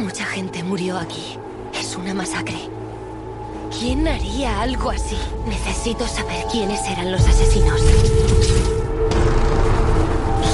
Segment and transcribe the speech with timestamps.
[0.00, 1.36] Mucha gente murió aquí.
[1.78, 2.56] Es una masacre.
[3.78, 5.18] ¿Quién haría algo así?
[5.46, 7.78] Necesito saber quiénes eran los asesinos.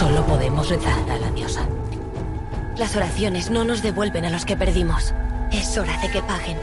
[0.01, 1.65] Solo podemos rezar a la diosa.
[2.77, 5.15] Las oraciones no nos devuelven a los que perdimos.
[5.53, 6.59] Es hora de que paguen.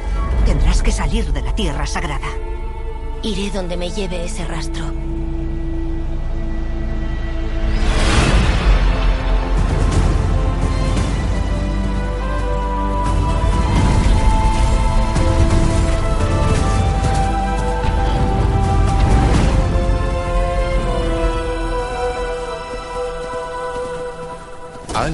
[0.46, 2.28] Tendrás que salir de la tierra sagrada.
[3.22, 4.92] Iré donde me lleve ese rastro.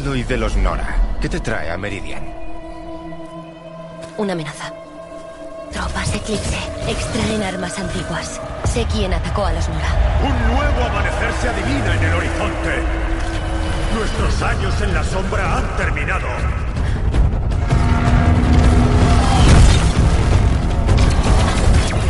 [0.09, 0.95] Aloy de los Nora.
[1.21, 2.23] ¿Qué te trae a Meridian?
[4.17, 4.73] Una amenaza.
[5.71, 8.41] Tropas Eclipse extraen armas antiguas.
[8.63, 9.87] Sé quién atacó a los Nora.
[10.23, 12.81] Un nuevo amanecer se adivina en el horizonte.
[13.93, 16.27] Nuestros años en la sombra han terminado.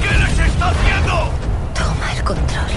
[0.02, 1.34] ¿Qué les está haciendo?
[1.73, 2.69] Toma el control.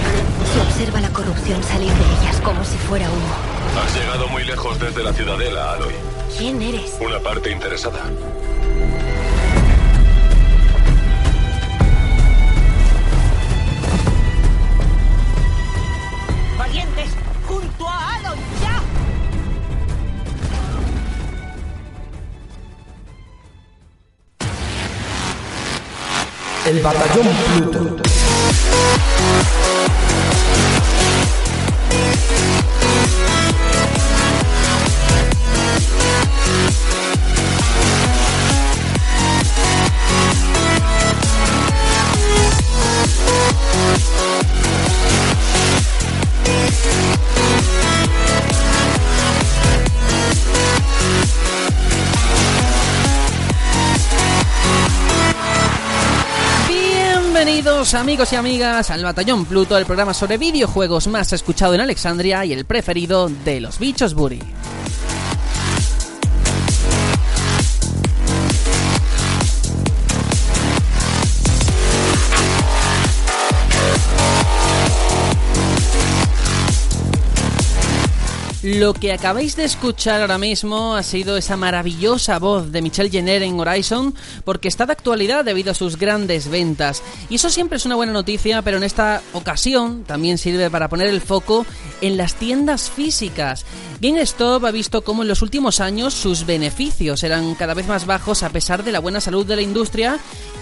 [0.53, 3.52] Se observa la corrupción salir de ellas como si fuera humo.
[3.75, 5.93] Has llegado muy lejos desde la ciudadela, Aloy.
[6.37, 6.97] ¿Quién eres?
[6.99, 7.99] Una parte interesada.
[16.57, 17.09] ¡Valientes!
[17.47, 18.39] ¡Junto a Alon!
[18.61, 18.81] ¡Ya!
[26.69, 27.27] El batallón
[27.57, 28.03] Pluto.
[57.91, 62.53] Amigos y amigas al Batallón Pluto, el programa sobre videojuegos más escuchado en Alexandria y
[62.53, 64.39] el preferido de los bichos Buri.
[78.75, 83.43] Lo que acabáis de escuchar ahora mismo ha sido esa maravillosa voz de Michelle Jenner
[83.43, 87.03] en Horizon, porque está de actualidad debido a sus grandes ventas.
[87.29, 91.07] Y eso siempre es una buena noticia, pero en esta ocasión también sirve para poner
[91.07, 91.67] el foco
[92.01, 93.63] en las tiendas físicas.
[94.01, 98.41] GameStop ha visto cómo en los últimos años sus beneficios eran cada vez más bajos
[98.41, 100.17] a pesar de la buena salud de la industria.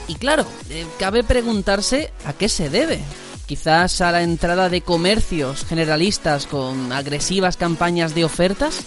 [0.09, 2.99] Y claro, eh, cabe preguntarse a qué se debe
[3.51, 8.85] quizás a la entrada de comercios generalistas con agresivas campañas de ofertas?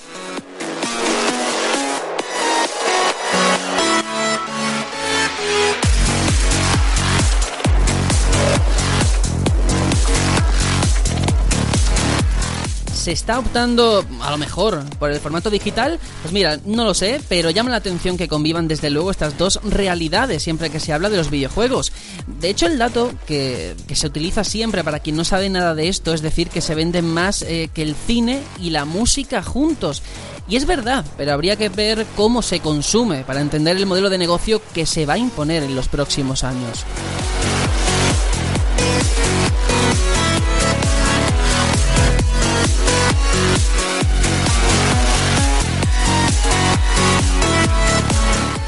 [13.05, 16.01] ¿Se está optando, a lo mejor, por el formato digital?
[16.23, 19.61] Pues mira, no lo sé, pero llama la atención que convivan desde luego estas dos
[19.63, 21.93] realidades siempre que se habla de los videojuegos.
[22.41, 26.15] De hecho, el dato que, se utiliza siempre para quien no sabe nada de esto
[26.15, 30.03] es decir que se venden más eh, que el cine y la música juntos.
[30.49, 34.17] Y es verdad, pero habría que ver cómo se consume para entender el modelo de
[34.17, 36.87] negocio que se va a imponer en los próximos años.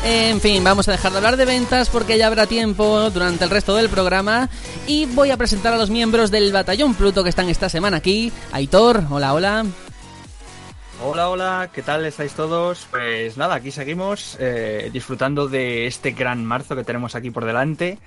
[0.08, 3.50] En fin, vamos a dejar de hablar de ventas porque ya habrá tiempo durante el
[3.50, 4.48] resto del programa
[4.86, 8.32] y voy a presentar a los miembros del Batallón Pluto que están esta semana aquí.
[8.52, 9.66] Aitor, hola, hola.
[11.02, 12.86] Hola, hola, ¿qué tal estáis todos?
[12.88, 17.98] Pues nada, aquí seguimos eh, disfrutando de este gran marzo que tenemos aquí por delante.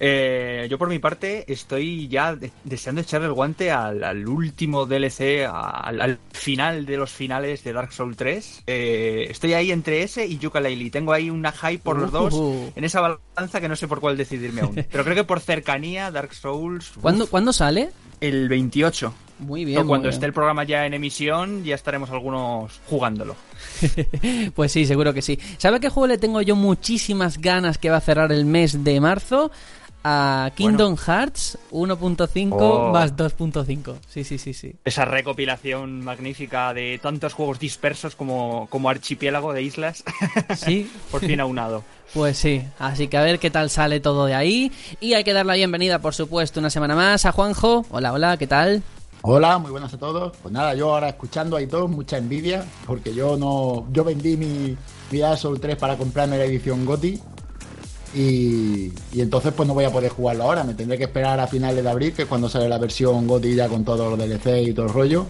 [0.00, 4.86] Eh, yo por mi parte estoy ya de- deseando echarle el guante al, al último
[4.86, 8.62] DLC, al, al final de los finales de Dark Souls 3.
[8.66, 10.90] Eh, estoy ahí entre ese y Yooka-Laylee.
[10.92, 12.70] Tengo ahí una hype por los dos Uh.
[12.76, 14.74] en esa balanza que no sé por cuál decidirme aún.
[14.90, 16.90] Pero creo que por cercanía, Dark Souls...
[16.96, 17.90] uf, ¿Cuándo, ¿cuándo sale?
[18.20, 19.12] El 28.
[19.40, 19.86] Muy bien.
[19.86, 23.34] Cuando muy esté el programa ya en emisión, ya estaremos algunos jugándolo.
[24.54, 25.38] Pues sí, seguro que sí.
[25.58, 28.82] ¿Sabe a qué juego le tengo yo muchísimas ganas que va a cerrar el mes
[28.84, 29.50] de marzo?
[30.04, 32.92] A Kingdom Hearts 1.5 Oh.
[32.92, 33.96] más 2.5.
[34.08, 34.74] Sí, sí, sí, sí.
[34.84, 40.04] Esa recopilación magnífica de tantos juegos dispersos como, como archipiélago de islas,
[40.56, 41.82] Sí, por fin aunado.
[42.14, 42.62] pues sí.
[42.78, 44.72] Así que a ver qué tal sale todo de ahí.
[45.00, 47.84] Y hay que dar la bienvenida, por supuesto, una semana más a Juanjo.
[47.90, 48.82] Hola, hola, ¿qué tal?
[49.22, 50.36] Hola, muy buenas a todos.
[50.40, 53.86] Pues nada, yo ahora escuchando a todos mucha envidia, porque yo no.
[53.92, 54.76] Yo vendí mi,
[55.10, 57.20] mi Dark Souls 3 para comprarme la edición GOTI.
[58.14, 61.46] Y, y entonces pues no voy a poder jugarlo ahora, me tendré que esperar a
[61.46, 64.68] finales de abril, que es cuando sale la versión GOTI ya con todos los DLC
[64.68, 65.26] y todo el rollo.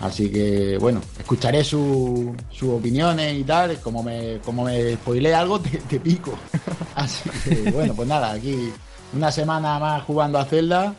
[0.00, 3.80] Así que bueno, escucharé sus su opiniones y tal.
[3.80, 6.32] Como me, como me spoilé algo, te, te pico.
[6.94, 8.72] Así que bueno, pues nada, aquí
[9.12, 10.94] una semana más jugando a Zelda.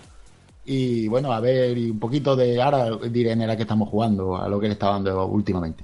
[0.66, 2.62] Y bueno, a ver, y un poquito de.
[2.62, 5.84] Ahora diré en la que estamos jugando, a lo que le está dando últimamente.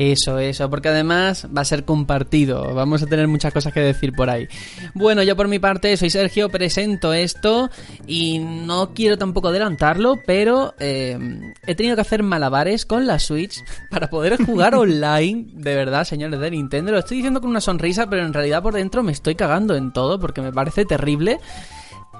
[0.00, 2.72] Eso, eso, porque además va a ser compartido.
[2.72, 4.46] Vamos a tener muchas cosas que decir por ahí.
[4.94, 7.68] Bueno, yo por mi parte soy Sergio, presento esto
[8.06, 11.18] y no quiero tampoco adelantarlo, pero eh,
[11.66, 15.46] he tenido que hacer malabares con la Switch para poder jugar online.
[15.54, 18.74] De verdad, señores de Nintendo, lo estoy diciendo con una sonrisa, pero en realidad por
[18.74, 21.40] dentro me estoy cagando en todo porque me parece terrible.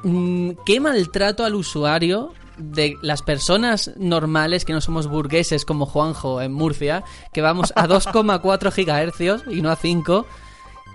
[0.02, 6.42] Mm, qué maltrato al usuario de las personas normales que no somos burgueses como Juanjo
[6.42, 10.26] en Murcia, que vamos a 2,4 gigahercios y no a 5,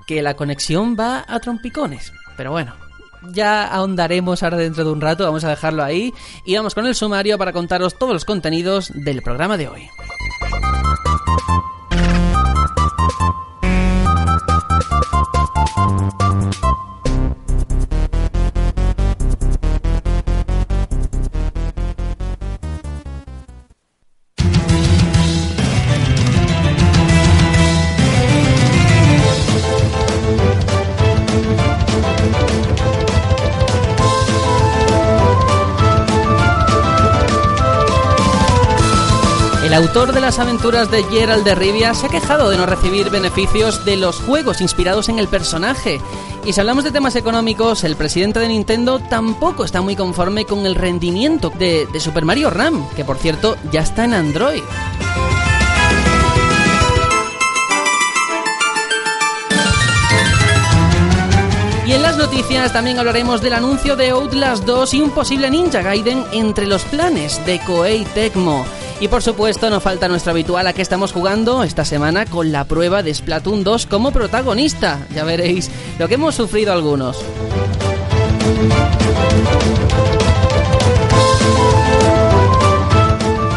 [0.06, 2.12] que la conexión va a trompicones.
[2.38, 2.74] Pero bueno,
[3.31, 6.13] ya ahondaremos ahora dentro de un rato, vamos a dejarlo ahí
[6.45, 9.89] y vamos con el sumario para contaros todos los contenidos del programa de hoy.
[39.74, 43.10] El autor de las aventuras de Gerald de Rivia se ha quejado de no recibir
[43.10, 46.00] beneficios de los juegos inspirados en el personaje.
[46.46, 50.68] Y si hablamos de temas económicos, el presidente de Nintendo tampoco está muy conforme con
[50.68, 54.62] el rendimiento de, de Super Mario Ram, que por cierto ya está en Android.
[61.88, 65.81] Y en las noticias también hablaremos del anuncio de Outlast 2 y un posible Ninja
[65.81, 68.68] Gaiden entre los planes de Koei Tecmo.
[69.04, 72.64] Y por supuesto no falta nuestro habitual a que estamos jugando esta semana con la
[72.64, 75.06] prueba de Splatoon 2 como protagonista.
[75.14, 75.70] Ya veréis
[76.00, 77.18] lo que hemos sufrido algunos.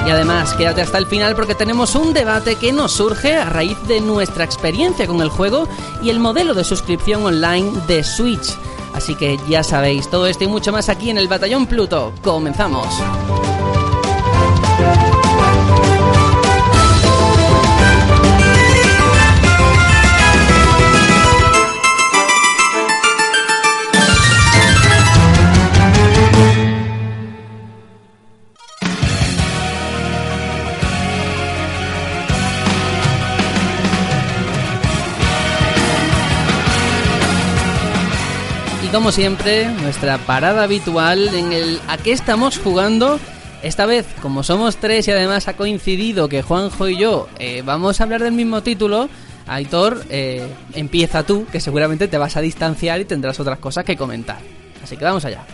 [0.05, 3.79] Y además, quédate hasta el final porque tenemos un debate que nos surge a raíz
[3.87, 5.69] de nuestra experiencia con el juego
[6.03, 8.59] y el modelo de suscripción online de Switch.
[8.95, 12.13] Así que ya sabéis, todo esto y mucho más aquí en el Batallón Pluto.
[12.25, 12.89] ¡Comenzamos!
[38.97, 43.21] Como siempre, nuestra parada habitual en el ¿A qué estamos jugando?
[43.63, 48.01] Esta vez, como somos tres y además ha coincidido que Juanjo y yo eh, vamos
[48.01, 49.11] a hablar del mismo título,
[49.47, 53.99] Aitor, eh, empieza tú, que seguramente te vas a distanciar y tendrás otras cosas que
[53.99, 54.39] comentar.
[54.83, 55.45] Así que vamos allá.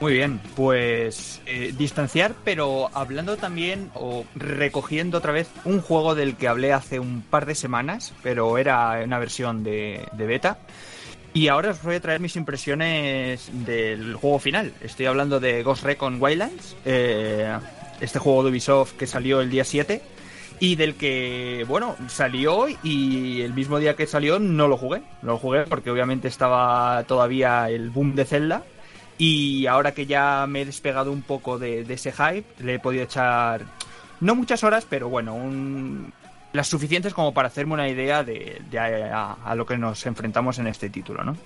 [0.00, 6.36] Muy bien, pues eh, distanciar, pero hablando también o recogiendo otra vez un juego del
[6.36, 10.58] que hablé hace un par de semanas, pero era una versión de, de beta.
[11.36, 14.72] Y ahora os voy a traer mis impresiones del juego final.
[14.80, 17.54] Estoy hablando de Ghost Recon Wildlands, eh,
[18.00, 20.00] este juego de Ubisoft que salió el día 7
[20.60, 25.02] y del que, bueno, salió y el mismo día que salió no lo jugué.
[25.20, 28.62] No lo jugué porque obviamente estaba todavía el boom de Zelda
[29.18, 32.78] y ahora que ya me he despegado un poco de, de ese hype, le he
[32.78, 33.66] podido echar,
[34.20, 36.14] no muchas horas, pero bueno, un,
[36.56, 40.58] las suficientes como para hacerme una idea de, de a, a, lo que nos enfrentamos
[40.58, 41.36] en este título, ¿no?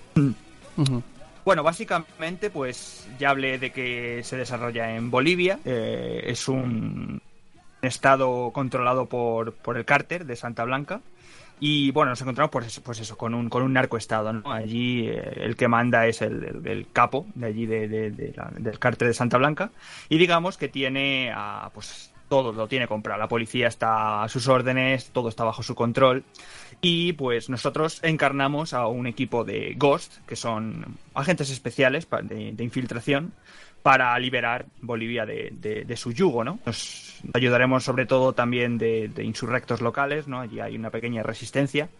[0.77, 1.03] Ujú.
[1.45, 5.59] Bueno, básicamente, pues ya hablé de que se desarrolla en Bolivia.
[5.65, 7.21] eh, es un
[7.83, 11.01] estado controlado por, por el cárter de Santa Blanca.
[11.63, 14.51] Y bueno, nos encontramos pues, pues eso, con un, con un narcoestado, ¿no?
[14.51, 18.33] Allí eh, el que manda es el, el- el capo de allí de, de- de
[18.35, 19.71] la- del cártel de Santa Blanca.
[20.09, 23.19] Y digamos que tiene a, pues todo lo tiene comprado.
[23.19, 26.25] La policía está a sus órdenes, todo está bajo su control.
[26.81, 33.35] Y pues nosotros encarnamos a un equipo de Ghost, que son agentes especiales de, infiltración,
[33.83, 36.61] para liberar Bolivia de, su yugo, ¿no?
[36.65, 40.41] Nos ayudaremos sobre todo también de, de insurrectos locales, ¿no?
[40.41, 41.91] Allí hay una pequeña resistencia.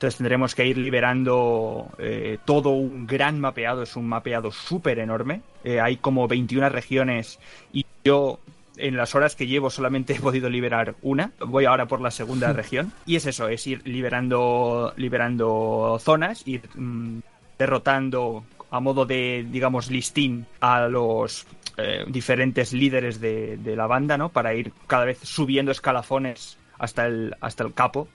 [0.00, 5.42] Entonces tendremos que ir liberando eh, todo un gran mapeado, es un mapeado súper enorme.
[5.62, 7.38] Eh, hay como 21 regiones
[7.70, 8.38] y yo
[8.80, 11.32] en las horas que llevo solamente he podido liberar una.
[11.40, 12.92] Voy ahora por la segunda región.
[13.06, 17.20] Y es eso, es ir liberando, liberando zonas, ir mm,
[17.58, 21.46] derrotando a modo de, digamos, listín a los
[21.76, 24.28] eh, diferentes líderes de, de la banda, ¿no?
[24.28, 28.08] Para ir cada vez subiendo escalafones hasta el, hasta el capo.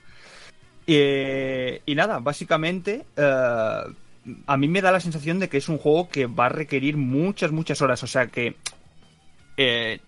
[0.88, 3.81] Eh, y nada, básicamente eh,
[4.45, 6.98] a mí me da la sensación de que es un juego que va a requerir
[6.98, 8.03] muchas, muchas horas.
[8.03, 8.55] O sea que
[9.57, 10.00] eh,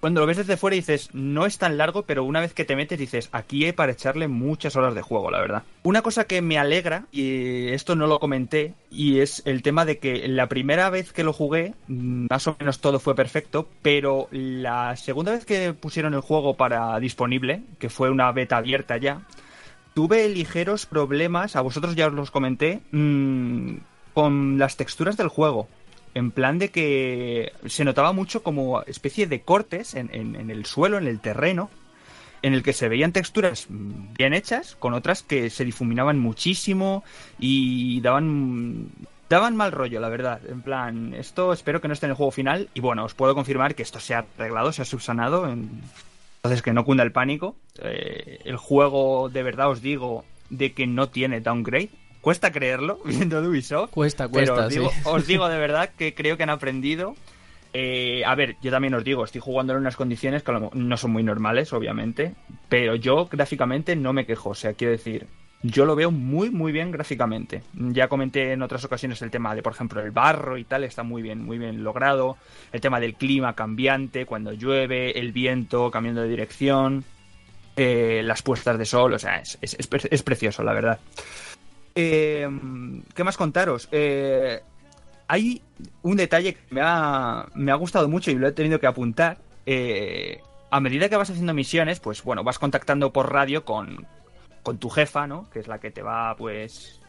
[0.00, 2.74] cuando lo ves desde fuera dices, no es tan largo, pero una vez que te
[2.74, 5.62] metes dices, aquí hay para echarle muchas horas de juego, la verdad.
[5.82, 9.98] Una cosa que me alegra, y esto no lo comenté, y es el tema de
[9.98, 14.28] que la primera vez que lo jugué, mm, más o menos todo fue perfecto, pero
[14.30, 19.20] la segunda vez que pusieron el juego para disponible, que fue una beta abierta ya,
[19.92, 23.74] tuve ligeros problemas, a vosotros ya os los comenté, mm,
[24.14, 25.68] con las texturas del juego.
[26.14, 30.98] En plan de que se notaba mucho como especie de cortes en, en- el suelo,
[30.98, 31.70] en el terreno,
[32.42, 37.04] en el que se veían texturas bien hechas, con otras que se difuminaban muchísimo
[37.38, 38.88] y daban
[39.28, 40.40] daban mal rollo, la verdad.
[40.48, 43.34] En plan, esto espero que no esté en el juego final y bueno, os puedo
[43.36, 45.48] confirmar que esto se ha arreglado, se ha subsanado.
[45.48, 45.82] en-
[46.38, 47.54] Entonces que no cunda el pánico.
[47.82, 51.90] Eh, el juego, de verdad os digo, de que no tiene downgrade.
[52.20, 53.90] Cuesta creerlo, viendo de Ubisoft.
[53.90, 55.00] Cuesta, Pero cuesta, os digo, sí.
[55.04, 57.14] os digo de verdad que creo que han aprendido.
[57.72, 61.10] Eh, a ver, yo también os digo, estoy jugando en unas condiciones que no son
[61.12, 62.34] muy normales, obviamente,
[62.68, 65.28] pero yo gráficamente no me quejo, o sea, quiero decir,
[65.62, 67.62] yo lo veo muy, muy bien gráficamente.
[67.74, 71.04] Ya comenté en otras ocasiones el tema de, por ejemplo, el barro y tal, está
[71.04, 72.38] muy bien, muy bien logrado.
[72.72, 77.04] El tema del clima cambiante, cuando llueve, el viento cambiando de dirección,
[77.76, 80.98] eh, las puestas de sol, o sea, es, es- es pre- es precioso, la verdad.
[81.94, 82.48] Eh,
[83.14, 83.88] ¿Qué más contaros?
[83.92, 84.60] Eh,
[85.28, 85.62] hay
[86.02, 89.38] un detalle que me ha, me ha gustado mucho y lo he tenido que apuntar.
[89.66, 94.06] Eh, a medida que vas haciendo misiones, pues bueno, vas contactando por radio con,
[94.62, 95.48] con tu jefa, ¿no?
[95.50, 97.00] Que es la que te va, pues,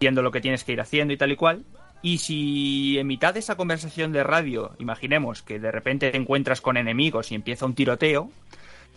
[0.00, 1.64] viendo lo que tienes que ir haciendo y tal y cual.
[2.02, 6.60] Y si en mitad de esa conversación de radio, imaginemos que de repente te encuentras
[6.60, 8.30] con enemigos y empieza un tiroteo,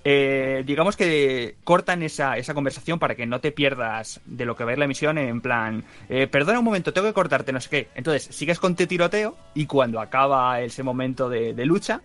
[0.07, 4.63] eh, digamos que cortan esa, esa conversación para que no te pierdas de lo que
[4.63, 7.59] va a ir la misión en plan, eh, perdona un momento, tengo que cortarte, no
[7.59, 7.87] sé qué.
[7.95, 12.01] Entonces, sigues con tu tiroteo y cuando acaba ese momento de, de lucha,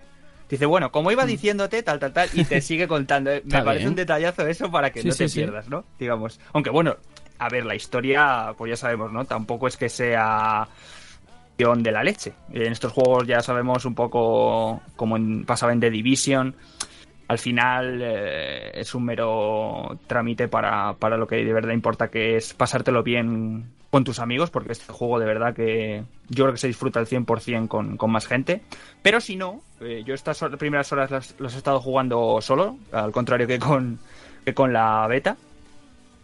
[0.48, 3.30] dice, bueno, como iba diciéndote, tal, tal, tal, y te sigue contando.
[3.30, 3.90] Eh, Me Está parece bien.
[3.90, 5.40] un detallazo eso para que Sí, no te sí, sí.
[5.40, 5.84] pierdas, ¿no?
[5.98, 6.40] Digamos.
[6.54, 6.96] Aunque bueno,
[7.38, 9.26] a ver, la historia, pues ya sabemos, ¿no?
[9.26, 10.66] Tampoco es que sea
[11.58, 12.32] de la leche.
[12.54, 16.54] En estos juegos ya sabemos un poco como en- pasaba en The Division.
[17.30, 22.34] Al final eh, es un mero trámite para, para lo que de verdad importa, que
[22.34, 26.58] es pasártelo bien con tus amigos, porque este juego de verdad que yo creo que
[26.58, 28.62] se disfruta al 100% con, con más gente.
[29.00, 33.12] Pero si no, eh, yo estas primeras horas las, las he estado jugando solo, al
[33.12, 34.00] contrario que con,
[34.44, 35.36] que con la beta.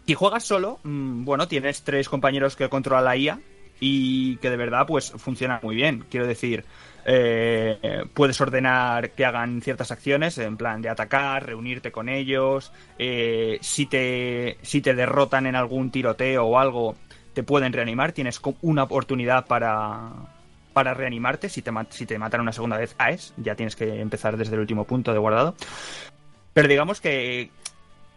[0.05, 3.39] Si juegas solo, mm, bueno, tienes tres compañeros que controlan la IA
[3.79, 6.03] y que de verdad pues funciona muy bien.
[6.11, 6.65] Quiero decir,
[7.09, 13.59] eh, puedes ordenar que hagan ciertas acciones en plan de atacar, reunirte con ellos, eh,
[13.61, 16.97] si, te, si te derrotan en algún tiroteo o algo,
[17.33, 20.11] te pueden reanimar, tienes una oportunidad para,
[20.73, 24.35] para reanimarte, si te, si te matan una segunda vez, AES, ya tienes que empezar
[24.35, 25.55] desde el último punto de guardado.
[26.53, 27.51] Pero digamos que,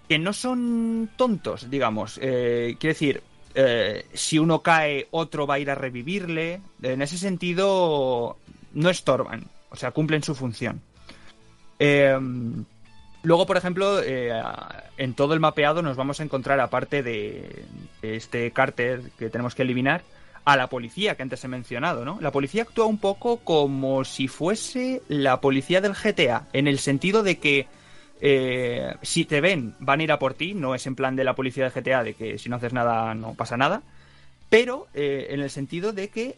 [0.09, 2.19] que no son tontos, digamos.
[2.21, 3.23] Eh, quiero decir,
[3.55, 6.61] eh, si uno cae, otro va a ir a revivirle.
[6.83, 8.37] En ese sentido,
[8.73, 9.45] no estorban.
[9.71, 10.81] O sea, cumplen su función.
[11.79, 12.19] Eh,
[13.23, 14.33] luego, por ejemplo, eh,
[14.97, 17.65] en todo el mapeado nos vamos a encontrar, aparte de,
[18.03, 20.03] este cárter que tenemos que eliminar,
[20.45, 22.19] a la policía que antes he mencionado, ¿no?
[22.21, 27.23] La policía actúa un poco como si fuese la policía del GTA, en el sentido
[27.23, 27.69] de que
[28.21, 31.25] eh, si te ven, van a ir a por ti, no es en plan de
[31.25, 33.83] la policía de GTA de que si no haces nada no pasa nada,
[34.49, 36.37] pero eh, en el sentido de que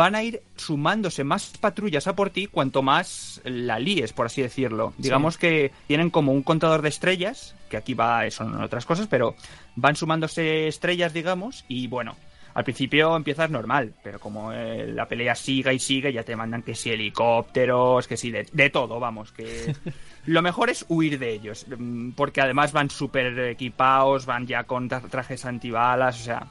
[0.00, 4.40] van a ir sumándose más patrullas a por ti cuanto más la líes, por así
[4.40, 4.94] decirlo.
[4.96, 9.34] Digamos que tienen como un contador de estrellas, que aquí va, son otras cosas, pero
[9.76, 12.16] van sumándose estrellas, digamos, y bueno,
[12.54, 16.62] al principio empiezas normal, pero como eh, la pelea siga y sigue, ya te mandan
[16.62, 19.74] que si helicópteros, que si de, de todo, vamos, que
[20.26, 24.88] lo mejor es huir de ellos, mm, porque además van súper equipados, van ya con
[24.88, 26.46] tra- trajes antibalas, o sea,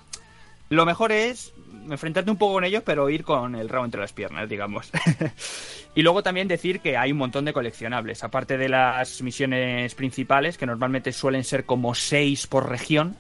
[0.70, 1.52] Lo mejor es
[1.90, 4.92] enfrentarte un poco con ellos, pero ir con el rabo entre las piernas, digamos.
[5.96, 10.58] y luego también decir que hay un montón de coleccionables, aparte de las misiones principales,
[10.58, 13.18] que normalmente suelen ser como seis por región.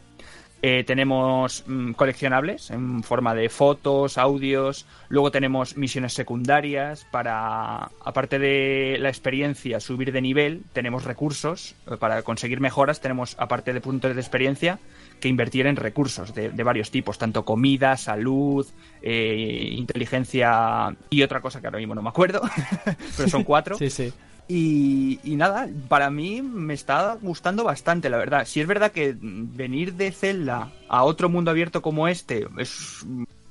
[0.61, 4.85] Eh, tenemos mm, coleccionables en forma de fotos, audios.
[5.07, 10.63] Luego tenemos misiones secundarias para, aparte de la experiencia, subir de nivel.
[10.73, 12.99] Tenemos recursos eh, para conseguir mejoras.
[12.99, 14.79] Tenemos, aparte de puntos de experiencia,
[15.21, 18.67] que invertir en recursos de, de varios tipos, tanto comida, salud,
[19.01, 22.41] eh, inteligencia y otra cosa que ahora mismo no me acuerdo,
[23.17, 23.77] pero son cuatro.
[23.77, 24.11] Sí, sí.
[24.51, 28.45] Y, y nada, para mí me está gustando bastante, la verdad.
[28.45, 33.05] Si es verdad que venir de Zelda a otro mundo abierto como este es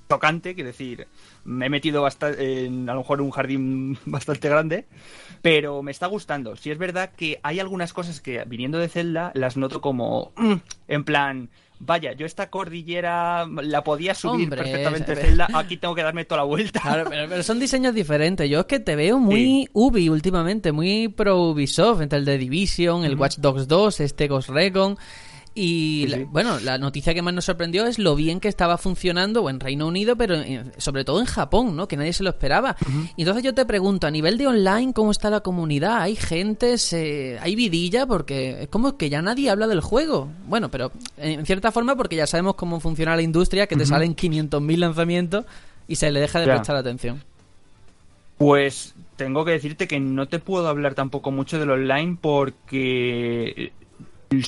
[0.09, 1.07] tocante, quiero decir,
[1.45, 2.05] me he metido
[2.37, 4.87] en a lo mejor un jardín bastante grande,
[5.41, 6.57] pero me está gustando.
[6.57, 10.55] Si es verdad que hay algunas cosas que viniendo de Zelda las noto como mm,
[10.89, 16.03] en plan, vaya, yo esta cordillera la podía subir Hombre, perfectamente Zelda, aquí tengo que
[16.03, 16.81] darme toda la vuelta.
[16.81, 18.49] Claro, pero, pero son diseños diferentes.
[18.49, 23.05] Yo es que te veo muy Ubi últimamente, muy pro Ubisoft, entre el de Division,
[23.05, 24.99] el Watch Dogs 2, este Ghost Recon.
[25.61, 29.51] Y la- bueno, la noticia que más nos sorprendió es lo bien que estaba funcionando
[29.51, 31.89] en Reino Unido, pero en- sobre todo en Japón, ¿no?
[31.89, 32.77] Que nadie se lo esperaba.
[33.17, 36.01] Y entonces yo te pregunto, a nivel de online, ¿cómo está la comunidad?
[36.03, 36.79] ¿Hay gente?
[36.79, 37.39] Se...
[37.41, 38.07] ¿Hay vidilla?
[38.07, 40.29] Porque es como que ya nadie habla del juego.
[40.47, 43.91] Bueno, pero en cierta forma porque ya sabemos cómo funciona la industria, que te Ujú.
[43.91, 45.45] salen 500.000 lanzamientos
[45.89, 46.55] y se le deja de Ya.
[46.55, 47.23] prestar atención.
[48.37, 53.73] Pues tengo que decirte que no te puedo hablar tampoco mucho del online porque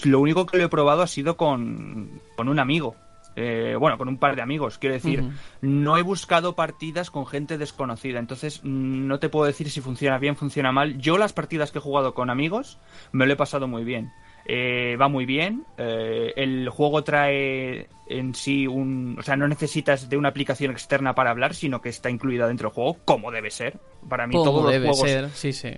[0.05, 2.97] lo único que lo he probado ha sido con, con un amigo.
[3.37, 5.25] Eh, bueno, con un par de amigos, quiero decir,
[5.61, 10.19] no he buscado partidas con gente desconocida, entonces mm, no te puedo decir si funciona
[10.19, 10.99] bien, funciona mal.
[10.99, 12.79] Yo las partidas que he jugado con amigos
[13.13, 14.13] me lo he pasado muy bien.
[14.47, 19.17] Eh, va muy bien, eh, el juego trae en sí un...
[19.19, 22.69] O sea, no necesitas de una aplicación externa para hablar, sino que está incluida dentro
[22.69, 23.79] del juego, como debe ser.
[24.09, 25.71] Para mí Como todos los debe juegos ser, sí, sí.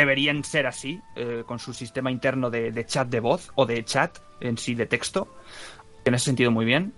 [0.00, 4.18] Deberían ser así, eh, con su sistema interno de, chat de voz o de chat
[4.40, 5.28] en sí de texto.
[6.04, 6.92] En ese sentido, muy bien.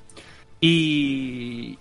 [0.61, 1.79] Y,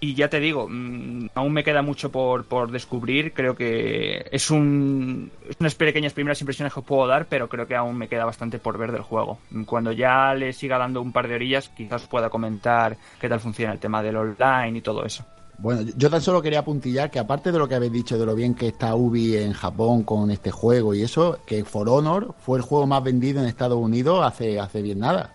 [0.00, 3.32] ya te digo, mm, aún me queda mucho por, descubrir.
[3.32, 7.96] Creo que es, es unas pequeñas primeras impresiones que puedo dar, pero creo que aún
[7.96, 9.38] me queda bastante por ver del juego.
[9.66, 13.72] Cuando ya le siga dando un par de orillas, quizás pueda comentar qué tal funciona
[13.72, 15.26] el tema del online y todo eso.
[15.58, 18.34] Bueno, yo tan solo quería apuntillar que aparte de lo que habéis dicho de lo
[18.34, 22.58] bien que está Ubi en Japón con este juego y eso, que For Honor fue
[22.58, 25.33] el juego más vendido en Estados Unidos hace, hace bien nada.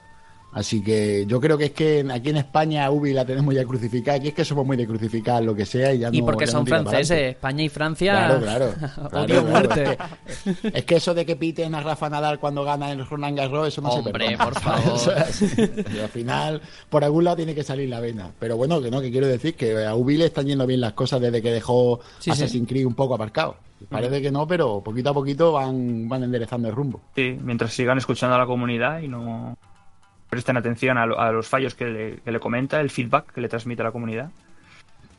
[0.52, 4.18] Así que yo creo que es que aquí en España Ubi la tenemos ya crucificada,
[4.18, 6.46] aquí es que somos muy de crucificar lo que sea y ya Y no- porque
[6.48, 7.32] ya son no franceses.
[7.36, 8.12] España y Francia.
[8.14, 8.74] Claro, claro.
[9.10, 9.44] claro, claro.
[9.44, 9.98] muerte.
[10.26, 13.38] Es que, es que eso de que piten a Rafa Nadal cuando gana el Roland
[13.38, 14.44] Garros, eso no Hombre, se perdona.
[14.46, 15.00] por favor.
[15.96, 18.32] Y al final, por algún lado tiene que salir la vena.
[18.40, 20.94] Pero bueno, que no, que quiero decir que a Ubi le están yendo bien las
[20.94, 22.32] cosas desde que dejó sí.
[22.32, 23.56] Assassin's Creed un poco aparcado.
[23.88, 27.02] Parece que no, pero poquito a poquito van, van enderezando el rumbo.
[27.16, 29.58] Sí, mientras sigan escuchando a la comunidad y no
[30.30, 33.42] presten atención a, lo- a los fallos que le, que le comenta, el feedback que
[33.42, 34.30] le transmite a la comunidad.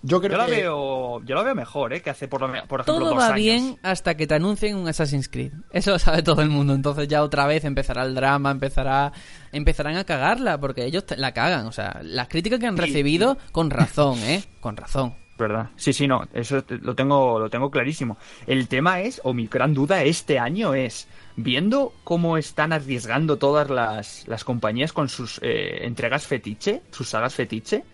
[0.03, 2.01] Yo creo yo la que- veo, yo la veo mejor, ¿eh?
[2.01, 3.37] Que hace por, lo por ejemplo Todo dos va años.
[3.37, 5.53] bien hasta que te anuncien un Assassin's Creed.
[5.73, 6.73] Eso lo sabe todo el mundo.
[6.73, 9.13] Entonces ya otra vez empezará el drama, empezará,
[9.53, 11.67] empezarán a cagarla, porque ellos te- la cagan.
[11.67, 14.43] O sea, las críticas que han recibido, con razón, ¿eh?
[14.61, 15.15] Con razón.
[15.41, 15.71] ¿Verdad?
[15.75, 18.19] Sí, sí, no, eso lo tengo, lo tengo clarísimo.
[18.47, 23.71] El tema es, o mi gran duda este año es, viendo cómo están arriesgando todas
[23.71, 27.85] las, las compañías con sus eh, entregas fetiche, sus sagas fetiche,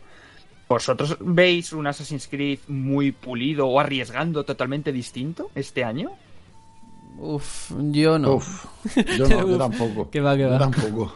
[0.69, 6.11] ¿vosotros veis un Assassin's Creed muy pulido o arriesgando totalmente distinto este año?
[7.19, 8.35] Uf, yo no.
[8.35, 8.67] Uf,
[9.17, 10.11] yo, no, yo tampoco.
[10.11, 11.15] que va, que Yo tampoco.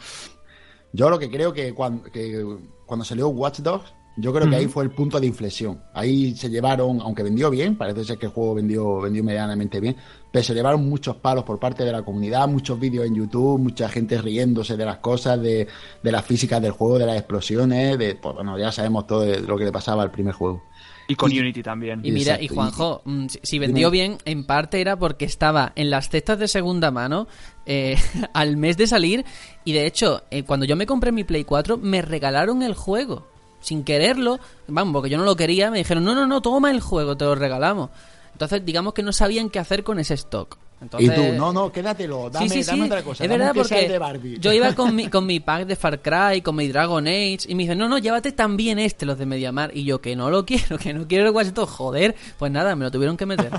[0.92, 2.44] Yo lo que creo que cuando, que
[2.86, 5.80] cuando salió Watch Dogs, yo creo que ahí fue el punto de inflexión.
[5.94, 9.96] Ahí se llevaron, aunque vendió bien, parece ser que el juego vendió, vendió medianamente bien,
[10.30, 13.88] pero se llevaron muchos palos por parte de la comunidad, muchos vídeos en YouTube, mucha
[13.88, 15.66] gente riéndose de las cosas, de,
[16.02, 19.40] de las físicas del juego, de las explosiones, de, pues, bueno, ya sabemos todo de
[19.40, 20.62] lo que le pasaba al primer juego.
[21.10, 22.02] Y con Unity también.
[22.04, 25.90] Y mira, y Juanjo, mm, si, si vendió bien, en parte era porque estaba en
[25.90, 27.26] las cestas de segunda mano
[27.66, 27.96] eh,
[28.32, 29.24] al mes de salir.
[29.64, 33.26] Y de hecho, eh, cuando yo me compré mi Play 4, me regalaron el juego.
[33.60, 36.80] Sin quererlo, vamos, porque yo no lo quería, me dijeron, no, no, no, toma el
[36.80, 37.90] juego, te lo regalamos.
[38.32, 40.56] Entonces, digamos que no sabían qué hacer con ese stock.
[40.80, 42.70] Entonces, y tú, no, no, quédatelo, dame, sí, sí, sí.
[42.70, 43.22] dame otra cosa.
[43.22, 44.38] Es verdad porque de Barbie.
[44.38, 47.54] yo iba con mi, con mi pack de Far Cry, con mi Dragon Age, y
[47.54, 49.76] me dicen, no, no, llévate también este, los de Mediamar.
[49.76, 52.16] Y yo, que no lo quiero, que no quiero el Dogs, joder.
[52.38, 53.50] Pues nada, me lo tuvieron que meter.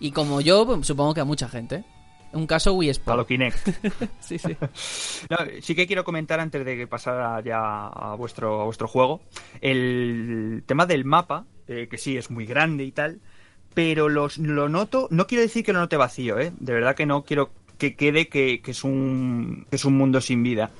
[0.00, 1.84] Y como yo, pues, supongo que a mucha gente.
[2.32, 3.14] Un caso Wii Sport.
[3.14, 3.68] Halo Kinect.
[4.20, 4.56] sí, sí.
[5.30, 9.20] No, sí que quiero comentar antes de que pasara ya a vuestro, a vuestro juego
[9.60, 13.20] el tema del mapa, eh, que sí es muy grande y tal,
[13.74, 16.52] pero los, lo noto, no quiero decir que lo note vacío, ¿eh?
[16.58, 20.20] de verdad que no quiero que quede que, que es, un, que es un mundo
[20.20, 20.70] sin vida.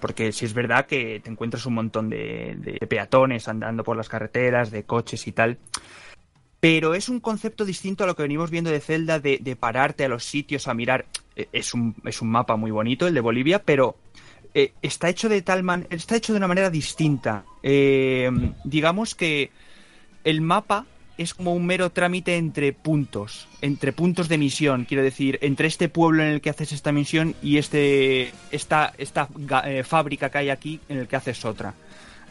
[0.00, 4.08] Porque sí es verdad que te encuentras un montón de, de peatones andando por las
[4.08, 5.58] carreteras, de coches y tal.
[6.60, 10.04] Pero es un concepto distinto a lo que venimos viendo de Zelda, de, de pararte
[10.04, 11.06] a los sitios a mirar.
[11.34, 13.96] Eh, Es un, es un mapa muy bonito, el de Bolivia, pero
[14.52, 17.44] eh, está hecho de tal man está hecho de una manera distinta.
[17.62, 18.30] Eh,
[18.64, 19.50] digamos que
[20.24, 20.84] el mapa
[21.16, 25.88] es como un mero trámite entre puntos, entre puntos de misión, quiero decir, entre este
[25.88, 29.28] pueblo en el que haces esta misión y este esta, esta
[29.84, 31.74] fábrica que hay aquí en el que haces otra.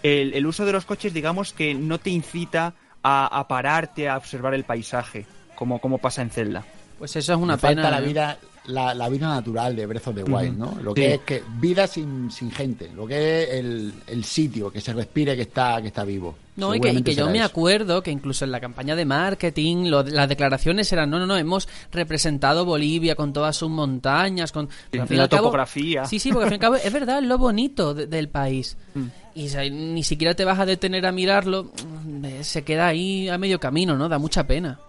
[0.02, 4.54] El uso de los coches, digamos que no te incita a, a pararte a observar
[4.54, 6.64] el paisaje, como, como pasa en Zelda.
[6.98, 7.92] Pues eso es una Me falta pena.
[7.92, 8.08] la ¿eh?
[8.08, 10.58] vida, la, la vida natural de Breath of the Wild.
[10.58, 10.78] ¿no?
[10.82, 11.02] Lo Sí.
[11.02, 14.94] que es que vida sin, sin gente, lo que es el, el sitio, que se
[14.94, 16.36] respire que está, que está vivo.
[16.56, 17.46] No, y que, y Seguramente que yo me eso.
[17.48, 21.38] acuerdo que incluso en la campaña de marketing lo- las declaraciones eran, no, no, no,
[21.38, 24.68] hemos representado Bolivia con todas sus montañas, con...
[24.92, 26.04] la cabo- topografía.
[26.06, 28.28] sí, sí, porque al fin y al cabo es verdad, es lo bonito de- del
[28.30, 28.78] país.
[28.94, 29.06] Mm.
[29.36, 31.66] Y ni siquiera te vas a detener a mirarlo,
[32.06, 34.10] mm, se queda ahí a medio camino, ¿no?
[34.10, 34.80] Da mucha pena.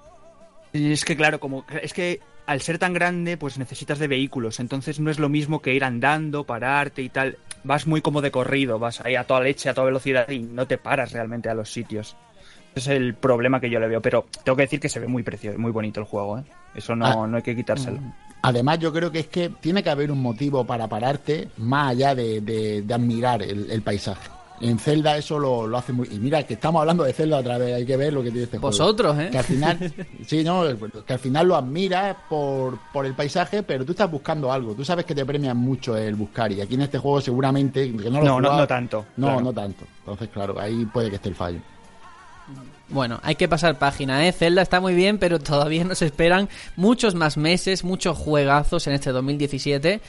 [0.73, 4.59] Y Es que claro, como es que al ser tan grande, pues necesitas de vehículos,
[4.59, 7.39] entonces no es lo mismo que ir andando, pararte y tal.
[7.63, 10.67] Vas muy como de corrido, vas ahí a toda leche, a toda velocidad y no
[10.67, 12.17] te paras realmente a los sitios.
[12.75, 15.07] Ese es el problema que yo le veo, pero tengo que decir que se ve
[15.07, 16.45] muy precioso, muy bonito el juego, ¿eh?
[16.75, 17.27] Eso no, Ah.
[17.27, 17.99] no hay que quitárselo.
[18.43, 22.15] Además, yo creo que es que tiene que haber un motivo para pararte más allá
[22.15, 24.29] de, de- de admirar el, el paisaje.
[24.61, 26.07] En Zelda eso lo, lo hace muy...
[26.11, 28.45] Y mira, que estamos hablando de Zelda otra vez, hay que ver lo que tiene
[28.45, 28.69] este juego.
[28.69, 29.29] Vosotros, ¿eh?
[29.31, 29.93] Que al final,
[30.27, 30.65] sí, no,
[31.07, 34.75] que al final lo admiras por, por el paisaje, pero tú estás buscando algo.
[34.75, 37.91] Tú sabes que te premian mucho el buscar y aquí en este juego seguramente...
[37.91, 39.41] Que no, lo No, no, no tanto, No, claro.
[39.41, 39.85] no tanto.
[40.01, 41.61] Entonces, claro, ahí puede que esté el fallo.
[42.89, 44.33] Bueno, hay que pasar página, ¿eh?
[44.33, 49.11] Zelda está muy bien, pero todavía nos esperan muchos más meses, muchos juegazos en este
[49.13, 50.01] 2017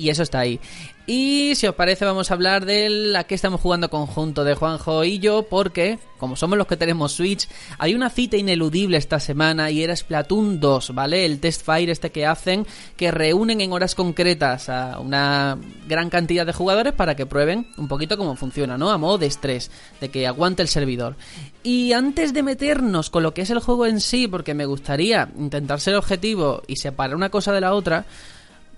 [0.00, 0.58] y eso está ahí.
[1.06, 5.02] Y si os parece vamos a hablar de la que estamos jugando conjunto de Juanjo
[5.02, 9.72] y yo porque, como somos los que tenemos Switch, hay una cita ineludible esta semana
[9.72, 11.26] y era Splatoon 2, ¿vale?
[11.26, 12.64] El test fire este que hacen
[12.96, 15.58] que reúnen en horas concretas a una
[15.88, 18.90] gran cantidad de jugadores para que prueben un poquito cómo funciona, ¿no?
[18.90, 21.16] A modo de estrés, de que aguante el servidor.
[21.64, 25.28] Y antes de meternos con lo que es el juego en sí, porque me gustaría
[25.36, 28.06] intentar ser objetivo y separar una cosa de la otra,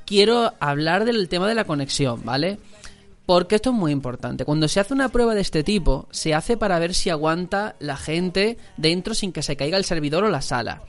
[0.07, 2.59] quiero hablar del tema de la conexión, ¿vale?
[3.27, 4.45] Porque esto es muy importante.
[4.45, 7.97] Cuando se hace una prueba de este tipo, se hace para ver si aguanta la
[7.97, 10.83] gente dentro sin que se caiga el servidor o la sala.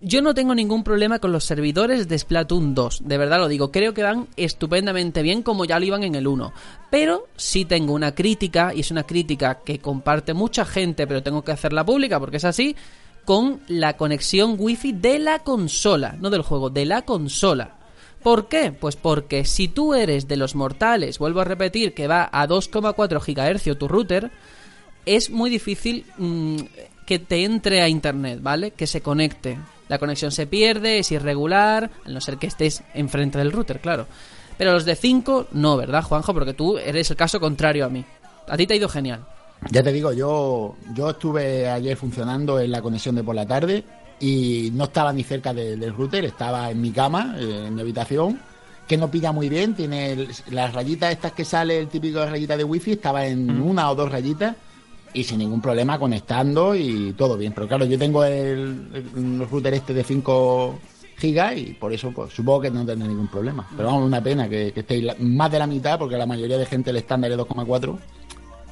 [0.00, 3.72] Yo no tengo ningún problema con los servidores de Splatoon 2, de verdad lo digo,
[3.72, 6.52] creo que van estupendamente bien como ya lo iban en el 1.
[6.90, 11.42] Pero sí tengo una crítica, y es una crítica que comparte mucha gente, pero tengo
[11.42, 12.76] que hacerla pública porque es así,
[13.24, 17.78] con la conexión wifi de la consola, no del juego, de la consola.
[18.24, 18.72] ¿Por qué?
[18.72, 23.20] Pues porque si tú eres de los mortales, vuelvo a repetir que va a 2,4
[23.20, 24.30] GHz tu router,
[25.04, 26.56] es muy difícil mm,
[27.04, 28.70] que te entre a internet, ¿vale?
[28.70, 29.58] Que se conecte.
[29.88, 34.06] La conexión se pierde, es irregular, a no ser que estés enfrente del router, claro.
[34.56, 36.32] Pero los de 5, no, ¿verdad, Juanjo?
[36.32, 38.06] Porque tú eres el caso contrario a mí.
[38.48, 39.22] A ti te ha ido genial.
[39.70, 43.84] Ya te digo, yo, yo estuve ayer funcionando en la conexión de por la tarde
[44.24, 47.80] y no estaba ni cerca de- del router, estaba en mi cama, eh, en mi
[47.82, 48.40] habitación,
[48.88, 52.56] que no pilla muy bien, tiene el- las rayitas estas que sale el típico rayita
[52.56, 54.56] de wifi, estaba en una o dos rayitas
[55.12, 57.52] y sin ningún problema conectando y todo bien.
[57.54, 59.10] Pero claro, yo tengo el, el-
[59.42, 60.78] el router este de 5
[61.18, 63.66] gigas y por eso pues, supongo que no tendré ningún problema.
[63.76, 66.58] Pero vamos, una pena que, que estéis la- más de la mitad porque la mayoría
[66.58, 67.98] de gente el estándar es 2,4.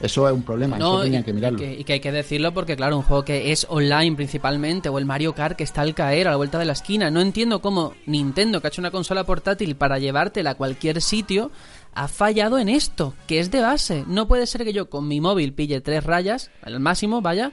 [0.00, 1.58] Eso es un problema, eso No, tenían y, que mirarlo.
[1.58, 4.98] que, y que hay que decirlo porque, claro, un juego que es online principalmente, o
[4.98, 7.10] el Mario Kart que está al caer a la vuelta de la esquina.
[7.10, 11.52] No entiendo cómo Nintendo, que ha hecho una consola portátil para llevártela a cualquier sitio,
[11.94, 14.04] ha fallado en esto, que es de base.
[14.08, 17.52] No puede ser que yo con mi móvil pille tres rayas, al máximo, vaya,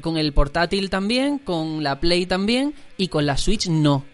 [0.00, 4.04] con el portátil también, con la Play también, y con la Switch no.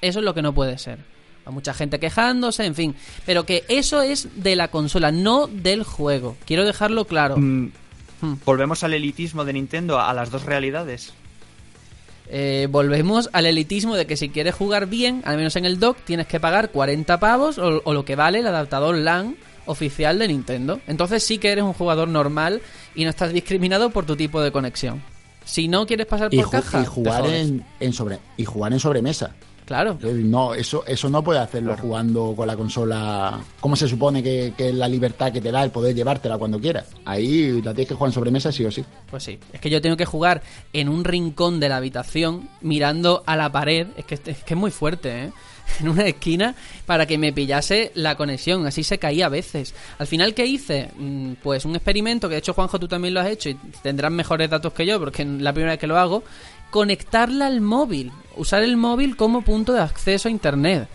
[0.00, 1.09] Eso es lo que no puede ser.
[1.50, 2.94] Mucha gente quejándose, en fin.
[3.26, 6.36] Pero que eso es de la consola, no del juego.
[6.46, 7.36] Quiero dejarlo claro.
[7.36, 7.70] Mm,
[8.20, 8.34] Hmm.
[8.44, 11.12] Volvemos al elitismo de Nintendo, a, las dos realidades.
[12.28, 15.96] Eh, volvemos al elitismo de que si quieres jugar bien, al menos en el dock,
[16.04, 19.36] tienes que pagar 40 pavos o, o lo que vale el adaptador LAN
[19.66, 20.80] oficial de Nintendo.
[20.86, 22.60] Entonces sí que eres un jugador normal
[22.94, 25.02] y no estás discriminado por tu tipo de conexión.
[25.44, 27.48] Si no quieres pasar por caja, y te jugar jodes.
[27.48, 29.34] en, en sobre y jugar en sobremesa
[29.70, 29.96] Claro.
[30.02, 33.38] No, eso, eso no puede hacerlo jugando con la consola.
[33.60, 36.58] ¿Cómo se supone que, que es la libertad que te da el poder llevártela cuando
[36.58, 36.88] quieras?
[37.04, 38.84] Ahí la tienes que jugar en sobremesa sí o sí.
[39.08, 39.38] Pues sí.
[39.52, 43.52] Es que yo tengo que jugar en un rincón de la habitación, mirando a la
[43.52, 43.86] pared.
[43.96, 45.32] Es que es, que es muy fuerte, ¿eh?
[45.80, 48.66] en una esquina para que me pillase la conexión.
[48.66, 49.72] Así se caía a veces.
[49.98, 50.90] Al final, ¿qué hice?
[50.96, 53.54] Mm, Pues un experimento que de hecho, Juanjo, tú también lo has hecho y
[53.84, 56.24] tendrás mejores datos que yo porque es la primera vez que lo hago.
[56.70, 58.12] Conectarla al móvil.
[58.36, 60.88] Usar el móvil como punto de acceso a internet.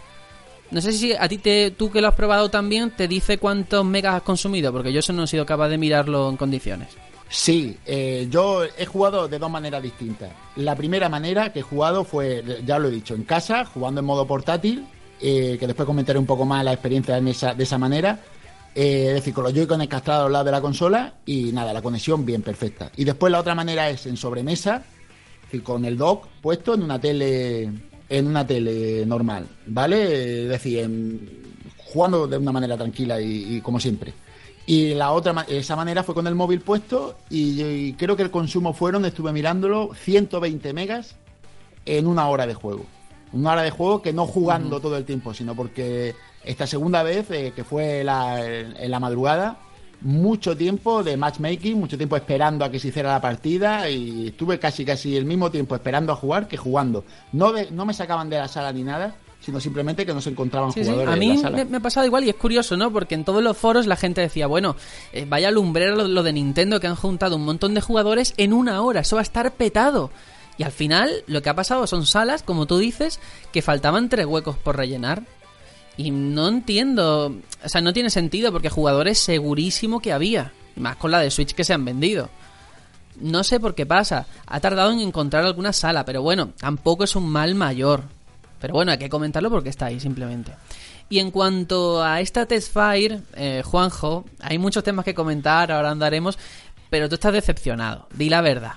[0.71, 3.85] No sé si a ti, te, tú que lo has probado también, te dice cuántos
[3.85, 6.89] megas has consumido, porque yo eso no he sido capaz de mirarlo en condiciones.
[7.29, 10.31] Sí, eh, yo he jugado de dos maneras distintas.
[10.55, 14.05] La primera manera que he jugado fue, ya lo he dicho, en casa, jugando en
[14.05, 14.87] modo portátil,
[15.21, 18.19] eh, que después comentaré un poco más la experiencia en esa, de esa manera.
[18.73, 21.81] Eh, es decir, con los Joy-Con encastrados al lado de la consola y nada, la
[21.81, 22.91] conexión bien perfecta.
[22.97, 24.94] Y después la otra manera es en sobremesa, es
[25.55, 27.69] decir, con el dock puesto en una tele
[28.07, 30.43] en una tele normal, ¿vale?
[30.43, 31.43] Es decir, en-
[31.77, 34.13] jugando de una manera tranquila y, y como siempre.
[34.67, 38.31] Y la otra, esa manera fue con el móvil puesto y, y creo que el
[38.31, 41.15] consumo fueron, estuve mirándolo, 120 megas
[41.85, 42.85] en una hora de juego.
[43.33, 47.29] Una hora de juego que no jugando todo el tiempo, sino porque esta segunda vez,
[47.31, 49.57] eh, que fue la- en la madrugada,
[50.05, 54.59] mucho tiempo de matchmaking, mucho tiempo esperando a que se hiciera la partida y estuve
[54.59, 57.03] casi casi el mismo tiempo esperando a jugar que jugando.
[57.33, 60.29] No, de- no me sacaban de la sala ni nada, sino simplemente que no se
[60.29, 60.89] encontraban Sí, sí.
[60.91, 61.57] jugadores A en mí la sala.
[61.57, 62.91] me, me ha pasado igual y es curioso, ¿no?
[62.93, 64.75] Porque en todos los foros la gente decía, bueno,
[65.11, 68.53] eh, vaya lumbrero lo, lo de Nintendo que han juntado un montón de jugadores en
[68.53, 70.11] una hora, eso va a estar petado.
[70.57, 73.19] Y al final lo que ha pasado son salas, como tú dices,
[73.51, 75.23] que faltaban tres huecos por rellenar.
[75.97, 81.11] Y no entiendo, o sea, no tiene sentido porque jugadores segurísimo que había, más con
[81.11, 82.29] la de Switch que se han vendido.
[83.19, 87.15] No sé por qué pasa, ha tardado en encontrar alguna sala, pero bueno, tampoco es
[87.15, 88.03] un mal mayor.
[88.59, 90.51] Pero bueno, hay que comentarlo porque está ahí simplemente.
[91.07, 96.37] Y en cuanto a esta Testfire, eh, Juanjo, hay muchos temas que comentar, ahora andaremos,
[96.89, 98.73] pero tú estás decepcionado, di la verdad.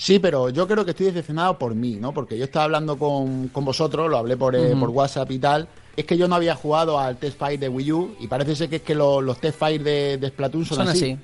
[0.00, 2.12] Sí, pero yo creo que estoy decepcionado por mí, ¿no?
[2.14, 5.68] Porque yo estaba hablando con, con vosotros, lo hablé por, eh, por WhatsApp y tal.
[5.96, 8.68] Es que yo no había jugado al Test Fire de Wii U y parece ser
[8.68, 11.12] que es que lo- los Test Fire de, de Splatoon son, Son así.
[11.12, 11.18] así.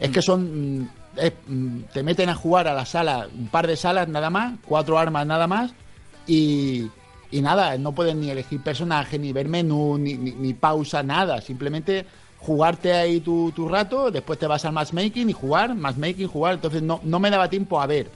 [0.00, 0.80] Es que son.
[0.80, 4.30] mm, es, mm, te meten a jugar a la sala, un par de salas nada
[4.30, 5.70] más, cuatro armas nada más
[6.26, 6.88] y.
[7.30, 11.42] Y nada, no puedes ni elegir personaje, ni ver menú, ni, ni, ni pausa, nada.
[11.42, 12.06] Simplemente
[12.38, 16.54] jugarte ahí tu, tu rato, después te vas al matchmaking y jugar, matchmaking, jugar.
[16.54, 18.08] Entonces no, no me daba tiempo a ver.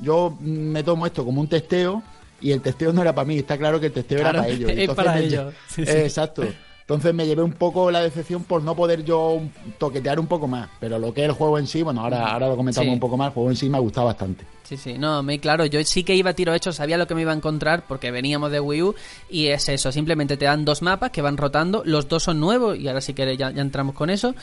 [0.00, 2.02] Yo me tomo esto como un testeo
[2.40, 3.38] y el testeo no era para mí.
[3.38, 4.70] Está claro que el testeo Claro, era para ellos.
[4.76, 5.54] es para ellos.
[5.68, 5.92] Sí, sí.
[5.92, 6.44] Eh, exacto.
[6.90, 9.40] Entonces me llevé un poco la decepción por no poder yo
[9.78, 10.68] toquetear un poco más.
[10.80, 12.92] Pero lo que es el juego en sí, bueno, ahora, ahora lo comentamos Sí.
[12.92, 13.28] un poco más.
[13.28, 14.44] El juego en sí me ha gustado bastante.
[14.64, 15.64] Sí, sí, no, muy claro.
[15.66, 18.10] Yo sí que iba a tiro hecho, sabía lo que me iba a encontrar porque
[18.10, 18.94] veníamos de Wii U
[19.30, 19.92] y es eso.
[19.92, 23.14] Simplemente te dan dos mapas que van rotando, los dos son nuevos y ahora sí
[23.14, 24.34] que ya, ya entramos con eso.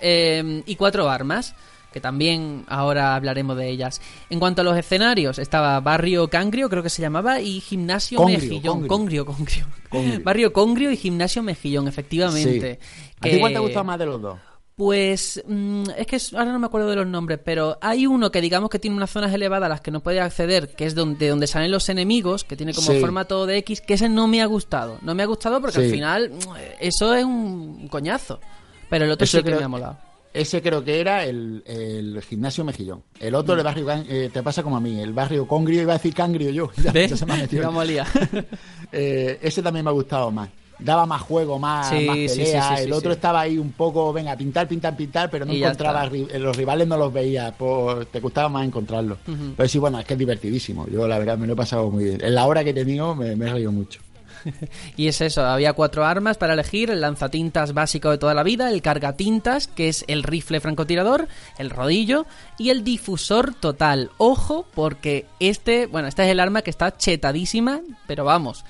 [0.00, 1.54] Eh, y cuatro armas,
[1.92, 4.00] que también ahora hablaremos de ellas.
[4.30, 8.38] En cuanto a los escenarios, estaba Barrio Cangrio, creo que se llamaba, y Gimnasio Congrio,
[8.40, 8.86] Mejillón.
[8.88, 9.24] Congrio.
[9.26, 9.66] Congrio.
[10.24, 12.78] Barrio Congrio y Gimnasio Mejillón, efectivamente.
[12.82, 13.08] Sí.
[13.20, 14.38] ¿A ti cuál te gustado más de los dos?
[14.74, 18.40] Pues mm, es que ahora no me acuerdo de los nombres, pero hay uno que
[18.40, 21.28] digamos que tiene unas zonas elevadas a las que no puedes acceder, que es donde,
[21.28, 22.98] donde salen los enemigos, que tiene como Sí.
[22.98, 24.96] formato de X, que ese no me ha gustado.
[25.02, 25.84] No me ha gustado porque Sí.
[25.84, 28.40] al final mm, eso es un coñazo.
[28.88, 29.98] Pero el otro Eso sí que creo- me ha molado.
[30.34, 33.02] Ese creo que era el, el gimnasio Mejillón.
[33.20, 35.92] El otro, el barrio, Can- eh, te pasa como a mí, el barrio Congrio, iba
[35.92, 36.70] a decir Cangrio yo.
[36.82, 37.70] Ya, ya se me ha metido.
[38.92, 40.48] Eh, ese también me ha gustado más.
[40.78, 42.76] Daba más juego, más, Sí, más sí, sí, pelea.
[42.76, 46.38] sí, el otro estaba ahí un poco, venga, pintar, pintar, pintar, pero no encontraba ri-
[46.38, 47.54] los rivales, no los veía.
[47.56, 49.18] pues, te gustaba más encontrarlos.
[49.28, 49.52] Ujú.
[49.56, 50.86] Pero sí, bueno, es que es divertidísimo.
[50.88, 52.20] Yo, la verdad, me lo he pasado muy bien.
[52.24, 54.00] En la hora que he tenido, me, me he reído mucho.
[54.96, 58.70] Y es eso, había cuatro armas para elegir, el lanzatintas básico de toda la vida,
[58.70, 61.28] el cargatintas, que es el rifle francotirador,
[61.58, 62.26] el rodillo
[62.58, 64.10] y el difusor total.
[64.18, 68.64] Ojo, porque este, bueno, este es el arma que está chetadísima, pero vamos,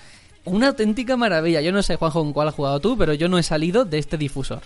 [0.45, 1.61] una auténtica maravilla.
[1.61, 3.99] Yo no sé, Juanjo, con cuál has jugado tú, pero yo no he salido de
[3.99, 4.63] este difusor.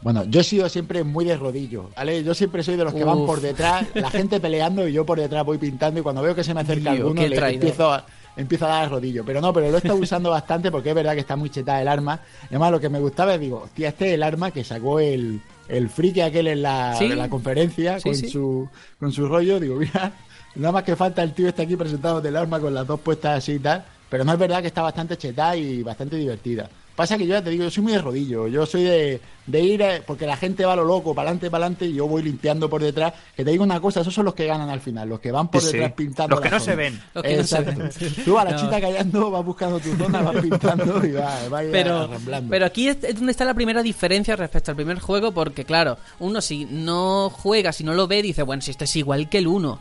[0.00, 2.22] Bueno, yo he sido siempre muy de rodillo, ¿vale?
[2.22, 5.18] Yo siempre soy de los que van por detrás, la gente peleando y yo por
[5.18, 7.54] detrás voy pintando y cuando veo que se me acerca Tío, alguno le traidor.
[7.54, 8.06] empiezo a,
[8.38, 9.22] empiezo a dar rodillo.
[9.26, 11.82] Pero no, pero lo he estado usando bastante porque es verdad que está muy chetada
[11.82, 12.20] el arma.
[12.46, 15.40] Además lo que me gustaba es, digo, hostia, este es el arma que sacó el,
[15.68, 17.04] el friki aquel en la, Sí.
[17.04, 18.28] en la conferencia Sí, con, sí.
[18.30, 19.60] Su, con su rollo.
[19.60, 20.12] Digo, mira,
[20.54, 23.38] nada más que falta el tío este aquí presentándote el arma con las dos puestas
[23.38, 23.84] así y tal.
[24.08, 26.70] Pero no es verdad que está bastante chetada y bastante divertida.
[26.98, 28.48] Pasa que yo ya te digo, yo soy muy de rodillo.
[28.48, 31.48] Yo soy de, de ir, eh, porque la gente va a lo loco, para adelante,
[31.48, 33.12] para adelante, y yo voy limpiando por detrás.
[33.36, 35.46] Que te digo una cosa, esos son los que ganan al final, los que van
[35.48, 35.72] por Sí, sí.
[35.74, 36.34] detrás pintando.
[36.34, 37.00] Los que no se ven.
[37.14, 37.80] Los que no se Exacto.
[37.80, 38.24] ven.
[38.24, 38.58] Tú a la No.
[38.58, 42.50] chita callando, vas buscando tu zona, vas pintando y vas, vas pero, arramblando.
[42.50, 46.40] pero aquí es donde está la primera diferencia respecto al primer juego, porque claro, uno
[46.40, 49.46] si no juega, si no lo ve, dice, bueno, si esto es igual que el
[49.46, 49.78] 1.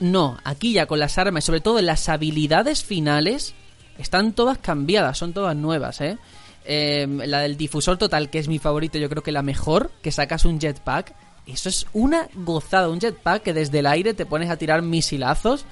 [0.00, 3.54] No, aquí ya con las armas y sobre todo las habilidades finales
[3.98, 6.18] están todas cambiadas, son todas nuevas, ¿eh?
[6.64, 10.10] Eh, la del difusor total, que es mi favorito, yo creo que la mejor, que
[10.10, 11.14] sacas un jetpack.
[11.46, 15.66] Eso es una gozada, un jetpack que desde el aire te pones a tirar misilazos.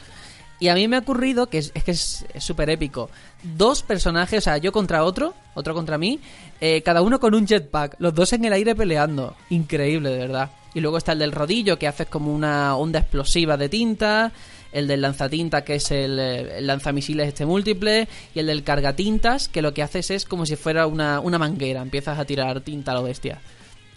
[0.60, 3.10] Y a mí me ha ocurrido que es, es que es súper épico.
[3.42, 6.20] Dos personajes, o sea, yo contra otro, otro contra mí,
[6.60, 9.34] eh, cada uno con un jetpack, los dos en el aire peleando.
[9.50, 10.50] Increíble, de verdad.
[10.74, 14.30] Y luego está el del rodillo, que haces como una onda explosiva de tinta.
[14.72, 18.08] El del lanzatinta, que es el, eh, el lanzamisiles este múltiple.
[18.34, 21.82] Y el del cargatintas, que lo que haces es como si fuera una, una manguera.
[21.82, 23.40] Empiezas a tirar tinta a lo bestia.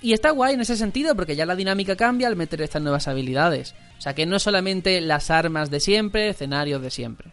[0.01, 3.07] Y está guay en ese sentido porque ya la dinámica cambia al meter estas nuevas
[3.07, 3.73] habilidades.
[3.97, 7.31] O sea que no solamente las armas de siempre, escenarios de siempre.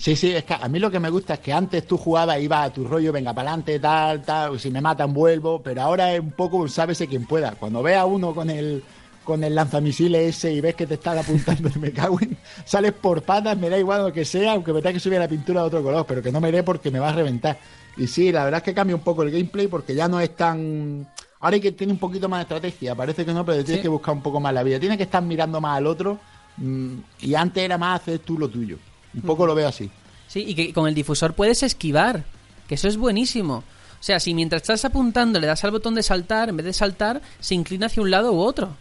[0.00, 2.40] Sí, sí, es que a mí lo que me gusta es que antes tú jugabas,
[2.40, 6.14] ibas a tu rollo, venga para adelante, tal, tal, si me matan vuelvo, pero ahora
[6.14, 7.52] es un poco sábese quien pueda.
[7.52, 8.82] Cuando ve a uno con el
[9.24, 12.92] con el lanzamisiles ese y ves que te están apuntando y me cago en, sales
[12.92, 15.60] por patas, me da igual lo que sea, aunque me tenga que subir la pintura
[15.60, 17.58] de otro color, pero que no me dé porque me va a reventar.
[17.96, 20.34] Y sí, la verdad es que cambia un poco el gameplay porque ya no es
[20.36, 21.06] tan...
[21.40, 23.82] Ahora hay que tiene un poquito más de estrategia, parece que no, pero tienes Sí.
[23.82, 24.78] que buscar un poco más la vida.
[24.78, 26.18] Tienes que estar mirando más al otro
[26.58, 28.76] mm, y antes era más hacer tú lo tuyo.
[29.14, 29.90] Un poco lo veo así.
[30.28, 32.24] Sí, y que con el difusor puedes esquivar,
[32.68, 33.56] que eso es buenísimo.
[33.56, 36.72] O sea, si mientras estás apuntando le das al botón de saltar, en vez de
[36.72, 38.76] saltar, se inclina hacia un lado u otro.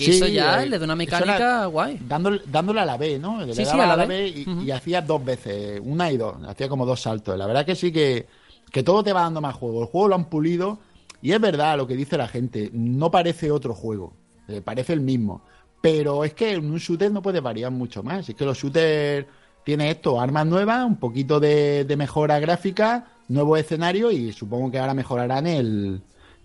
[0.00, 1.98] Que Sí, eso ya eh, le da una mecánica era guay.
[2.08, 3.44] Dándole, dándole a la B, ¿no?
[3.44, 4.06] Le Sí, sí, a la B.
[4.06, 4.62] B y, Ujú.
[4.62, 7.36] y hacía dos veces, una y dos, hacía como dos saltos.
[7.36, 8.26] La verdad que sí que,
[8.72, 9.82] que todo te va dando más juego.
[9.82, 10.78] El juego lo han pulido
[11.20, 14.14] y es verdad lo que dice la gente, no parece otro juego,
[14.48, 15.42] eh, parece el mismo.
[15.82, 18.26] Pero es que en un shooter no puede variar mucho más.
[18.28, 19.26] Es que los shooters
[19.64, 24.78] tiene esto, armas nuevas, un poquito de, de mejora gráfica, nuevo escenario y supongo que
[24.78, 26.00] ahora mejorarán el,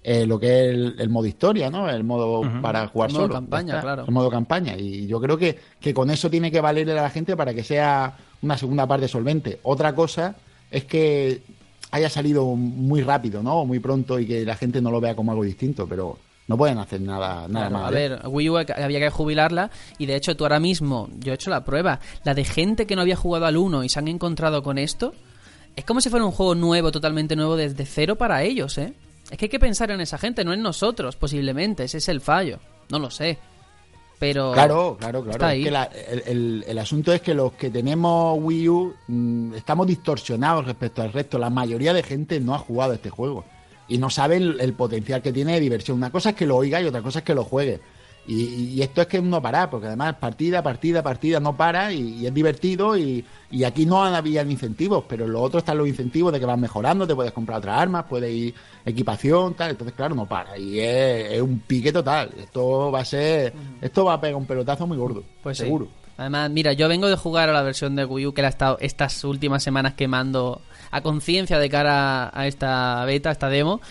[0.07, 1.89] eh, lo que es el, el modo historia, ¿no?
[1.89, 3.33] El modo para jugar El modo solo.
[3.33, 3.81] campaña, está.
[3.81, 4.03] claro.
[4.07, 4.77] El modo campaña.
[4.77, 7.63] Y yo creo que, que con eso tiene que valerle a la gente para que
[7.63, 9.59] sea una segunda parte solvente.
[9.63, 10.35] Otra cosa
[10.69, 11.41] es que
[11.89, 13.65] haya salido muy rápido, ¿no?
[13.65, 16.77] Muy pronto y que la gente no lo vea como algo distinto, pero no pueden
[16.77, 17.85] hacer nada, nada Claro, más.
[17.85, 18.09] a ¿eh?
[18.09, 21.49] ver, Wii U había que jubilarla y de hecho tú ahora mismo, yo he hecho
[21.49, 24.61] la prueba, la de gente que no había jugado al 1 y se han encontrado
[24.61, 25.13] con esto,
[25.75, 28.93] es como si fuera un juego nuevo, totalmente nuevo desde cero para ellos, ¿eh?
[29.29, 32.21] Es que hay que pensar en esa gente, no en nosotros, posiblemente, ese es el
[32.21, 32.59] fallo,
[32.89, 33.37] no lo sé.
[34.19, 35.31] Pero Claro, claro, claro.
[35.37, 35.63] Está Es ahí.
[35.65, 39.85] que la- el, el- el asunto es que los que tenemos Wii U mm, estamos
[39.87, 41.37] distorsionados respecto al resto.
[41.37, 43.43] La mayoría de gente no ha jugado este juego
[43.89, 45.97] y no sabe el, el potencial que tiene de diversión.
[45.97, 47.81] Una cosa es que lo oiga y otra cosa es que lo juegue.
[48.27, 52.21] Y, y esto es que no para, porque además partida, partida, partida no para y,
[52.21, 55.87] y es divertido y, y aquí no había incentivos, pero en lo otro están los
[55.87, 59.95] incentivos de que vas mejorando, te puedes comprar otras armas, puedes ir equipación, tal, entonces
[59.95, 62.31] claro, no para y es, es un pique total.
[62.37, 65.63] Esto va a ser, esto va a pegar un pelotazo muy gordo, Pues sí.
[65.63, 65.87] seguro.
[66.17, 68.49] Además, mira, yo vengo de jugar a la versión de Wii U que la he
[68.49, 73.81] estado estas últimas semanas quemando a conciencia de cara a esta beta, a esta demo.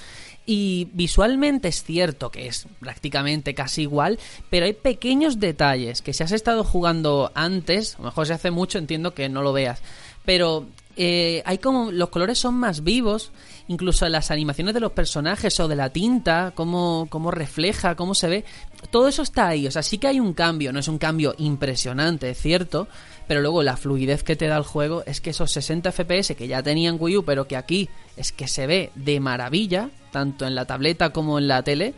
[0.47, 4.19] Y visualmente es cierto que es prácticamente casi igual,
[4.51, 8.51] pero hay pequeños detalles que si has estado jugando antes, a lo mejor si hace
[8.51, 9.81] mucho entiendo que no lo veas,
[10.27, 13.33] pero eh, hay como los colores son más vivos,
[13.69, 18.29] incluso las animaciones de los personajes o de la tinta, cómo, cómo refleja, cómo se
[18.29, 18.45] ve,
[18.91, 21.35] todo eso está ahí, o sea, sí que hay un cambio, no es un cambio
[21.39, 22.87] impresionante, es cierto,
[23.27, 26.47] pero luego la fluidez que te da el juego es que esos 60 FPS que
[26.47, 30.55] ya tenían Wii U, pero que aquí es que se ve de maravilla, tanto en
[30.55, 31.93] la tableta como en la tele,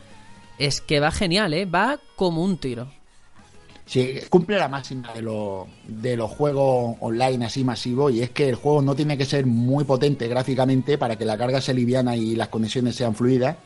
[0.59, 1.67] es que va genial, ¿eh?
[1.67, 2.89] Va como un tiro.
[3.85, 8.49] Sí, cumple la máxima de, los de los juegos online así masivos y es que
[8.49, 12.17] el juego no tiene que ser muy potente gráficamente para que la carga sea liviana
[12.17, 13.57] y las conexiones sean fluidas,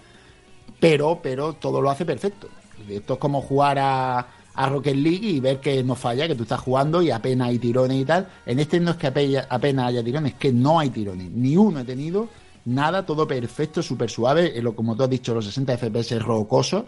[0.78, 2.48] pero, pero todo lo hace perfecto.
[2.88, 6.42] Esto es como jugar a, a Rocket League y ver que no falla, que tú
[6.42, 8.28] estás jugando y apenas hay tirones y tal.
[8.44, 11.30] En este no es que ape- apenas haya tirones, es que no hay tirones.
[11.30, 12.28] Ni uno he tenido,
[12.64, 14.56] nada, todo perfecto, súper suave.
[14.58, 16.86] eh, lo- Como tú has dicho, los 60 FPS rocosos.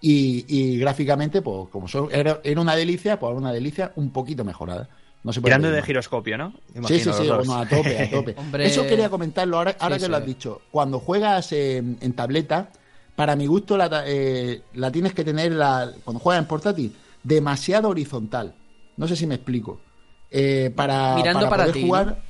[0.00, 4.44] Y, y gráficamente, pues como son, era, era una delicia, pues una delicia un poquito
[4.44, 4.90] mejorada.
[5.22, 6.54] No se puede Tirando pedir de giroscopio, ¿no?
[6.80, 7.46] Sí, Imagino sí, sí, dos.
[7.46, 8.36] bueno, a tope, a tope.
[8.36, 8.64] Hombre.
[8.64, 10.12] Eso quería comentarlo ahora, ahora Sí, que sí.
[10.12, 10.66] lo has dicho.
[10.70, 12.72] Cuando juegas en, en tableta,
[13.14, 17.88] para mi gusto la, eh, la tienes que tener, la, cuando juegas en portátil, demasiado
[17.88, 18.56] horizontal.
[18.96, 19.84] No sé si me explico.
[20.30, 22.24] Eh, para, Mirando para poder ti, jugar,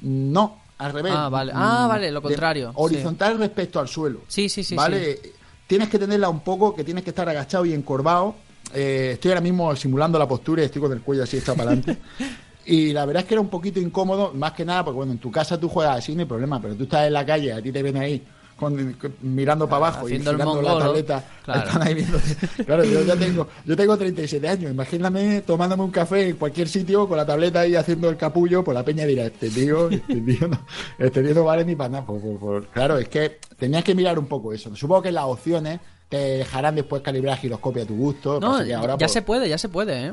[0.00, 0.61] no.
[0.84, 1.12] Al revés.
[1.16, 1.52] Ah, vale.
[1.54, 2.74] Ah, Mm, vale, lo contrario, sí.
[2.76, 4.20] horizontal respecto al suelo.
[4.28, 4.74] Sí, sí, sí.
[4.74, 5.18] ¿Vale?
[5.66, 8.34] Tienes que tenerla un poco, que tienes que estar agachado y encorvado.
[8.74, 11.70] Eh, estoy ahora mismo simulando la postura y estoy con el cuello así echado para
[11.70, 11.98] adelante.
[12.64, 15.18] Y la verdad es que era un poquito incómodo, más que nada, porque bueno, en
[15.18, 17.60] tu casa tú juegas así, no hay problema, pero tú estás en la calle, a
[17.60, 18.22] ti te viene ahí
[18.56, 20.78] con- con- mirando para abajo y girando la mongolo.
[20.78, 21.24] tableta.
[21.44, 21.66] Claro.
[21.68, 22.06] Están ahí.
[22.66, 27.08] Claro, yo ya tengo, yo tengo 37 años, imagíname tomándome un café en cualquier sitio
[27.08, 30.48] con la tableta ahí haciendo el capullo, por la peña dirá, este tío, este tío
[30.48, 30.60] no,
[30.98, 32.06] este tío no vale ni para nada.
[32.06, 34.74] Por- por- por- Claro, es que tenías que mirar un poco eso.
[34.76, 38.38] Supongo que las opciones te dejarán después calibrar giroscopio a tu gusto.
[38.38, 40.12] No, pasa que ahora, ya pues, se puede, ya se puede, ¿eh?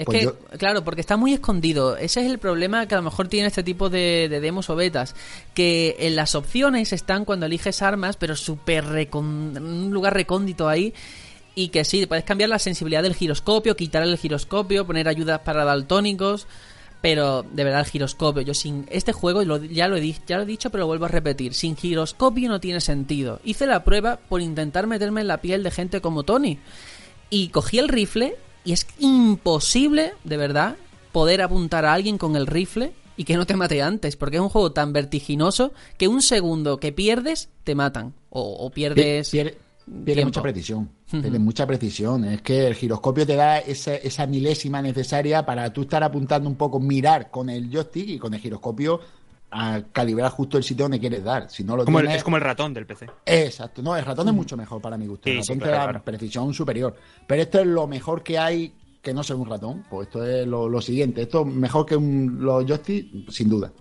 [0.00, 1.96] Es Pues que, yo- claro, porque está muy escondido.
[1.98, 4.74] Ese es el problema que a lo mejor tiene este tipo de, de demos o
[4.74, 5.14] betas.
[5.52, 10.94] Que en las opciones están cuando eliges armas, pero súper un lugar recóndito ahí.
[11.54, 15.64] Y que sí, puedes cambiar la sensibilidad del giroscopio, quitar el giroscopio, poner ayudas para
[15.66, 16.46] daltónicos.
[17.02, 20.44] Pero de verdad el giroscopio, yo sin este juego lo- ya lo he ya lo
[20.44, 23.40] he dicho, pero lo vuelvo a repetir, sin giroscopio no tiene sentido.
[23.44, 26.58] Hice la prueba por intentar meterme en la piel de gente como Tony
[27.30, 30.76] y cogí el rifle y es imposible, de verdad,
[31.12, 34.42] poder apuntar a alguien con el rifle y que no te mate antes, porque es
[34.42, 39.58] un juego tan vertiginoso que un segundo que pierdes te matan o, o pierdes Pierde,
[39.86, 40.28] pierde tiempo.
[40.28, 40.90] mucha precisión.
[41.12, 41.22] Ujú.
[41.22, 42.24] Pierde mucha precisión.
[42.24, 46.54] Es que el giroscopio te da esa, esa milésima necesaria para tú estar apuntando un
[46.56, 49.00] poco, mirar con el joystick y con el giroscopio
[49.50, 51.50] a calibrar justo el sitio donde quieres dar.
[51.50, 53.06] Si no lo Como el- tienes- es como el ratón del PC.
[53.26, 55.28] Exacto, no, el ratón es mucho mejor para mi gusto.
[55.28, 56.04] El Sí, sí, ratón te claro, da claro.
[56.04, 56.96] precisión superior.
[57.26, 58.72] Pero esto es lo mejor que hay
[59.02, 59.84] que no sea un ratón.
[59.90, 61.22] Pues esto es lo, lo siguiente.
[61.22, 63.72] Esto es mejor que un, los joysticks, sin duda.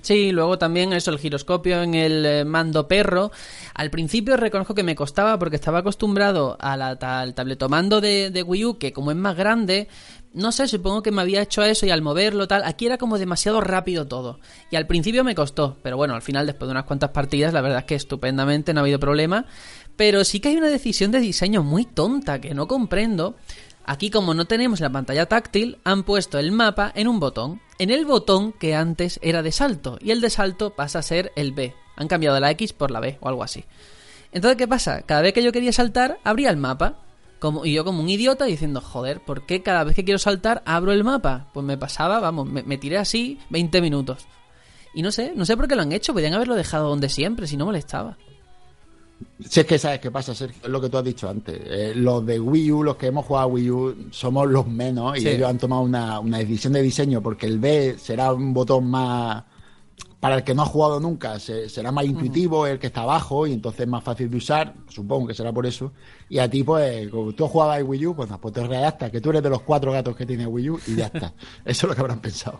[0.00, 3.30] Sí, luego también eso, el giroscopio en el eh, mando perro.
[3.74, 8.30] Al principio reconozco que me costaba porque estaba acostumbrado a la, ta- al tabletomando de,
[8.30, 9.88] de Wii U, que como es más grande,
[10.38, 13.18] no sé, supongo que me había hecho eso y al moverlo tal, aquí era como
[13.18, 14.38] demasiado rápido todo.
[14.70, 17.60] Y al principio me costó, pero bueno, al final después de unas cuantas partidas, la
[17.60, 19.46] verdad es que estupendamente, no ha habido problema.
[19.96, 23.34] Pero sí que hay una decisión de diseño muy tonta que no comprendo.
[23.84, 27.60] Aquí como no tenemos la pantalla táctil, han puesto el mapa en un botón.
[27.80, 29.98] En el botón que antes era de salto.
[30.00, 31.74] Y el de salto pasa a ser el B.
[31.96, 33.64] Han cambiado la X por la B o algo así.
[34.30, 35.02] Entonces, ¿qué pasa?
[35.02, 37.00] Cada vez que yo quería saltar, abría el mapa.
[37.38, 40.62] Como, y yo como un idiota diciendo, joder, ¿por qué cada vez que quiero saltar
[40.66, 41.48] abro el mapa?
[41.54, 44.26] Pues me pasaba, vamos, me, me tiré así 20 minutos.
[44.94, 47.46] Y no sé, no sé por qué lo han hecho, podrían haberlo dejado donde siempre,
[47.46, 48.16] si no molestaba.
[49.48, 51.60] Si es que sabes qué pasa, Sergio, es lo que tú has dicho antes.
[51.64, 55.16] Eh, los de Wii U, los que hemos jugado a Wii U, somos los menos
[55.18, 55.28] y Sí.
[55.28, 59.44] ellos han tomado una, una decisión de diseño porque el B será un botón más.
[60.20, 63.46] Para el que no ha jugado nunca, se- será más intuitivo, el que está abajo
[63.46, 64.74] y entonces es más fácil de usar.
[64.88, 65.92] Supongo que será por eso.
[66.28, 69.20] Y a ti, pues, como tú jugabas a Wii U, pues, pues te readaptas, que
[69.20, 71.32] tú eres de los cuatro gatos que tiene Wii U y ya está.
[71.64, 72.58] Eso es lo que habrán pensado.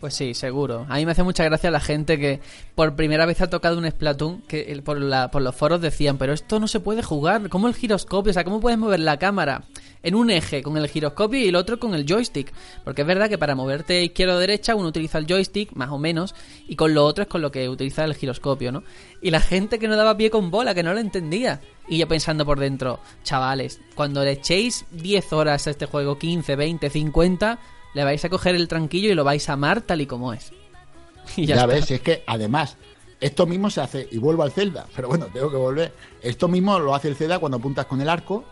[0.00, 0.84] Pues sí, seguro.
[0.90, 2.40] A mí me hace mucha gracia la gente que
[2.74, 6.34] por primera vez ha tocado un Splatoon que por, la, por los foros decían, pero
[6.34, 8.30] esto no se puede jugar, ¿cómo el giroscopio?
[8.30, 9.64] O sea, ¿cómo puedes mover la cámara
[10.04, 12.52] en un eje con el giroscopio y el otro con el joystick?
[12.84, 15.98] Porque es verdad que para moverte izquierda o derecha uno utiliza el joystick, más o
[15.98, 16.34] menos,
[16.68, 18.84] y con lo otro es con lo que utiliza el giroscopio, ¿no?
[19.20, 21.60] Y la gente que no daba pie con bola, que no lo entendía.
[21.88, 26.54] Y yo pensando por dentro, chavales, cuando le echéis 10 horas a este juego, 15,
[26.54, 27.58] 20, 50,
[27.94, 30.52] le vais a coger el tranquillo y lo vais a amar tal y como es.
[31.36, 32.76] Y ya, ves, es que además,
[33.20, 35.94] esto mismo se hace, y vuelvo al Zelda, pero bueno, tengo que volver.
[36.20, 38.44] Esto mismo lo hace el Zelda cuando apuntas con el arco,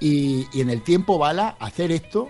[0.00, 2.28] y, y en el tiempo bala, hacer esto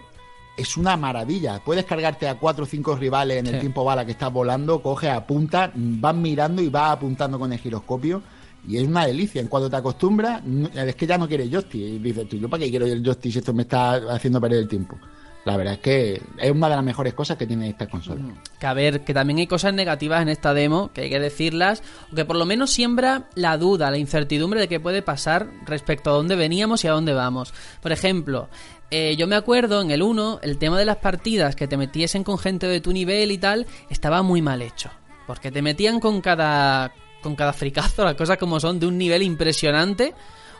[0.56, 1.62] es una maravilla.
[1.64, 3.60] Puedes cargarte a cuatro o cinco rivales en el Sí.
[3.60, 8.22] tiempo bala que estás volando, coges, apuntas, vas mirando y vas apuntando con el giroscopio.
[8.68, 9.40] Y es una delicia.
[9.40, 10.42] En cuanto te acostumbras,
[10.74, 11.80] es que ya no quieres joystick.
[11.80, 14.58] Y dices tú, ¿yo para qué quiero el joystick si esto me está haciendo perder
[14.58, 14.98] el tiempo?
[15.44, 18.20] La verdad es que es una de las mejores cosas que tiene esta consola.
[18.58, 21.82] Que a ver, que también hay cosas negativas en esta demo, que hay que decirlas,
[22.12, 26.10] o que por lo menos siembra la duda, la incertidumbre de qué puede pasar respecto
[26.10, 27.54] a dónde veníamos y a dónde vamos.
[27.80, 28.48] Por ejemplo,
[28.90, 32.22] eh, yo me acuerdo en el 1, el tema de las partidas, que te metiesen
[32.22, 34.90] con gente de tu nivel y tal, estaba muy mal hecho.
[35.26, 39.22] Porque te metían con cada, con cada fricazo, las cosas como son, de un nivel
[39.22, 40.12] impresionante.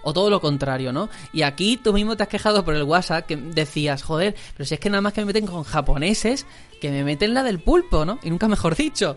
[0.03, 1.11] O todo lo contrario, ¿no?
[1.33, 4.75] Y aquí tú mismo te has quejado por el WhatsApp que decías, joder, pero si
[4.75, 6.47] es que nada más que me meten con japoneses,
[6.81, 8.19] que me meten la del pulpo, ¿no?
[8.23, 9.17] Y nunca mejor dicho.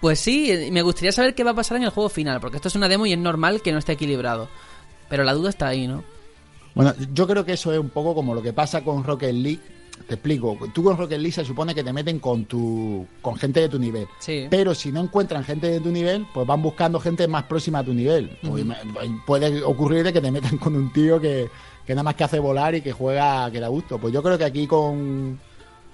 [0.00, 2.56] Pues sí, eh, me gustaría saber qué va a pasar en el juego final, porque
[2.56, 4.48] esto es una demo y es normal que no esté equilibrado.
[5.08, 6.02] Pero la duda está ahí, ¿no?
[6.74, 9.60] Bueno, yo creo que eso es un poco como lo que pasa con Rocket League.
[10.06, 10.56] Te explico.
[10.74, 13.78] Tú con Rocket League se supone que te meten con tu con gente de tu
[13.78, 14.06] nivel.
[14.18, 14.46] Sí.
[14.50, 17.84] Pero si no encuentran gente de tu nivel, pues van buscando gente más próxima a
[17.84, 18.36] tu nivel.
[18.42, 18.76] Pues me-
[19.26, 21.48] puede ocurrir que te metan con un tío que,
[21.86, 23.98] que nada más que hace volar y que juega que da gusto.
[23.98, 25.38] Pues yo creo que aquí con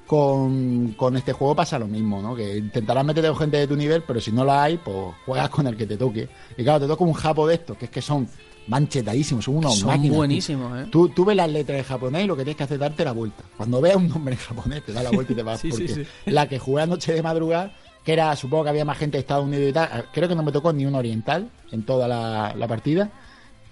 [0.06, 2.34] con, con este juego pasa lo mismo, ¿no?
[2.34, 4.96] Que intentarás meterte con gente de tu nivel, pero si no la hay, pues
[5.26, 6.26] juegas con el que te toque.
[6.56, 8.26] Y claro, te toca un japo de estos, que es que son
[8.68, 10.16] manchetadísimos, son unos Son máquinas.
[10.16, 10.86] buenísimos, ¿eh?
[10.90, 13.04] Tú, tú ves las letras en japonés y lo que tienes que hacer es darte
[13.04, 13.42] la vuelta.
[13.56, 15.60] Cuando veas un nombre en japonés, te das la vuelta y te vas.
[15.62, 16.02] Sí, porque sí.
[16.26, 17.72] la que jugué anoche de madrugada,
[18.04, 20.42] que era, supongo que había más gente de Estados Unidos y tal, creo que no
[20.42, 23.10] me tocó ni un oriental en toda la, la partida.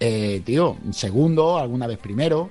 [0.01, 2.51] Eh, tío, segundo, alguna vez primero,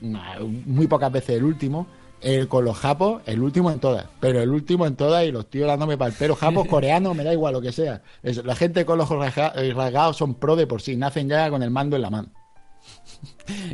[0.00, 1.86] muy pocas veces el último.
[2.22, 5.48] El, con los japos, el último en todas, pero el último en todas y los
[5.48, 6.34] tíos dándome para el pelo.
[6.34, 8.02] Japos, coreanos, me da igual lo que sea.
[8.22, 11.62] Es- la gente con los eh, rasgados son pro de por sí, nacen ya con
[11.62, 12.28] el mando en la mano.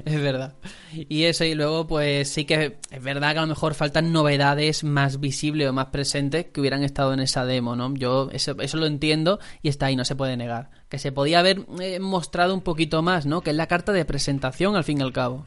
[0.05, 0.55] Es verdad.
[0.93, 4.85] Y eso, y luego, pues sí que es verdad que a lo mejor faltan novedades
[4.85, 7.95] más visibles o más presentes que hubieran estado en esa demo, ¿no?
[7.95, 10.71] Yo eso, eso lo entiendo y está ahí, no se puede negar.
[10.91, 13.41] Que se podía haber eh, mostrado un poquito más, ¿no?
[13.41, 15.47] Que es la carta de presentación, al fin y al cabo.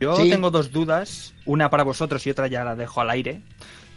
[0.00, 0.30] Yo Sí.
[0.30, 3.40] tengo dos dudas, una para vosotros y otra ya la dejo al aire.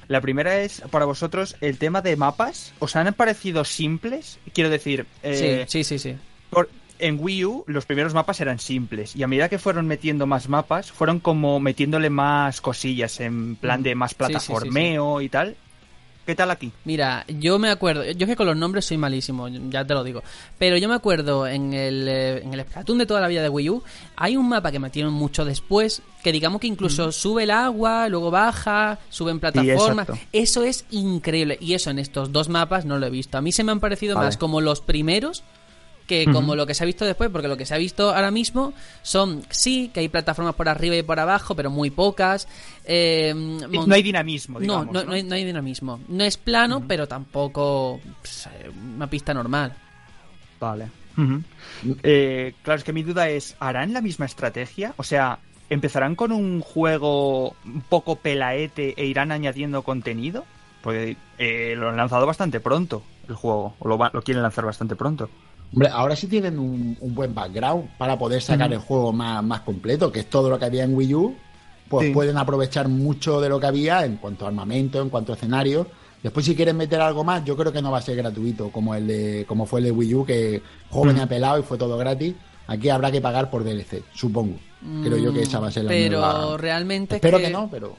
[0.08, 2.74] La primera es para vosotros el tema de mapas.
[2.80, 4.40] ¿Os han parecido simples?
[4.54, 6.18] Quiero decir, eh, sí, sí, sí, sí.
[6.50, 10.28] por- en Wii U los primeros mapas eran simples y a medida que fueron metiendo
[10.28, 14.14] más mapas, fueron como metiéndole más cosillas en plan de más Mm.
[14.14, 14.48] Sí, sí, sí, sí.
[14.52, 15.56] plataformeo y tal.
[16.32, 16.72] ¿Qué tal aquí?
[16.86, 20.02] Mira, yo me acuerdo, yo es que con los nombres soy malísimo, ya te lo
[20.02, 20.24] digo.
[20.58, 23.50] Pero yo me acuerdo en el, eh, en el Splatoon de toda la vida de
[23.50, 23.84] Wii U,
[24.16, 28.32] hay un mapa que metieron mucho después, que digamos que incluso sube el agua, luego
[28.32, 30.08] baja, sube en plataformas.
[30.08, 30.26] exacto.
[30.32, 31.58] eso es increíble.
[31.60, 33.38] Y eso en estos dos mapas no lo he visto.
[33.38, 34.28] A mí se me han parecido Vale.
[34.28, 35.44] más como los primeros
[36.12, 38.32] que como lo que se ha visto después, porque lo que se ha visto ahora
[38.32, 42.48] mismo son, sí, que hay plataformas por arriba y por abajo, pero muy pocas.
[42.84, 44.88] eh, No hay dinamismo, digamos.
[44.88, 45.04] no, ¿no?
[45.06, 46.02] no hay, no hay dinamismo.
[46.10, 49.74] No es plano, pero tampoco pues, eh, una pista normal.
[50.60, 50.88] Vale.
[52.04, 54.94] Eh, claro, es que mi duda es, ¿harán la misma estrategia?
[54.98, 55.40] O sea,
[55.70, 60.46] ¿empezarán con un juego un poco pelaete e irán añadiendo contenido?
[60.82, 63.76] Porque eh, lo han lanzado bastante pronto, el juego.
[63.80, 65.30] O lo, va- lo quieren lanzar bastante pronto.
[65.74, 68.76] Hombre, ahora sí tienen un, un buen background para poder sacar Ujú.
[68.76, 71.36] el juego más, más completo, que es todo lo que había en Wii U.
[71.88, 72.14] Pues Sí.
[72.14, 75.88] pueden aprovechar mucho de lo que había en cuanto a armamento, en cuanto a escenario.
[76.24, 78.96] Después, si quieren meter algo más, yo creo que no va a ser gratuito como
[78.96, 81.22] el de, como fue el de Wii U, que joven Mm.
[81.22, 82.36] a pelado y fue todo gratis.
[82.68, 84.58] Aquí habrá que pagar por DLC, supongo.
[85.04, 86.58] Creo yo que esa va a ser la Pero nueva.
[86.58, 87.96] realmente es Espero que no, pero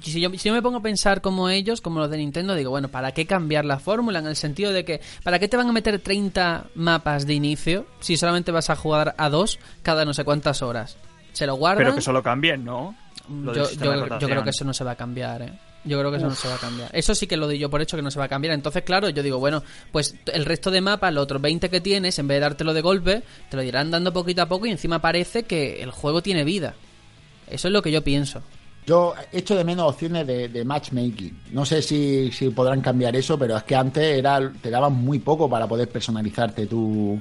[0.00, 2.70] si yo, si yo me pongo a pensar como ellos, como los de Nintendo, digo,
[2.70, 4.18] bueno, ¿para qué cambiar la fórmula?
[4.18, 7.86] En el sentido de que, ¿para qué te van a meter 30 mapas de inicio
[8.00, 10.96] si solamente vas a jugar a dos cada no sé cuántas horas?
[11.32, 11.84] ¿Se lo guardan?
[11.84, 12.94] Pero que solo cambien, ¿no?
[13.28, 15.52] Del yo, creo que eso no se va a cambiar, ¿eh?
[15.84, 16.90] Yo creo que eso no se va a cambiar.
[16.92, 18.52] Eso sí que lo doy yo por hecho que no se va a cambiar.
[18.52, 19.62] Entonces, claro, yo digo, bueno,
[19.92, 22.82] pues el resto de mapas, los otros 20 que tienes, en vez de dártelo de
[22.82, 26.44] golpe, te lo irán dando poquito a poco y encima parece que el juego tiene
[26.44, 26.74] vida.
[27.48, 28.42] Eso es lo que yo pienso.
[28.86, 31.40] Yo echo de menos opciones de, de matchmaking.
[31.52, 35.18] No sé si, si podrán cambiar eso, pero es que antes era te daban muy
[35.20, 37.20] poco para poder personalizarte tu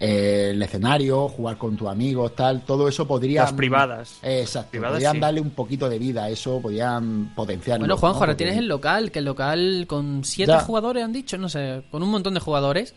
[0.00, 2.62] eh, el escenario, jugar con tus amigos, tal.
[2.62, 3.42] Todo eso podría.
[3.42, 4.18] Las privadas.
[4.22, 4.70] Exacto.
[4.72, 5.20] Privadas, podrían sí.
[5.20, 7.82] darle un poquito de vida a eso, podían potenciarlo.
[7.82, 8.20] Bueno, Juanjo, ¿no?
[8.20, 10.60] ahora Porque- tienes el local, que el local con siete Ya.
[10.60, 12.94] jugadores han dicho, no sé, con un montón de jugadores.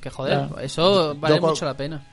[0.00, 0.62] Que joder, Ya.
[0.62, 2.06] eso vale con- mucho la pena.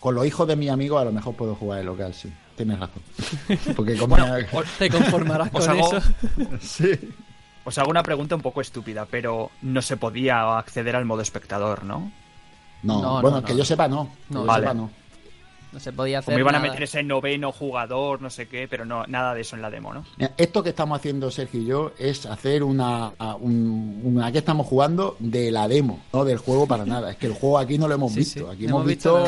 [0.00, 2.30] Con los hijos de mi amigo a lo mejor puedo jugar el local, sí.
[2.56, 3.02] Tienes razón.
[3.76, 6.08] Porque Bueno, os- Te conformarás con hago- eso.
[6.60, 6.90] sí.
[7.64, 11.84] Os hago una pregunta un poco estúpida, pero no se podía acceder al modo espectador,
[11.84, 12.12] ¿no?
[12.82, 13.58] No, No, bueno, no, que no.
[13.58, 14.10] yo sepa no.
[14.28, 14.40] Que No.
[14.40, 14.62] yo Vale.
[14.66, 14.90] sepa no.
[15.72, 18.86] No se podía hacer Como iban a meter ese noveno jugador, no sé qué, pero
[18.86, 20.06] no nada de eso en la demo, ¿no?
[20.16, 24.66] Mira, Esto que estamos haciendo Sergio y yo es hacer una, un- una que estamos
[24.68, 27.10] jugando de la demo, no del juego para nada.
[27.10, 28.40] Es que el juego aquí no lo hemos Sí, visto.
[28.40, 29.24] sí, Aquí no hemos, hemos visto.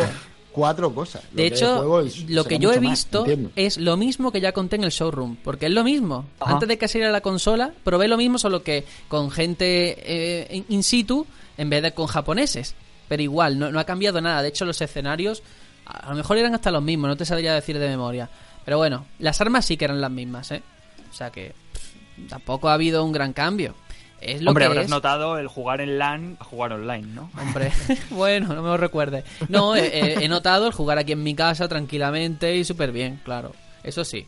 [0.59, 1.23] Cuatro cosas.
[1.33, 3.25] Lo De hecho, es- lo que yo he más, visto
[3.57, 6.27] es lo mismo que ya conté en el showroom, porque es lo mismo.
[6.41, 6.55] Ajá.
[6.55, 10.67] Antes de que saliera la consola, probé lo mismo, solo que con gente eh, in-
[10.69, 12.75] in situ en vez de con japoneses.
[13.09, 14.43] Pero igual, no, no ha cambiado nada.
[14.43, 15.43] De hecho, los escenarios
[15.87, 18.29] a lo mejor eran hasta los mismos, no te sabría decir de memoria.
[18.65, 20.63] Pero bueno, las armas sí que eran las mismas, ¿eh?
[21.11, 23.75] O sea que pff, tampoco ha habido un gran cambio.
[24.21, 24.91] Es lo Hombre, que habrás es.
[24.91, 27.31] notado el jugar en LAN a jugar online, ¿no?
[27.41, 27.71] Hombre,
[28.11, 29.23] bueno, no me lo recuerde.
[29.49, 33.53] No, he notado el jugar aquí en mi casa tranquilamente y súper bien, claro.
[33.85, 34.27] Eso sí.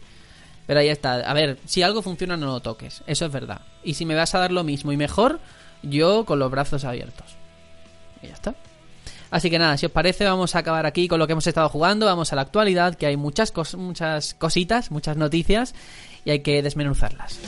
[0.66, 1.14] Pero ahí está.
[1.28, 3.02] A ver, si algo funciona no lo toques.
[3.08, 3.62] Eso es verdad.
[3.82, 5.40] Y si me vas a dar lo mismo y mejor,
[5.82, 7.26] yo con los brazos abiertos.
[8.22, 8.54] Y ya está.
[9.32, 11.68] Así que nada, si os parece, vamos a acabar aquí con lo que hemos estado
[11.68, 12.06] jugando.
[12.06, 15.74] Vamos a la actualidad, que hay muchas, cos- muchas cositas, muchas noticias,
[16.24, 17.38] y hay que desmenuzarlas.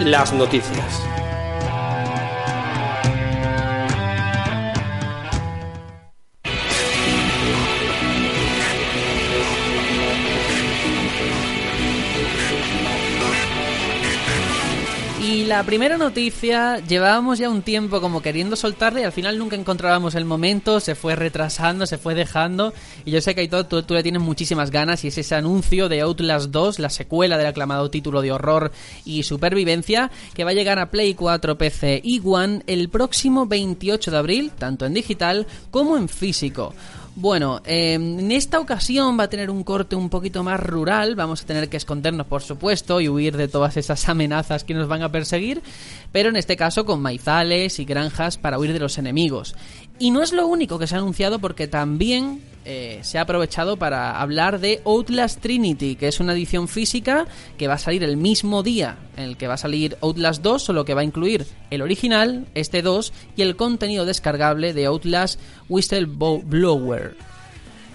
[0.00, 1.02] Las noticias.
[15.58, 20.14] La primera noticia, llevábamos ya un tiempo como queriendo soltarla y al final nunca encontrábamos
[20.14, 22.72] el momento, se fue retrasando, se fue dejando.
[23.04, 25.88] Y yo sé que Aitor, tú, tú le tienes muchísimas ganas y es ese anuncio
[25.88, 28.70] de Outlast 2, la secuela del aclamado título de horror
[29.04, 34.12] y supervivencia, que va a llegar a Play 4, PC y One el próximo 28
[34.12, 36.72] de abril, tanto en digital como en físico.
[37.20, 41.42] Bueno, eh, en esta ocasión va a tener un corte un poquito más rural, vamos
[41.42, 45.02] a tener que escondernos por supuesto y huir de todas esas amenazas que nos van
[45.02, 45.60] a perseguir,
[46.12, 49.56] pero en este caso con maizales y granjas para huir de los enemigos.
[49.98, 53.76] Y no es lo único que se ha anunciado porque también eh, se ha aprovechado
[53.76, 57.26] para hablar de Outlast Trinity, que es una edición física
[57.56, 60.62] que va a salir el mismo día en el que va a salir Outlast 2,
[60.62, 65.40] solo que va a incluir el original, este 2, y el contenido descargable de Outlast
[65.68, 67.16] Whistleblower.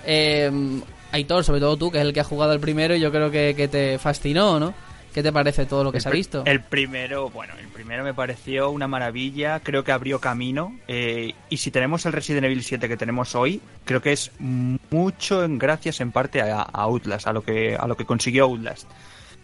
[0.05, 0.81] Eh,
[1.13, 3.67] Aitor, sobre todo tú, que es el que ha jugado el primero, yo creo que
[3.71, 4.73] te fascinó, ¿no?
[5.13, 6.43] ¿Qué te parece todo lo que El se ha visto?
[6.45, 10.75] El primero, bueno, el primero me pareció una maravilla, creo que abrió camino.
[10.87, 15.43] eh, y si tenemos el Resident Evil 7 que tenemos hoy, creo que es mucho
[15.43, 18.89] en gracias en parte a, a Outlast, a lo que, a lo que consiguió Outlast.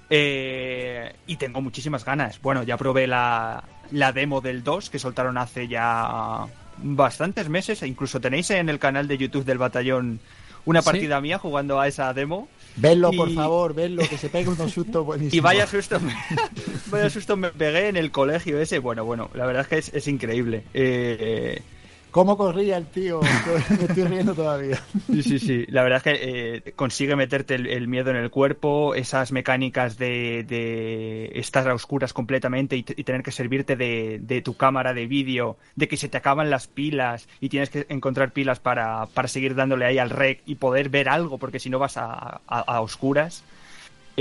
[0.10, 2.42] Eh, y tengo muchísimas ganas.
[2.42, 6.48] Bueno, ya probé la, la demo del 2 que soltaron hace ya
[6.78, 7.84] bastantes meses.
[7.84, 10.20] E incluso tenéis en el canal de YouTube del batallón
[10.66, 10.86] una ¿Sí?
[10.86, 12.48] partida mía jugando a esa demo.
[12.76, 15.34] Vedlo, por favor, vedlo, que se pegue unos sustos buenísimos.
[15.34, 16.16] Y vaya susto, me,
[16.92, 18.80] vaya susto me pegué en el colegio ese.
[18.80, 20.64] Bueno, bueno, la verdad es que es, es increíble.
[20.74, 21.62] Eh,
[22.12, 23.22] ¿Cómo corría el tío?
[23.78, 24.80] Me estoy riendo todavía.
[25.12, 25.66] sí, sí, sí.
[25.70, 29.98] La verdad es que eh, consigue meterte el, el miedo en el cuerpo, esas mecánicas
[29.98, 34.94] de, de estar a oscuras completamente y, y tener que servirte de, de tu cámara
[34.94, 39.06] de vídeo, de que se te acaban las pilas y tienes que encontrar pilas para,
[39.08, 42.42] para seguir dándole ahí al rec y poder ver algo, porque si no vas a,
[42.48, 43.44] a- a oscuras.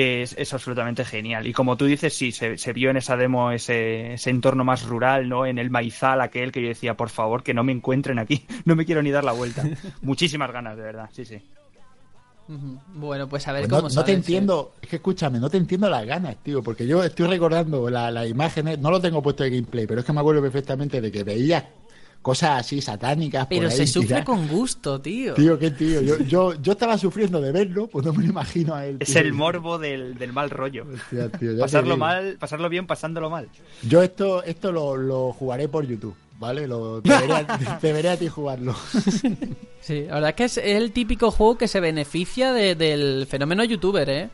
[0.00, 1.46] Es, es absolutamente genial.
[1.46, 4.84] Y como tú dices, sí, se, se vio en esa demo ese, ese entorno más
[4.84, 5.44] rural, ¿no?
[5.46, 8.76] En el maizal aquel que yo decía, por favor, que no me encuentren aquí, no
[8.76, 9.64] me quiero ni dar la vuelta.
[10.02, 11.42] Muchísimas ganas, de verdad, sí, sí.
[12.94, 14.16] Bueno, pues a ver Pues cómo no, no te sí.
[14.16, 18.10] entiendo, es que escúchame, no te entiendo las ganas, tío, porque yo estoy recordando la-
[18.10, 21.12] las imágenes, no lo tengo puesto de gameplay, pero es que me acuerdo perfectamente de
[21.12, 21.68] que veía
[22.22, 23.46] cosas así satánicas.
[23.46, 25.34] por Pero ahí se sufre con gusto, tío.
[25.34, 28.74] Tío, qué tío, yo, yo, yo estaba sufriendo de verlo, pues no me lo imagino
[28.74, 28.96] a él.
[29.00, 30.86] Es el morbo del, del mal rollo.
[30.92, 33.48] Hostia, tío, Pasarlo mal, pasarlo bien, pasándolo mal.
[33.88, 36.66] Yo esto, esto lo, lo jugaré por YouTube, ¿vale?
[36.68, 38.74] Lo, te, veré a, te veré a ti jugarlo.
[39.80, 43.64] Sí, la verdad es que es el típico juego que se beneficia de- del fenómeno
[43.64, 44.28] youtuber, ¿eh?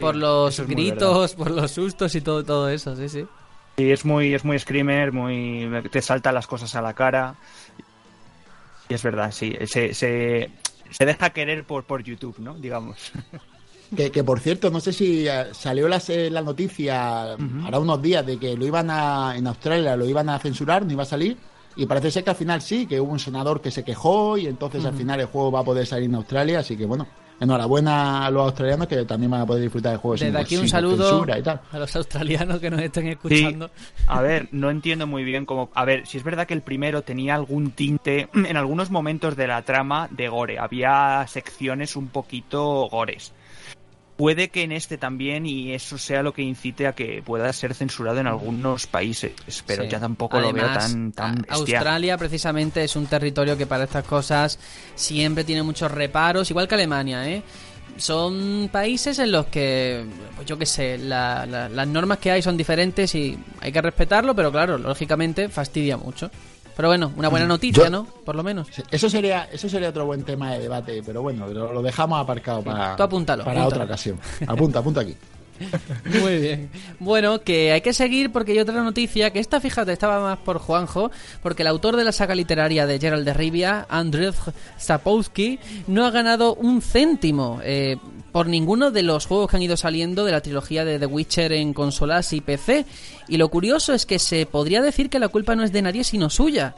[0.00, 3.24] Por Sí, los gritos, por los sustos y todo, todo eso, sí, sí.
[3.80, 7.34] Y es muy, es muy screamer, muy te saltan las cosas a la cara.
[8.88, 10.50] Y es verdad, sí, se, se,
[10.90, 12.54] se deja querer por, por YouTube, ¿no?
[12.54, 13.12] Digamos.
[13.96, 18.00] Que, que, por cierto, no sé si eh, salió la, se- la noticia ahora unos
[18.00, 21.06] días de que lo iban a, en Australia lo iban a censurar, no iba a
[21.06, 21.36] salir.
[21.74, 24.46] Y parece ser que al final sí, que hubo un senador que se quejó y
[24.46, 26.60] entonces al final el juego va a poder salir en Australia.
[26.60, 27.08] Así que bueno,
[27.40, 30.54] enhorabuena a los australianos que también van a poder disfrutar del juego sin, Desde aquí
[30.56, 31.60] un sin saludo censura y tal.
[31.72, 33.70] a los australianos que nos estén Sí, escuchando.
[34.06, 35.70] a ver, no entiendo muy bien cómo.
[35.74, 39.46] A ver, si es verdad que el primero tenía algún tinte en algunos momentos de
[39.46, 40.58] la trama de gore.
[40.58, 43.32] Había secciones un poquito gores.
[44.20, 47.72] Puede que en este también, y eso sea lo que incite a que pueda ser
[47.74, 49.32] censurado en algunos países,
[49.66, 49.88] pero Sí.
[49.88, 51.46] ya tampoco lo veo tan, tan.
[51.48, 54.58] Australia precisamente es un territorio que para estas cosas
[54.94, 57.42] siempre tiene muchos reparos, igual que Alemania, ¿eh?
[57.96, 60.04] Son países en los que,
[60.36, 63.80] pues yo qué sé, la- la- las normas que hay son diferentes y hay que
[63.80, 66.30] respetarlo, pero claro, lógicamente fastidia mucho.
[66.76, 68.04] Pero bueno, una buena noticia, Yo- ¿no?
[68.04, 68.68] Por lo menos.
[68.90, 72.62] Eso sería, eso sería otro buen tema de debate, pero bueno, lo, lo dejamos aparcado
[72.62, 73.82] para, Tú apúntalo, para apúntalo.
[73.82, 74.18] otra ocasión.
[74.46, 75.14] Apunta, apunta aquí.
[76.20, 76.70] Muy bien.
[76.98, 80.58] Bueno, que hay que seguir porque hay otra noticia que esta, fíjate, estaba más por
[80.58, 81.10] Juanjo,
[81.42, 84.34] porque el autor de la saga literaria de Gerald de Rivia, Andrzej
[84.78, 87.96] Sapowski, no ha ganado un céntimo eh,
[88.32, 91.52] por ninguno de los juegos que han ido saliendo de la trilogía de The Witcher
[91.52, 92.86] en consolas y PC.
[93.28, 96.04] Y lo curioso es que se podría decir que la culpa no es de nadie
[96.04, 96.74] sino suya.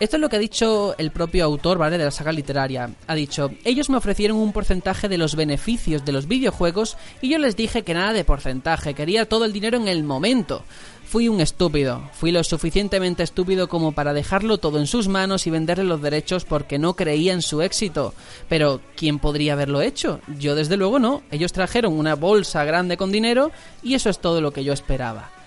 [0.00, 1.98] Esto es lo que ha dicho el propio autor, ¿vale?
[1.98, 2.90] De la saga literaria.
[3.08, 7.38] Ha dicho, ellos me ofrecieron un porcentaje de los beneficios de los videojuegos y yo
[7.38, 10.62] les dije que nada de porcentaje, quería todo el dinero en el momento.
[11.04, 15.50] Fui un estúpido, fui lo suficientemente estúpido como para dejarlo todo en sus manos y
[15.50, 18.14] venderle los derechos porque no creía en su éxito.
[18.48, 20.20] Pero, ¿quién podría haberlo hecho?
[20.38, 21.22] Yo desde luego no.
[21.32, 23.50] Ellos trajeron una bolsa grande con dinero
[23.82, 25.37] y eso es todo lo que yo esperaba.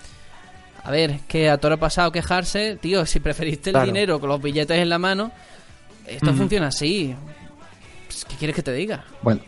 [0.84, 3.86] A ver, que a todo ha pasado quejarse, tío, si preferiste el Claro.
[3.88, 5.32] dinero con los billetes en la mano,
[6.08, 7.16] esto funciona así.
[8.08, 9.06] Pues, ¿Qué quieres que te diga?
[9.22, 9.42] Bueno,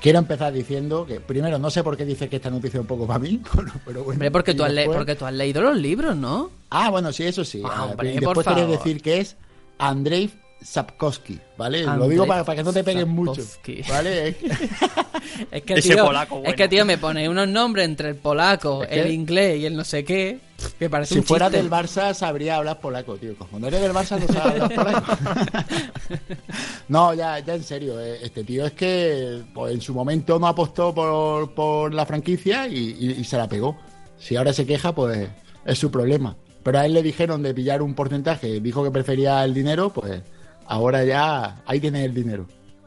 [0.00, 2.86] Quiero empezar diciendo que, primero, no sé por qué dice que esta noticia es un
[2.86, 3.40] poco para mí,
[3.84, 4.12] pero bueno.
[4.12, 6.50] Hombre, porque tú, has le- después- porque tú has leído los libros, ¿no?
[6.70, 7.62] Ah, bueno, sí, eso sí.
[7.64, 8.68] Ah, Ah, hombre, por después favor.
[8.68, 9.36] decir que es
[9.78, 10.30] Andrei
[10.62, 11.82] Sapkowski, ¿vale?
[11.84, 13.82] Lo digo para, para que no te peguen mucho, Sapkowski.
[13.88, 14.28] ¿vale?
[14.28, 14.46] Es que-
[15.50, 16.10] Es que, Ese tío,
[16.44, 19.66] es que, tío, me pone unos nombres entre el polaco, Es que- el inglés y
[19.66, 20.38] el no sé qué,
[20.78, 21.62] que parece si fuera chiste.
[21.62, 23.36] del Barça sabría hablar polaco, tío.
[23.36, 25.12] Como no eres del Barça no sabes hablar polaco.
[26.88, 30.46] no, ya, ya en serio, eh, este tío es que pues, en su momento no
[30.46, 33.76] apostó por, por la franquicia y, y- y se la pegó.
[34.18, 35.28] Si ahora se queja, pues
[35.64, 36.36] es su problema.
[36.62, 40.22] Pero a él le dijeron de pillar un porcentaje, dijo que prefería el dinero, pues
[40.66, 42.46] ahora ya ahí tienes el dinero.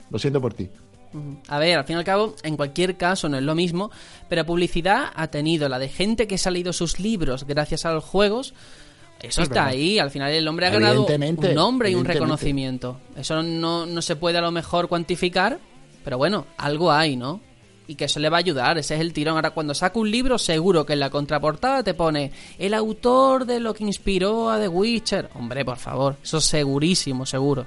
[0.09, 0.69] Lo siento por ti.
[1.47, 3.89] A ver, al fin y al cabo, en cualquier caso no es lo mismo,
[4.27, 8.03] pero publicidad ha tenido la de gente que ha leído sus libros gracias a los
[8.03, 8.53] juegos.
[9.21, 9.67] Eso Es está verdad.
[9.69, 12.99] ahí, al final el hombre ha ganado un nombre y un reconocimiento.
[13.17, 15.59] Eso no, no se puede a lo mejor cuantificar,
[16.05, 17.41] pero bueno, algo hay, ¿no?
[17.87, 19.35] Y que eso le va a ayudar, ese es el tirón.
[19.35, 23.59] Ahora, cuando saca un libro, seguro que en la contraportada te pone el autor de
[23.59, 25.31] lo que inspiró a The Witcher.
[25.33, 27.65] Hombre, por favor, eso es segurísimo, seguro.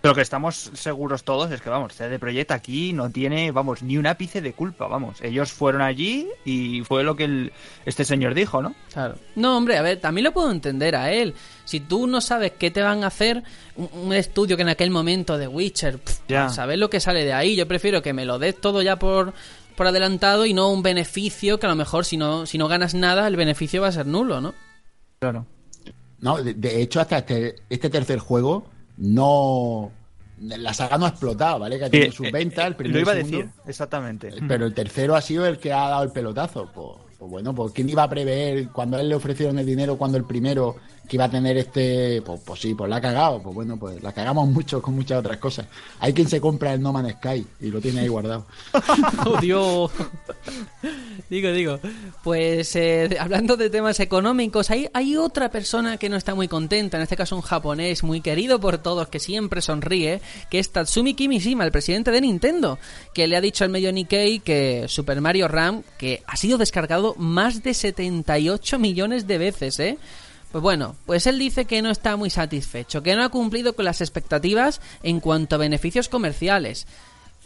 [0.00, 3.96] Lo que estamos seguros todos es que, vamos, CD Projekt aquí no tiene, vamos, ni
[3.96, 5.20] un ápice de culpa, vamos.
[5.22, 7.52] Ellos fueron allí y fue lo que el-
[7.84, 8.74] este señor dijo, ¿no?
[8.92, 9.16] Claro.
[9.34, 11.34] No, hombre, a ver, también lo puedo entender a él.
[11.64, 13.42] Si tú no sabes qué te van a hacer,
[13.74, 16.48] un, un estudio que en aquel momento de Witcher, pff, Ya.
[16.48, 17.56] sabes lo que sale de ahí.
[17.56, 19.34] Yo prefiero que me lo des todo ya por,
[19.74, 22.94] por adelantado y no un beneficio que a lo mejor si no, si no ganas
[22.94, 24.54] nada, el beneficio va a ser nulo, ¿no?
[25.18, 25.44] Claro.
[26.20, 29.90] No, de, de hecho, hasta este, este tercer juego no.
[30.40, 31.78] La saga no ha explotado, ¿vale?
[31.78, 34.30] Que ha tenido sus eh, ventas, el eh, primero lo iba a decir, exactamente.
[34.46, 36.70] Pero el tercero ha sido el que ha dado el pelotazo.
[36.72, 39.98] Pues, pues bueno, pues ¿quién iba a prever cuando a él le ofrecieron el dinero,
[39.98, 40.76] cuando el primero
[41.08, 42.22] que iba a tener este.
[42.22, 43.42] Pues, pues sí, pues la ha cagado.
[43.42, 45.66] Pues bueno, pues la cagamos mucho con muchas otras cosas.
[46.00, 48.46] Hay quien se compra el No Man's Sky y lo tiene ahí guardado.
[49.26, 49.90] ¡Oh, Dios!
[51.30, 51.80] digo, digo.
[52.22, 56.98] Pues eh, hablando de temas económicos, hay, hay otra persona que no está muy contenta,
[56.98, 61.14] en este caso un japonés muy querido por todos, que siempre sonríe, que es Tatsumi
[61.14, 62.78] Kimishima, el presidente de Nintendo,
[63.14, 67.14] que le ha dicho al medio Nikkei que Super Mario Ram, que ha sido descargado
[67.16, 69.98] más de 78 millones de veces, ¿eh?
[70.52, 73.84] Pues bueno, pues él dice que no está muy satisfecho, que no ha cumplido con
[73.84, 76.86] las expectativas en cuanto a beneficios comerciales.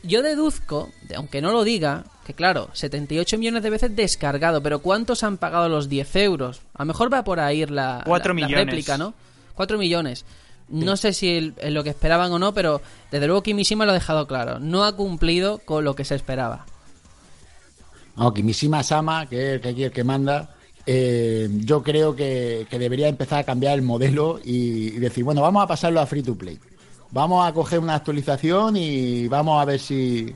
[0.04, 4.80] Yo deduzco, de- aunque no lo diga, que claro, 78 millones de veces descargado, pero
[4.80, 6.60] ¿cuántos han pagado los 10 euros?
[6.74, 8.24] A lo mejor va por ahí la, la-
[8.66, 9.14] réplica, ¿no?
[9.54, 10.24] 4 millones.
[10.68, 12.80] No sé si el- es lo que esperaban o no, pero
[13.10, 14.58] desde luego Kimishima lo ha dejado claro.
[14.60, 16.66] No ha cumplido con lo que se esperaba.
[18.16, 20.54] No, Kimishima Sama, que es el que aquí el que manda,
[20.86, 25.66] eh, yo creo que, debería empezar a cambiar el modelo y, decir, bueno, vamos a
[25.66, 26.58] pasarlo a free to play.
[27.10, 30.34] Vamos a coger una actualización y vamos a ver si.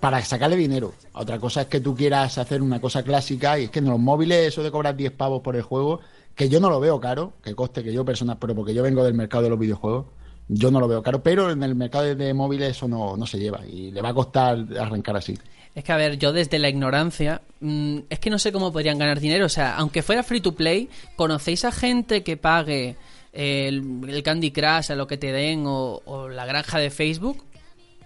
[0.00, 0.92] para sacarle dinero.
[1.14, 3.98] Otra cosa es que tú quieras hacer una cosa clásica y es que en los
[3.98, 6.00] móviles eso de cobrar 10 pavos por el juego,
[6.34, 9.02] que yo no lo veo caro, que coste que yo, personas, pero porque yo vengo
[9.02, 10.06] del mercado de los videojuegos,
[10.48, 13.38] yo no lo veo caro, pero en el mercado de móviles eso no, no se
[13.38, 15.36] lleva y le va a costar arrancar así.
[15.78, 18.98] Es que, a ver, yo desde la ignorancia, mm, es que no sé cómo podrían
[18.98, 19.46] ganar dinero.
[19.46, 22.96] O sea, aunque fuera free to play, ¿conocéis a gente que pague
[23.32, 27.44] el, el Candy Crush a lo que te den o, o la granja de Facebook?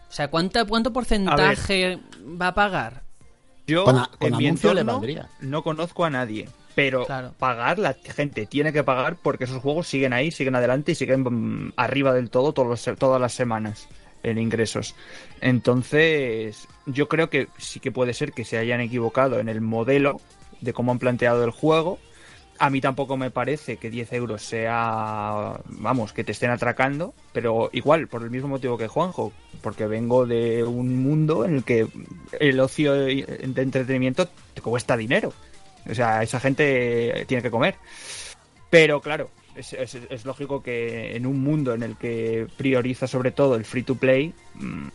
[0.07, 1.99] O sea, ¿cuánta, ¿cuánto porcentaje
[2.41, 3.03] va a pagar?
[3.67, 5.31] Yo, Con a- con en mi anuncio le entorno, valdría.
[5.41, 6.49] no conozco a nadie.
[6.75, 7.33] Pero Claro.
[7.39, 11.23] pagar, la gente tiene que pagar porque esos juegos siguen ahí, siguen adelante y siguen
[11.23, 13.89] mm, arriba del todo todos los- todas las semanas
[14.23, 14.95] en ingresos.
[15.41, 20.21] Entonces, yo creo que sí que puede ser que se hayan equivocado en el modelo
[20.61, 21.99] de cómo han planteado el juego.
[22.59, 27.71] A mí tampoco me parece que 10 euros sea, vamos, que te estén atracando, pero
[27.73, 31.89] igual, por el mismo motivo que Juanjo, porque vengo de un mundo en el que
[32.39, 35.33] el ocio de entretenimiento te cuesta dinero.
[35.91, 37.75] O sea, esa gente tiene que comer.
[38.71, 43.57] Pero claro, es, es- lógico que en un mundo en el que prioriza sobre todo
[43.57, 44.89] el free to play, mm,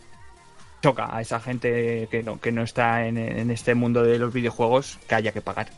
[0.82, 4.32] choca a esa gente que no, que no está en, en este mundo de los
[4.32, 5.68] videojuegos que haya que pagar.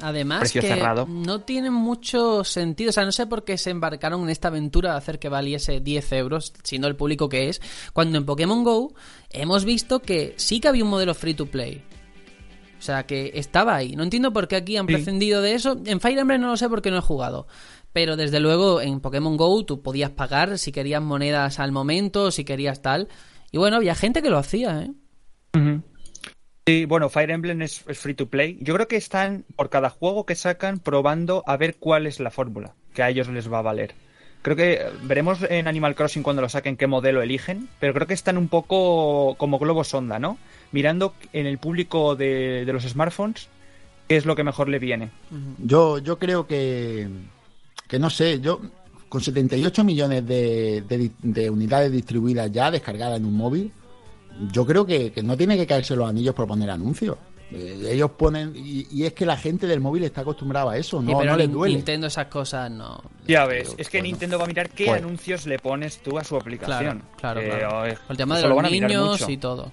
[0.00, 1.06] Además Precio que cerrado.
[1.08, 4.92] no tiene mucho sentido, o sea, no sé por qué se embarcaron en esta aventura
[4.92, 7.60] de hacer que valiese 10 euros, siendo el público que es,
[7.92, 8.94] cuando en Pokémon GO
[9.30, 11.82] hemos visto que sí que había un modelo free to play.
[12.78, 13.96] O sea, que estaba ahí.
[13.96, 14.92] No entiendo por qué aquí han Sí.
[14.92, 15.76] prescindido de eso.
[15.86, 17.46] En Fire Emblem no lo sé porque no he jugado.
[17.92, 22.44] Pero desde luego en Pokémon GO tú podías pagar si querías monedas al momento, si
[22.44, 23.08] querías tal.
[23.50, 24.92] Y bueno, había gente que lo hacía, ¿eh?
[26.66, 28.58] Sí, bueno, Fire Emblem es, es free to play.
[28.60, 32.30] Yo creo que están, por cada juego que sacan, probando a ver cuál es la
[32.30, 33.94] fórmula que a ellos les va a valer.
[34.42, 38.14] Creo que veremos en Animal Crossing cuando lo saquen qué modelo eligen, pero creo que
[38.14, 40.38] están un poco como globo sonda, ¿no?
[40.72, 43.48] Mirando en el público de, de los smartphones
[44.08, 45.10] qué es lo que mejor le viene.
[45.58, 47.08] Yo, yo creo que,
[47.88, 48.60] que no sé, yo
[49.08, 53.72] con 78 millones de, de- de unidades distribuidas ya, descargadas en un móvil,
[54.52, 57.16] yo creo que, que no tiene que caerse los anillos por poner anuncios.
[57.52, 61.00] Eh, ellos ponen, y, y es que la gente del móvil está acostumbrada a eso,
[61.00, 61.76] Sí, no, pero no les duele.
[61.76, 63.00] Nintendo esas cosas no.
[63.28, 66.24] Ya ves, es que bueno, Nintendo va a mirar qué anuncios le pones tú a
[66.24, 67.04] su aplicación.
[67.16, 68.00] Claro, claro, Eh, claro.
[68.08, 69.70] El tema de los niños y todo.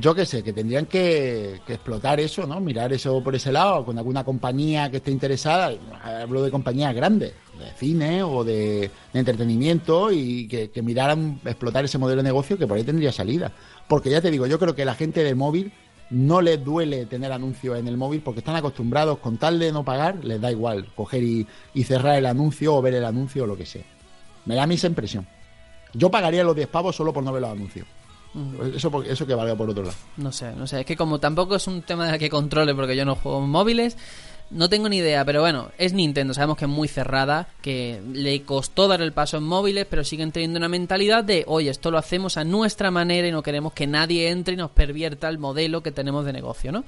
[0.00, 2.60] Yo, qué sé, que tendrían que, explotar eso, ¿no?
[2.60, 5.72] Mirar eso por ese lado, con alguna compañía que esté interesada.
[6.02, 11.98] Hablo de compañías grandes, de cine o de, entretenimiento, y que, que miraran explotar ese
[11.98, 13.52] modelo de negocio que por ahí tendría salida.
[13.86, 15.72] Porque ya te digo, yo creo que la gente del móvil
[16.10, 19.84] no les duele tener anuncios en el móvil porque están acostumbrados, con tal de no
[19.84, 23.46] pagar, les da igual coger y, y cerrar el anuncio o ver el anuncio o
[23.46, 23.84] lo que sea.
[24.46, 25.26] Me da a mí esa impresión.
[25.92, 27.86] Yo pagaría los 10 pavos solo por no ver los anuncios.
[28.74, 29.96] Eso, por- eso que valga por otro lado.
[30.16, 30.80] No sé, no sé.
[30.80, 33.50] Es que como tampoco es un tema de que controle porque yo no juego en
[33.50, 33.96] móviles,
[34.50, 35.24] no tengo ni idea.
[35.24, 39.36] Pero bueno, es Nintendo, sabemos que es muy cerrada, que le costó dar el paso
[39.36, 43.28] en móviles, pero siguen teniendo una mentalidad de, oye, esto lo hacemos a nuestra manera
[43.28, 46.72] y no queremos que nadie entre y nos pervierta el modelo que tenemos de negocio,
[46.72, 46.84] ¿no?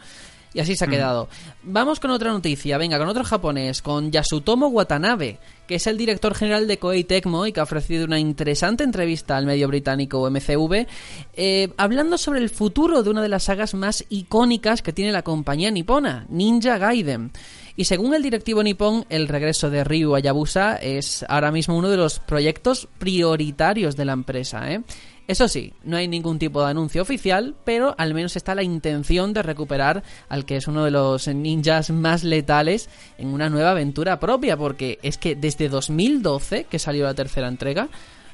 [0.53, 1.29] Y así se ha quedado.
[1.63, 5.39] Vamos con otra noticia, venga, con otro japonés, con Yasutomo Watanabe,
[5.69, 9.37] que es el director general de Koei Tecmo y que ha ofrecido una interesante entrevista
[9.37, 10.89] al medio británico MCV,
[11.35, 15.23] eh, hablando sobre el futuro de una de las sagas más icónicas que tiene la
[15.23, 17.31] compañía nipona, Ninja Gaiden.
[17.77, 21.97] Y según el directivo nipón, el regreso de Ryu Hayabusa es ahora mismo uno de
[21.97, 24.83] los proyectos prioritarios de la empresa, ¿eh?
[25.31, 29.33] Eso sí, no hay ningún tipo de anuncio oficial, pero al menos está la intención
[29.33, 34.19] de recuperar al que es uno de los ninjas más letales en una nueva aventura
[34.19, 37.91] propia, porque es que desde 2012, que salió la tercera entrega,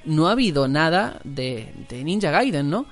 [0.06, 1.70] no ha habido nada de,
[2.02, 2.86] Ninja Gaiden, ¿no?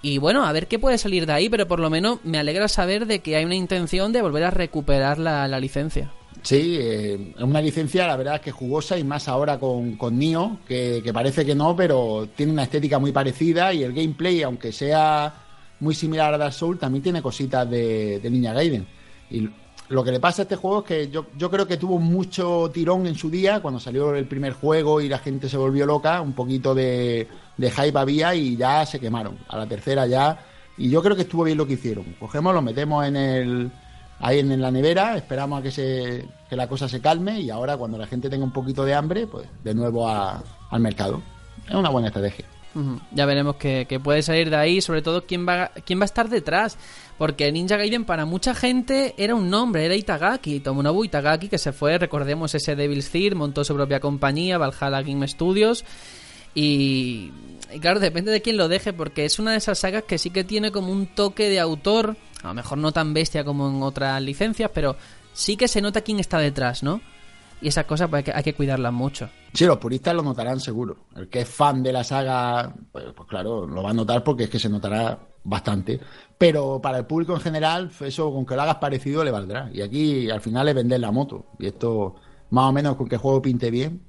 [0.00, 2.68] Y bueno, a ver qué puede salir de ahí, pero por lo menos me alegra
[2.68, 6.10] saber de que hay una intención de volver a recuperar la licencia.
[6.42, 10.58] Sí, eh, una licencia, la verdad es que jugosa y más ahora con, con Nio,
[10.66, 14.72] que, que parece que no, pero tiene una estética muy parecida y el gameplay, aunque
[14.72, 15.32] sea
[15.78, 18.86] muy similar a Dark Souls, también tiene cositas de, de Ninja Gaiden.
[19.30, 19.48] Y
[19.88, 22.70] lo que le pasa a este juego es que yo, yo creo que tuvo mucho
[22.72, 26.20] tirón en su día, cuando salió el primer juego y la gente se volvió loca,
[26.20, 29.38] un poquito de, de hype había y ya se quemaron.
[29.48, 30.44] A la tercera ya.
[30.76, 32.04] Y yo creo que estuvo bien lo que hicieron.
[32.18, 33.70] Cogemos, lo metemos en el
[34.22, 37.76] ahí en, la nevera, esperamos a que se que la cosa se calme y ahora
[37.76, 41.20] cuando la gente tenga un poquito de hambre, pues de nuevo a- al mercado.
[41.68, 42.46] Es una buena estrategia.
[43.10, 46.06] Ya veremos qué, qué puede salir de ahí, sobre todo quién va, quién va a
[46.06, 46.78] estar detrás.
[47.18, 51.72] Porque Ninja Gaiden para mucha gente era un nombre, era Itagaki, Tomonobu Itagaki, que se
[51.72, 55.84] fue, recordemos ese Devil's Third, montó su propia compañía, Valhalla Game Studios.
[56.54, 57.30] Y
[57.80, 60.44] claro, depende de quién lo deje, porque es una de esas sagas que sí que
[60.44, 64.20] tiene como un toque de autor, a lo mejor no tan bestia como en otras
[64.22, 64.96] licencias, pero
[65.32, 67.00] sí que se nota quién está detrás, ¿no?
[67.60, 69.28] Y esas cosas pues, hay, que, hay que cuidarlas mucho.
[69.52, 71.06] Sí, los puristas lo notarán seguro.
[71.14, 74.44] El que es fan de la saga, pues, pues claro, lo va a notar porque
[74.44, 76.00] es que se notará bastante.
[76.36, 79.70] Pero para el público en general, eso con que lo hagas parecido le valdrá.
[79.72, 81.46] Y aquí al final es vender la moto.
[81.60, 82.16] Y esto,
[82.50, 84.02] más o menos con que el juego pinte bien,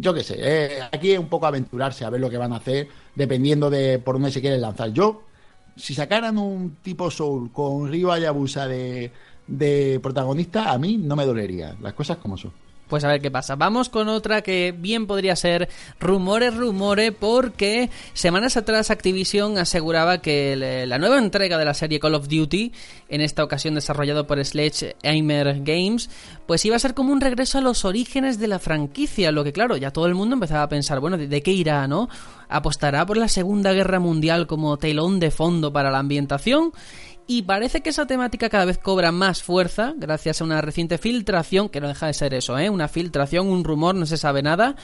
[0.00, 0.36] yo qué sé.
[0.38, 3.98] eh, aquí es un poco aventurarse a ver lo que van a hacer, dependiendo de
[3.98, 4.92] por dónde se quieren lanzar.
[4.92, 5.22] Yo,
[5.76, 9.12] si sacaran un tipo Soul con Ryo Hayabusa de,
[9.46, 11.76] de protagonista, a mí no me dolería.
[11.80, 12.52] Las cosas como son.
[12.88, 13.54] Pues a ver qué pasa.
[13.54, 15.68] Vamos con otra que bien podría ser
[16.00, 22.00] rumores, rumores, porque semanas atrás Activision aseguraba que el- la nueva entrega de la serie
[22.00, 22.72] Call of Duty,
[23.10, 26.08] en esta ocasión desarrollado por Sledgehammer Games,
[26.46, 29.52] pues iba a ser como un regreso a los orígenes de la franquicia, lo que
[29.52, 32.08] claro, ya todo el mundo empezaba a pensar, bueno, ¿de, de qué irá, no?
[32.48, 36.72] ¿Apostará por la Segunda Guerra Mundial como telón de fondo para la ambientación?
[37.30, 41.68] Y parece que esa temática cada vez cobra más fuerza gracias a una reciente filtración,
[41.68, 42.70] que no deja de ser eso, ¿eh?
[42.70, 44.76] Una filtración, un rumor, no se sabe nada.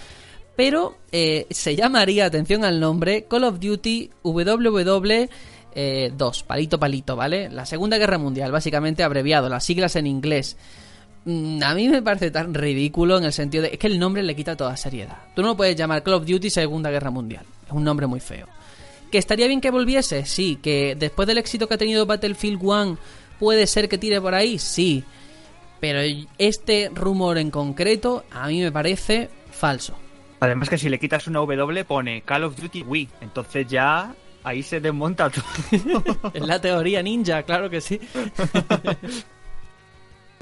[0.54, 5.28] Pero eh, se llamaría, atención al nombre, Call of Duty WW2,
[5.74, 6.12] eh,
[6.46, 7.48] palito palito, ¿vale?
[7.48, 10.58] La Segunda Guerra Mundial, básicamente abreviado, las siglas en inglés.
[11.24, 14.22] Mm, A mí me parece tan ridículo en el sentido de es que el nombre
[14.22, 15.16] le quita toda seriedad.
[15.34, 17.46] Tú no puedes llamar Call of Duty Segunda Guerra Mundial.
[17.66, 18.46] Es un nombre muy feo.
[19.14, 20.24] ¿Que estaría bien que volviese?
[20.26, 20.58] Sí.
[20.60, 22.98] ¿Que después del éxito que ha tenido Battlefield 1
[23.38, 24.58] puede ser que tire por ahí?
[24.58, 25.04] Sí.
[25.78, 26.00] Pero
[26.36, 29.94] este rumor en concreto a mí me parece falso.
[30.40, 34.12] Además que si le quitas una W pone Call of Duty Wii, entonces ya
[34.42, 35.44] ahí se desmonta todo.
[36.34, 38.00] Es la teoría ninja, claro que sí.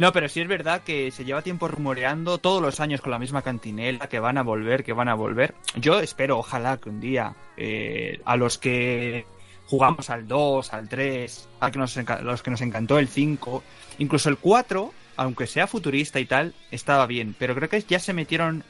[0.02, 3.20] No, pero sí es verdad que se lleva tiempo rumoreando todos los años con la
[3.20, 5.54] misma cantinela, que van a volver, que van a volver.
[5.76, 9.24] Yo espero, ojalá que un día eh, a los que
[9.66, 13.62] jugamos al 2, al 3, a que nos los que nos encantó el 5,
[13.98, 17.36] incluso el 4, aunque sea futurista y tal, estaba bien.
[17.38, 18.64] Pero creo que ya se metieron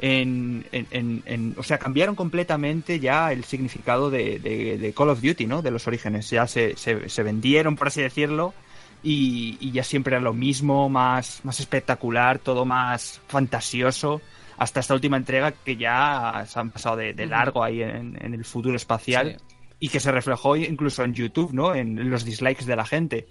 [0.00, 5.20] en, en- en- o sea, cambiaron completamente ya el significado de, de- de Call of
[5.20, 5.62] Duty, ¿no?
[5.62, 6.30] De los orígenes.
[6.30, 8.54] Ya se, se, se vendieron, por así decirlo,
[9.08, 14.20] y, y ya siempre era lo mismo, más, más espectacular, todo más fantasioso.
[14.58, 18.34] Hasta esta última entrega que ya se han pasado de, de largo ahí en, en
[18.34, 19.56] el futuro espacial Sí.
[19.78, 21.72] y que se reflejó incluso en YouTube, ¿no?
[21.74, 23.28] En los dislikes de la gente.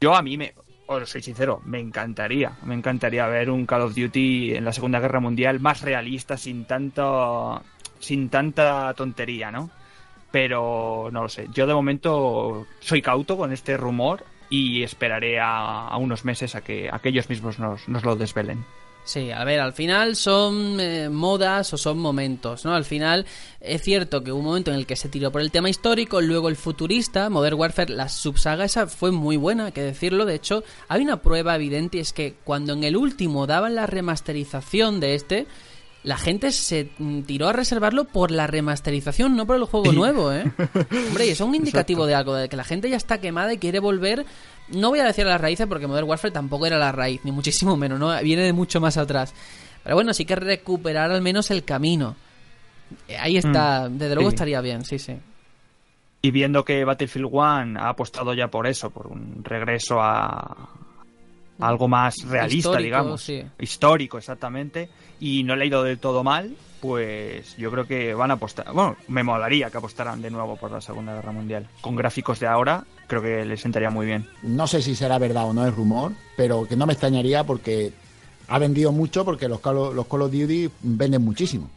[0.00, 0.54] Yo a mí me,
[0.86, 5.00] os soy sincero, me encantaría, me encantaría ver un Call of Duty en la Segunda
[5.00, 7.60] Guerra Mundial más realista, sin tanto,
[7.98, 9.70] sin tanta tontería, ¿no?
[10.30, 11.48] Pero no lo sé.
[11.52, 14.24] Yo de momento soy cauto con este rumor
[14.54, 18.64] y esperaré a, unos meses a que aquellos mismos nos, nos lo desvelen.
[19.04, 22.74] Sí, a ver, al final son eh, modas o son momentos, ¿no?
[22.74, 23.26] Al final
[23.60, 26.22] es cierto que hubo un momento en el que se tiró por el tema histórico,
[26.22, 30.24] luego el futurista, Modern Warfare, la subsaga esa fue muy buena, hay que decirlo.
[30.24, 33.86] De hecho, hay una prueba evidente y es que cuando en el último daban la
[33.86, 35.46] remasterización de este,
[36.04, 40.30] la gente se mm, tiró a reservarlo por la remasterización, no por el juego nuevo,
[40.32, 40.44] ¿eh?
[41.08, 43.52] Hombre, y eso es un indicativo de algo, de que la gente ya está quemada
[43.54, 44.24] y quiere volver.
[44.68, 47.32] No voy a decir a las raíces porque Modern Warfare tampoco era la raíz, ni
[47.32, 48.16] muchísimo menos, ¿no?
[48.22, 49.34] Viene de mucho más atrás.
[49.82, 52.16] Pero bueno, sí que recuperar al menos el camino.
[53.08, 54.34] Eh, Ahí está, Mm, desde luego sí.
[54.34, 55.14] estaría bien, sí, sí.
[56.22, 60.68] Y viendo que Battlefield 1 ha apostado ya por eso, por un regreso a
[61.60, 63.22] algo más realista, Histórico, digamos.
[63.22, 63.42] sí.
[63.58, 64.88] Histórico, exactamente.
[65.20, 68.72] Y no le ha ido del todo mal, pues yo creo que van a apostar.
[68.72, 71.68] Bueno, me molaría que apostaran de nuevo por la Segunda Guerra Mundial.
[71.80, 74.26] Con gráficos de ahora, creo que les sentaría muy bien.
[74.42, 77.92] No sé si será verdad o no el rumor, pero que no me extrañaría porque
[78.48, 81.70] ha vendido mucho porque los Call of, los Call of Duty venden muchísimo.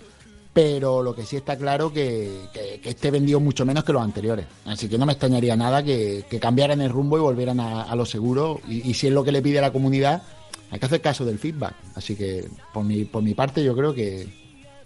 [0.57, 4.01] Pero lo que sí está claro que, que, que este vendió mucho menos que los
[4.01, 4.47] anteriores.
[4.65, 7.95] Así que no me extrañaría nada que, que cambiaran el rumbo y volvieran a, a
[7.95, 8.59] lo seguro.
[8.67, 10.23] Y, y si es lo que le pide la comunidad,
[10.71, 11.75] hay que hacer caso del feedback.
[11.93, 14.27] Así que por mi, por mi parte yo creo que,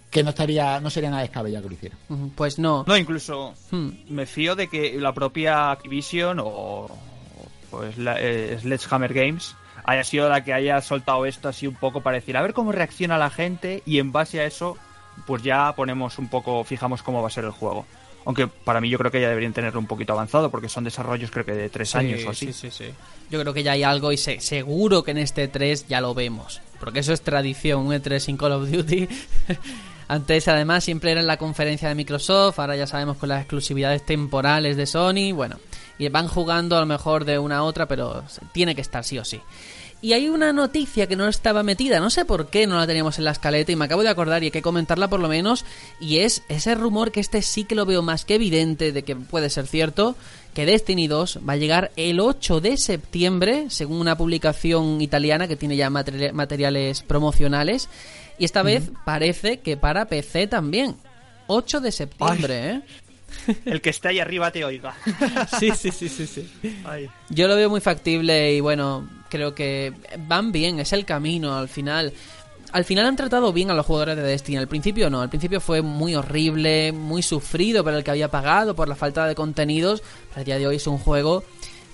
[0.10, 1.96] que no estaría no sería nada descabellado que lo hiciera.
[2.36, 2.84] Pues no.
[2.86, 3.92] No, incluso Hmm.
[4.10, 6.90] me fío de que la propia Activision o
[7.70, 9.56] pues la, eh, Sledgehammer Games
[9.86, 12.74] haya sido la que haya soltado esto así un poco para decir a ver cómo
[12.74, 14.76] reacciona la gente y en base a eso
[15.28, 17.86] pues ya ponemos un poco fijamos cómo va a ser el juego
[18.26, 21.32] aunque para mí yo creo que ya deberían tenerlo un poquito avanzado porque son desarrollos
[21.32, 22.94] creo que de tres Sí, años o así Sí, sí, sí.
[23.32, 26.14] Yo creo que ya hay algo y se- seguro que en este 3 ya lo
[26.14, 26.62] vemos.
[26.82, 29.08] Porque eso es tradición, un E3 sin Call of Duty.
[30.10, 32.60] Antes, además, siempre era en la conferencia de Microsoft.
[32.60, 35.32] Ahora ya sabemos con las exclusividades temporales de Sony.
[35.34, 35.58] Bueno,
[35.98, 39.18] y van jugando a lo mejor de una a otra, pero tiene que estar sí
[39.18, 39.42] o sí.
[40.04, 43.20] Y hay una noticia que no estaba metida, no sé por qué no la teníamos
[43.20, 45.64] en la escaleta y me acabo de acordar y hay que comentarla por lo menos,
[46.00, 49.16] y es ese rumor que este sí que lo veo más que evidente de que
[49.16, 50.16] puede ser cierto,
[50.56, 55.56] que Destiny 2 va a llegar el 8 de septiembre, según una publicación italiana que
[55.56, 57.88] tiene ya materi- materiales promocionales,
[58.40, 60.96] y esta vez parece que para PC también.
[61.46, 62.82] 8 de septiembre, ¿eh?
[63.66, 64.94] el que esté ahí arriba te oiga
[65.60, 66.50] Sí, sí, sí, sí, sí.
[66.86, 67.08] Ay.
[67.30, 69.94] Yo lo veo muy factible y bueno, creo que
[70.28, 72.14] van bien, es el camino al final.
[72.74, 74.58] Al final han tratado bien a los jugadores de Destiny.
[74.58, 78.76] Al principio no, al principio fue muy horrible, muy sufrido por el que había pagado,
[78.76, 80.04] por la falta de contenidos.
[80.30, 81.44] Pero a día de hoy es un juego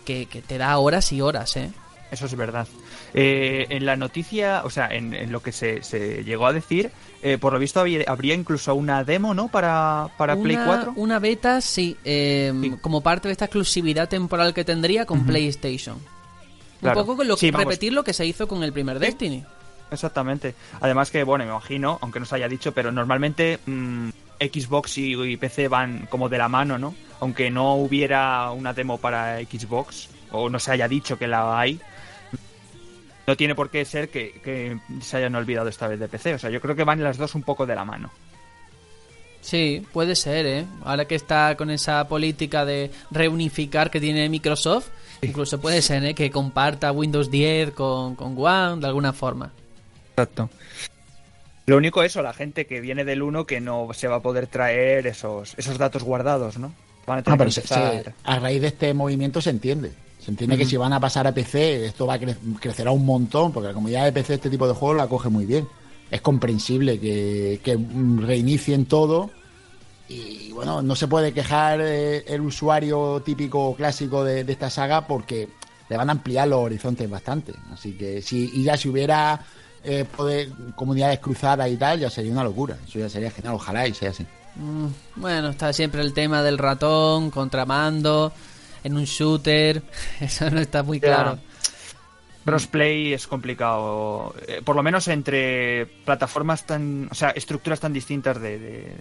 [0.06, 1.72] que, que te da horas y horas, ¿eh?
[2.12, 2.68] Eso es verdad.
[3.14, 6.92] Eh, en la noticia, o sea, en, en lo que se, se llegó a decir,
[7.24, 9.48] eh, por lo visto había- habría incluso una demo, ¿no?
[9.50, 10.94] Para, para una, Play 4.
[10.96, 12.74] Una beta, sí, eh, Sí.
[12.82, 15.98] como parte de esta exclusividad temporal que tendría con PlayStation.
[16.82, 17.00] Claro.
[17.00, 19.44] Un poco con lo Sí, repetir lo que se hizo con el primer Destiny.
[19.90, 20.54] Exactamente.
[20.82, 24.10] Además que, bueno, me imagino, aunque no se haya dicho, pero normalmente mm,
[24.40, 26.94] Xbox y, y PC van como de la mano, ¿no?
[27.20, 31.80] Aunque no hubiera una demo para Xbox, o no se haya dicho que la hay,
[33.26, 36.36] no tiene por qué ser que, que se hayan olvidado esta vez de PC.
[36.36, 38.10] O sea, yo creo que van las dos un poco de la mano.
[39.42, 40.66] Sí, puede ser, ¿eh?
[40.84, 44.88] Ahora que está con esa política de reunificar que tiene Microsoft,
[45.22, 46.14] incluso puede ser, ¿eh?
[46.14, 49.52] Que comparta Windows 10 con, con One de alguna forma.
[50.12, 50.50] Exacto.
[51.66, 54.48] Lo único eso, la gente que viene del 1 que no se va a poder
[54.48, 56.74] traer esos, esos datos guardados, ¿no?
[57.06, 58.04] Van a tener Ah, pero que se- empezar...
[58.06, 59.92] se- a raíz de este movimiento se entiende.
[60.20, 63.06] Se entiende que si van a pasar a PC, esto va a cre- crecerá un
[63.06, 65.68] montón, porque la comunidad de PC este tipo de juegos la coge muy bien.
[66.10, 67.78] Es comprensible que, que
[68.18, 69.30] reinicien todo.
[70.10, 75.06] Y bueno, no se puede quejar eh, el usuario típico clásico de, de esta saga
[75.06, 75.50] porque
[75.90, 77.54] le van a ampliar los horizontes bastante.
[77.72, 79.40] Así que si, y ya si hubiera
[79.84, 82.78] eh, poder, comunidades cruzadas y tal, ya sería una locura.
[82.88, 84.26] Eso ya sería genial, ojalá y sea así.
[84.56, 88.34] Mm, bueno, está siempre el tema del ratón, contramando,
[88.84, 89.84] en un shooter.
[90.20, 91.40] Eso no está muy claro.
[92.44, 98.42] Crossplay es complicado, eh, por lo menos entre plataformas tan, o sea, estructuras tan distintas
[98.42, 98.96] de,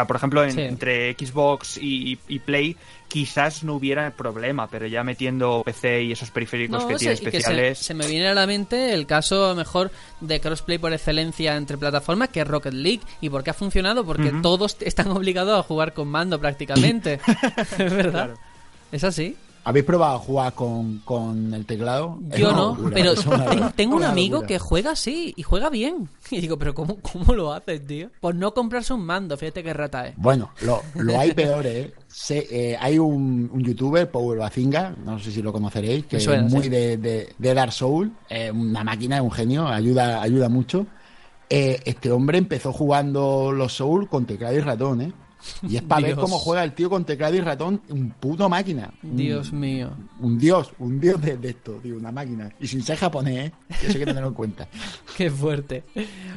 [0.00, 0.60] sea, por ejemplo, en- Sí.
[0.62, 2.76] entre Xbox y, y Play
[3.08, 7.16] quizás no hubiera problema, pero ya metiendo PC y esos periféricos No, que tiene y
[7.18, 9.90] que se- especiales, se, me viene a la mente el caso mejor
[10.20, 13.00] de crossplay por excelencia entre plataformas que es Rocket League.
[13.20, 14.04] ¿Y por qué ha funcionado?
[14.04, 17.18] Porque todos están obligados a jugar con mando prácticamente.
[17.78, 18.30] es verdad.
[18.92, 19.36] Es así.
[19.62, 22.18] ¿Habéis probado a jugar con, con el teclado?
[22.36, 24.48] Yo no, locura, pero una- tengo un amigo locura.
[24.48, 26.08] que juega así y juega bien.
[26.30, 28.08] Y digo, pero ¿cómo, cómo lo haces, tío?
[28.20, 30.16] Por no comprarse un mando, fíjate qué rata es.
[30.16, 31.94] Bueno, lo, lo hay peores, ¿eh?
[32.08, 36.46] Se- eh, hay un, un youtuber, Power Bazinga, no sé si lo conoceréis, que suena,
[36.46, 36.68] es muy sí.
[36.70, 40.86] de, de, de Dark Soul, eh, una máquina, es un genio, ayuda, ayuda mucho.
[41.50, 45.12] Eh, este hombre empezó jugando los Soul con teclado y ratón, ¿eh?
[45.68, 48.92] Y es para ver cómo juega el tío con teclado y ratón, un puto máquina.
[49.02, 49.90] Un- Dios mío.
[50.20, 52.50] Un dios, un dios de, de esto, tío, una máquina.
[52.60, 53.52] Y sin ser japonés, ¿eh?
[53.68, 54.68] Que Eso hay que tenerlo en cuenta.
[55.16, 55.84] Qué fuerte.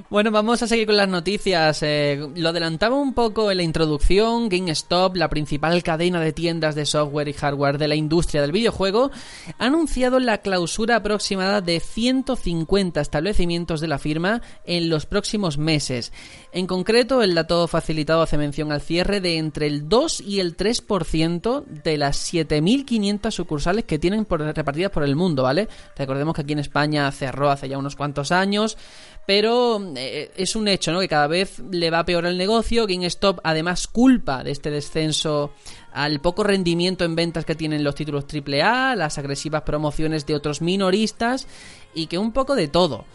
[0.10, 1.80] Bueno, vamos a seguir con las noticias.
[1.84, 4.49] Eh, lo adelantaba un poco en la introducción.
[4.49, 9.12] GameStop, la principal cadena de tiendas de software y hardware de la industria del videojuego,
[9.58, 16.12] ha anunciado la clausura aproximada de 150 establecimientos de la firma en los próximos meses.
[16.51, 20.56] En concreto, el dato facilitado hace mención al cierre de entre el 2 y el
[20.56, 25.68] 3% de las 7.500 sucursales que tienen repartidas por el mundo, ¿vale?
[25.98, 28.78] Recordemos que aquí en España cerró hace ya unos cuantos años,
[29.26, 31.00] pero eh, es un hecho, ¿no?
[31.00, 32.86] Que cada vez le va peor el negocio.
[32.86, 35.54] GameStop además culpa de este descenso
[35.91, 40.62] al poco rendimiento en ventas que tienen los títulos AAA, las agresivas promociones de otros
[40.62, 41.48] minoristas
[41.96, 43.06] y que un poco de todo.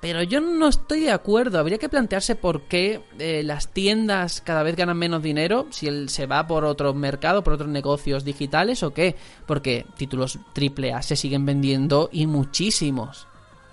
[0.00, 1.58] Pero yo no estoy de acuerdo.
[1.58, 6.08] Habría que plantearse por qué eh, las tiendas cada vez ganan menos dinero, si él
[6.08, 9.16] se va por otro mercado, por otros negocios digitales o qué.
[9.46, 13.26] Porque títulos AAA se siguen vendiendo y muchísimos.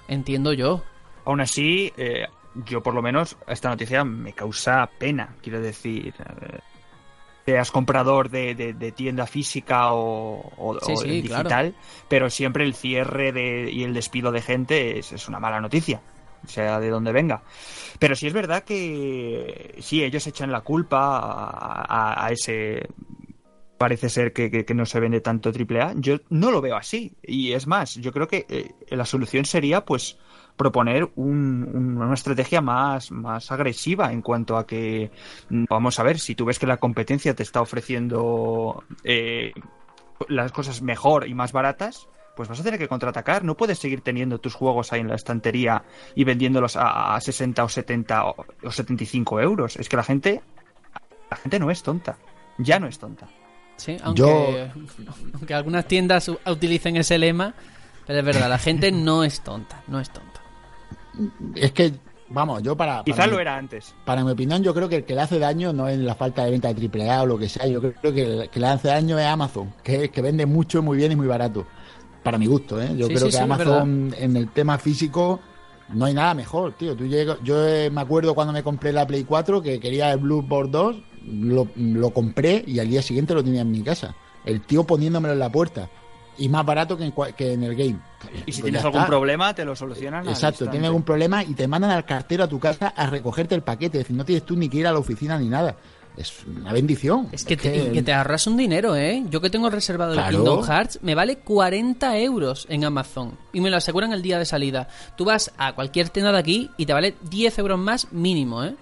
[0.07, 0.83] Entiendo yo.
[1.25, 2.25] aún así, eh,
[2.65, 6.13] yo por lo menos esta noticia me causa pena, quiero decir.
[6.19, 6.59] eh,
[7.45, 11.73] seas comprador de, de- de tienda física o, o- Sí, o sí, digital, claro.
[12.07, 16.01] pero siempre el cierre de, y el despido de gente es, es una mala noticia,
[16.47, 17.43] sea de donde venga.
[17.99, 21.19] Pero sí es verdad que sí, ellos echan la culpa
[21.87, 22.87] a, ese
[23.77, 25.93] parece ser que, que- no se vende tanto AAA.
[25.97, 27.13] Yo no lo veo así.
[27.23, 30.17] Y es más, yo creo que eh, la solución sería pues
[30.55, 35.11] proponer un- una estrategia más, más agresiva en cuanto a que,
[35.49, 39.51] mm, vamos a ver, si tú ves que la competencia te está ofreciendo eh,
[40.29, 43.43] las cosas mejor y más baratas, pues vas a tener que contraatacar.
[43.43, 45.83] No puedes seguir teniendo tus juegos ahí en la estantería
[46.15, 49.75] y vendiéndolos a, a 60 o 70 o, o 75 euros.
[49.77, 50.41] Es que la gente,
[51.31, 52.17] la gente no es tonta.
[52.57, 53.27] Ya no es tonta.
[53.77, 54.71] Sí, aunque,
[55.33, 57.53] aunque algunas tiendas utilicen ese lema,
[58.07, 60.41] pero es verdad, la gente no es tonta, no es tonta.
[61.55, 61.93] Es que,
[62.29, 63.03] vamos, yo para.
[63.03, 63.93] Quizá para lo mi- era antes.
[64.05, 66.43] Para mi opinión, yo creo que el que le hace daño no es la falta
[66.45, 67.67] de venta de AAA o lo que sea.
[67.67, 70.97] Yo creo que el que le hace daño es Amazon, que, que vende mucho, muy
[70.97, 71.65] bien y muy barato.
[72.25, 72.89] Para mi gusto, ¿eh?
[72.97, 75.39] Yo Sí, creo sí, que sí, Amazon en el tema físico
[75.89, 76.95] no hay nada mejor, tío.
[76.95, 80.17] Tú llegas- yo eh, me acuerdo cuando me compré la Play 4 que quería el
[80.19, 80.95] Bloodborne 2,
[81.27, 84.15] lo, lo compré y al día siguiente lo tenía en mi casa.
[84.43, 85.87] El tío poniéndomelo en la puerta.
[86.37, 87.97] Y más barato que en, que en el game.
[88.45, 89.07] Y si Pues tienes algún está.
[89.07, 90.27] problema, te lo solucionan.
[90.27, 93.61] Exacto, tienes algún problema y te mandan al cartero a tu casa a recogerte el
[93.61, 93.99] paquete.
[93.99, 95.77] Es decir, no tienes tú ni que ir a la oficina ni nada.
[96.17, 97.27] Es una bendición.
[97.31, 99.23] Es que, te, que te ahorras un dinero, ¿eh?
[99.29, 100.23] Yo que tengo reservado el.
[100.29, 103.37] Kingdom Hearts, me vale 40 euros en Amazon.
[103.51, 104.87] Y me lo aseguran el día de salida.
[105.17, 108.75] Tú vas a cualquier tienda de aquí y te vale 10 euros más mínimo, ¿eh?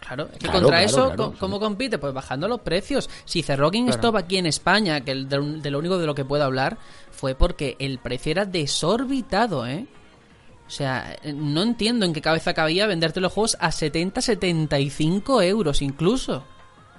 [0.00, 1.34] Claro, es que Claro, contra claro, eso, claro.
[1.40, 1.98] ¿cómo compite?
[1.98, 3.08] Pues bajando los precios.
[3.24, 6.24] Si cerró GameStop aquí en España, que el de, de lo único de lo que
[6.24, 6.76] puedo hablar,
[7.10, 9.86] fue porque el precio era desorbitado, ¿eh?
[10.66, 15.82] O sea, no entiendo en qué cabeza cabía venderte los juegos a 70, 75 euros
[15.82, 16.44] incluso.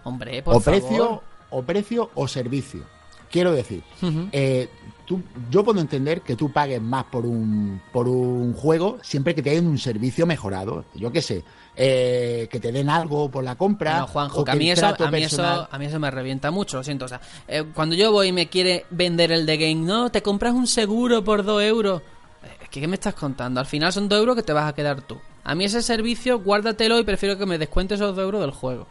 [0.06, 0.80] Hombre, por o favor.
[0.80, 2.84] precio, o precio o servicio.
[3.30, 3.84] Quiero decir,
[4.32, 4.70] eh,
[5.06, 9.42] tú, yo puedo entender que tú pagues más por un, por un juego siempre que
[9.42, 10.86] te den un servicio mejorado.
[10.94, 11.44] Yo qué sé,
[11.76, 14.00] eh, que te den algo por la compra.
[14.00, 16.78] No, Juanjo, que a mí, eso, a, mí eso, a mí eso me revienta mucho,
[16.78, 17.06] lo siento.
[17.06, 20.22] O sea, eh, cuando yo voy y me quiere vender el de game, no, te
[20.22, 22.02] compras un seguro por 2 euros.
[22.44, 23.60] Eh, ¿Qué, ¿Qué me estás contando?
[23.60, 25.18] Al final son 2 euros que te vas a quedar tú.
[25.44, 28.88] A mí ese servicio, guárdatelo y prefiero que me descuentes esos 2 euros del juego.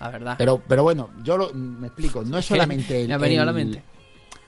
[0.00, 0.34] La verdad.
[0.38, 3.44] Pero, pero bueno, yo lo- me explico, no es solamente el, Me ha venido a
[3.46, 3.82] la el- mente.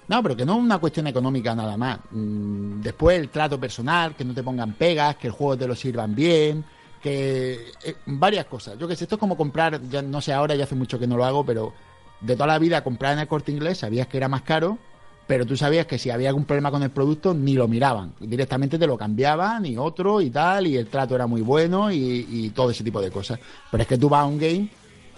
[0.08, 2.00] No, pero que no es una cuestión económica nada más.
[2.10, 5.74] Mm, Después el trato personal, que no te pongan pegas, que el juego te lo
[5.76, 6.64] sirvan bien,
[7.02, 8.76] que eh, varias cosas.
[8.78, 11.06] Yo que sé, esto es como comprar, ya no sé ahora, ya hace mucho que
[11.06, 11.72] no lo hago, pero
[12.20, 14.78] de toda la vida comprar en el corte inglés sabías que era más caro,
[15.26, 18.78] pero tú sabías que si había algún problema con el producto ni lo miraban, directamente
[18.80, 22.50] te lo cambiaban y otro y tal, y el trato era muy bueno y, y
[22.50, 23.38] todo ese tipo de cosas.
[23.70, 24.68] Pero es que tú vas a un game,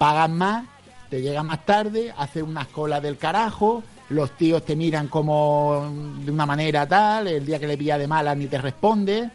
[0.03, 0.65] pagas más,
[1.11, 5.89] te llega más tarde, haces unas colas del carajo, los tíos te miran como
[6.24, 9.31] de una manera tal, el día que le pilla de mala ni te responde.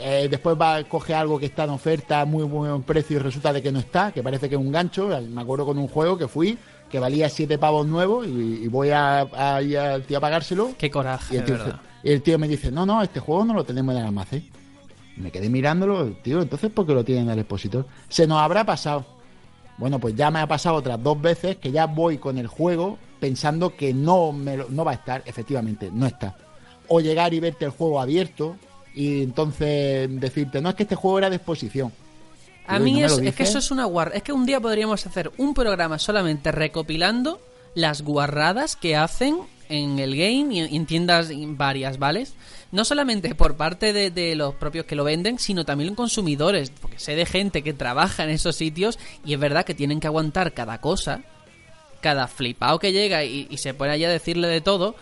[0.00, 3.20] eh, después va a coger algo que está en oferta a muy buen precio y
[3.20, 5.08] resulta de que no está, que parece que es un gancho.
[5.30, 6.58] Me acuerdo con un juego que fui
[6.90, 10.70] que valía siete pavos nuevos y, y voy a, a ir al tío a pagárselo.
[10.78, 11.80] Qué coraje, Y el, tío, de verdad.
[12.02, 14.48] y el tío me dice, no, no, este juego no lo tenemos en el almacén.
[15.16, 17.86] Me quedé mirándolo, tío, entonces ¿por qué lo tienen en el expositor?
[18.08, 19.04] Se nos habrá pasado.
[19.78, 22.98] Bueno, pues ya me ha pasado otras dos veces que ya voy con el juego
[23.20, 26.36] pensando que no, me lo- no va a estar, efectivamente, no está.
[26.88, 28.56] O llegar y verte el juego abierto
[28.94, 31.92] y entonces decirte, no, es que este juego era de exposición.
[32.66, 34.12] A Digo, ¿y mí no es, es que eso es una guarra.
[34.14, 37.40] Es que un día podríamos hacer un programa solamente recopilando
[37.74, 39.38] las guarradas que hacen
[39.68, 42.26] en el game y en, tiendas varias, ¿vale?
[42.72, 46.70] No solamente por parte de, de los propios que lo venden, sino también consumidores.
[46.70, 50.06] Porque sé de gente que trabaja en esos sitios y es verdad que tienen que
[50.06, 51.22] aguantar cada cosa,
[52.00, 54.94] cada flipado que llega y, y se pone allí a decirle de todo.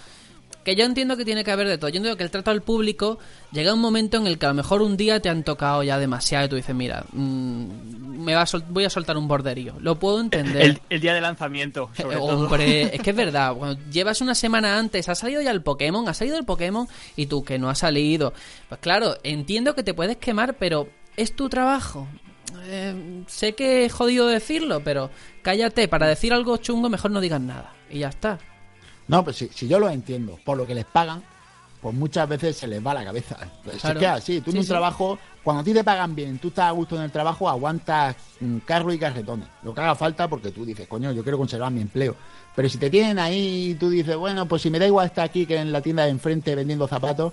[0.67, 1.89] Que yo entiendo que tiene que haber de todo.
[1.91, 3.21] Yo entiendo que el trato al público
[3.53, 5.97] llega un momento en el que a lo mejor un día te han tocado ya
[5.97, 9.75] demasiado y tú dices, mira, mm, me va a sol- voy a soltar un borderío.
[9.79, 10.63] Lo puedo entender.
[10.63, 12.39] El, el día de lanzamiento, sobre Eh, todo.
[12.47, 13.55] Hombre, es que es verdad.
[13.55, 17.27] Cuando llevas una semana antes, ha salido ya el Pokémon, ha salido el Pokémon y
[17.27, 18.35] tú que no ha salido.
[18.69, 22.09] Pues claro, entiendo que te puedes quemar, pero es tu trabajo.
[22.65, 25.11] Eh, sé que es jodido decirlo, pero
[25.43, 25.87] cállate.
[25.87, 27.73] Para decir algo chungo, mejor no digas nada.
[27.89, 28.39] Y ya está.
[29.09, 31.23] No, pues si, si yo lo entiendo, por lo que les pagan,
[31.81, 33.37] pues muchas veces se les va la cabeza.
[33.65, 34.01] Pues Claro.
[34.01, 34.69] Que así, tú en Sí, un sí.
[34.71, 38.17] trabajo, cuando a ti te pagan bien, tú estás a gusto en el trabajo, aguantas
[38.41, 39.47] mm, carro y carretones.
[39.63, 42.17] Lo que haga falta porque tú dices, coño, yo quiero conservar mi empleo.
[42.57, 45.25] Pero si te tienen ahí y tú dices, bueno, pues si me da igual estar
[45.27, 47.33] aquí que en la tienda de enfrente vendiendo zapatos,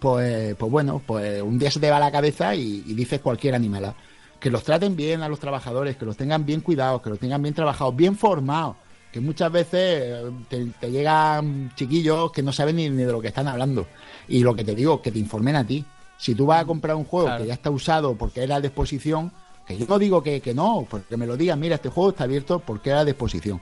[0.00, 3.54] pues, pues bueno, pues un día se te va la cabeza y, y dices cualquier
[3.54, 3.94] animalada.
[4.40, 7.40] Que los traten bien a los trabajadores, que los tengan bien cuidados, que los tengan
[7.40, 8.76] bien trabajados, bien formados.
[9.14, 9.70] Que muchas veces
[10.02, 13.86] eh, te, te llegan chiquillos que no saben ni, ni de lo que están hablando.
[14.26, 15.84] Y lo que te digo, que te informen a ti.
[16.18, 17.42] Si tú vas a comprar un juego Claro.
[17.42, 19.30] que ya está usado porque era de exposición,
[19.68, 22.24] que yo no digo que, que no, porque me lo digan, mira, este juego está
[22.24, 23.60] abierto porque era de exposición.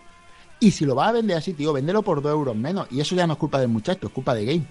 [0.59, 2.87] Y si lo vas a vender así, tío, véndelo por dos euros menos.
[2.91, 4.65] Y eso ya no es culpa del muchacho, es culpa de Game.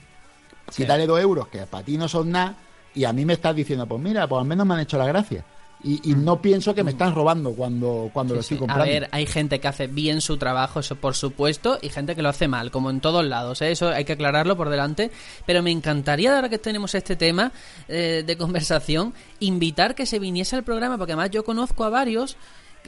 [0.76, 2.56] Quítale dos euros, que para ti no son nada,
[2.96, 5.06] y a mí me estás diciendo, pues mira, pues al menos me han hecho la
[5.06, 5.46] gracia.
[5.84, 8.86] Y, y no pienso que me están robando cuando, cuando lo estoy A comprando.
[8.86, 12.30] ver, hay gente que hace bien su trabajo, eso por supuesto, y gente que lo
[12.30, 13.72] hace mal, como en todos lados, ¿eh?
[13.72, 15.12] eso hay que aclararlo por delante.
[15.46, 17.52] Pero me encantaría, ahora que tenemos este tema
[17.88, 22.38] eh, de conversación, invitar que se viniese al programa, porque además yo conozco a varios.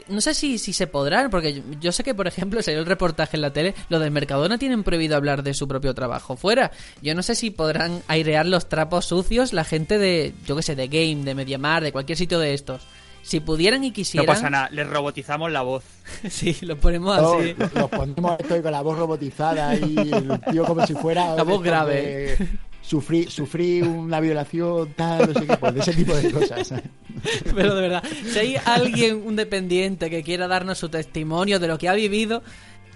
[0.08, 2.86] No sé si, si se podrán, porque yo, yo sé que, por ejemplo, salió el
[2.86, 6.72] reportaje en la tele, los del Mercadona tienen prohibido hablar de su propio trabajo fuera.
[7.02, 10.76] Yo no sé si podrán airear los trapos sucios la gente de, yo qué sé,
[10.76, 12.82] de Game, de Mediamar, de cualquier sitio de estos.
[13.22, 14.28] Si pudieran y No quisieran...
[14.36, 15.84] pasa nada, les robotizamos la voz.
[16.30, 17.54] Sí, lo ponemos No, así.
[17.58, 21.34] lo- Los ponemos estoy con la voz robotizada y el tío como si fuera.
[21.36, 22.02] La voz grave.
[22.38, 22.48] de-
[22.84, 26.74] Sufrí, sufrí una violación, tal, no sé qué, pues de ese tipo de cosas.
[27.56, 31.78] Pero de verdad, si hay alguien, un dependiente, que quiera darnos su testimonio de lo
[31.78, 32.44] que ha vivido,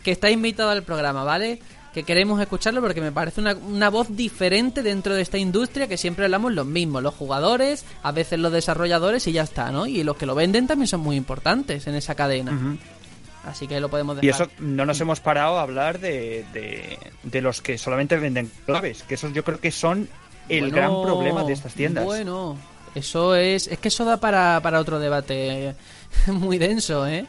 [0.04, 1.60] que está invitado al programa, ¿vale?
[1.94, 5.98] Que queremos escucharlo porque me parece una, una voz diferente dentro de esta industria que
[5.98, 9.88] siempre hablamos los mismos, los jugadores, a veces los desarrolladores y ya está, ¿no?
[9.88, 12.78] Y los que lo venden también son muy importantes en esa cadena.
[13.48, 14.48] Así que lo podemos Y dejar.
[14.48, 19.04] eso no nos hemos parado a hablar de, de, de los que solamente venden claves,
[19.04, 20.10] que esos yo creo que son
[20.50, 22.04] el Bueno, gran problema de estas tiendas.
[22.06, 22.58] Bueno,
[22.96, 23.68] eso es.
[23.68, 25.76] Es que eso da para, para otro debate
[26.28, 27.26] muy denso, ¿eh?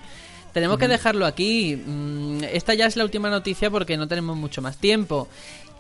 [0.53, 1.77] Tenemos que dejarlo aquí.
[1.77, 5.29] Mm, Esta ya es la última noticia porque no tenemos mucho más tiempo.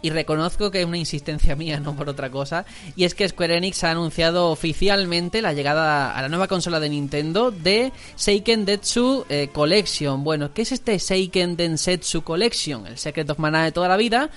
[0.02, 2.64] Y reconozco que es una insistencia mía, no por otra cosa.
[2.96, 6.88] Y es que Square Enix ha anunciado oficialmente la llegada a la nueva consola de
[6.88, 10.22] Nintendo de Seiken Detsu eh, Collection.
[10.24, 12.86] Bueno, ¿qué es este Seiken Densetsu Collection?
[12.86, 14.30] El Secret of Mana de toda la vida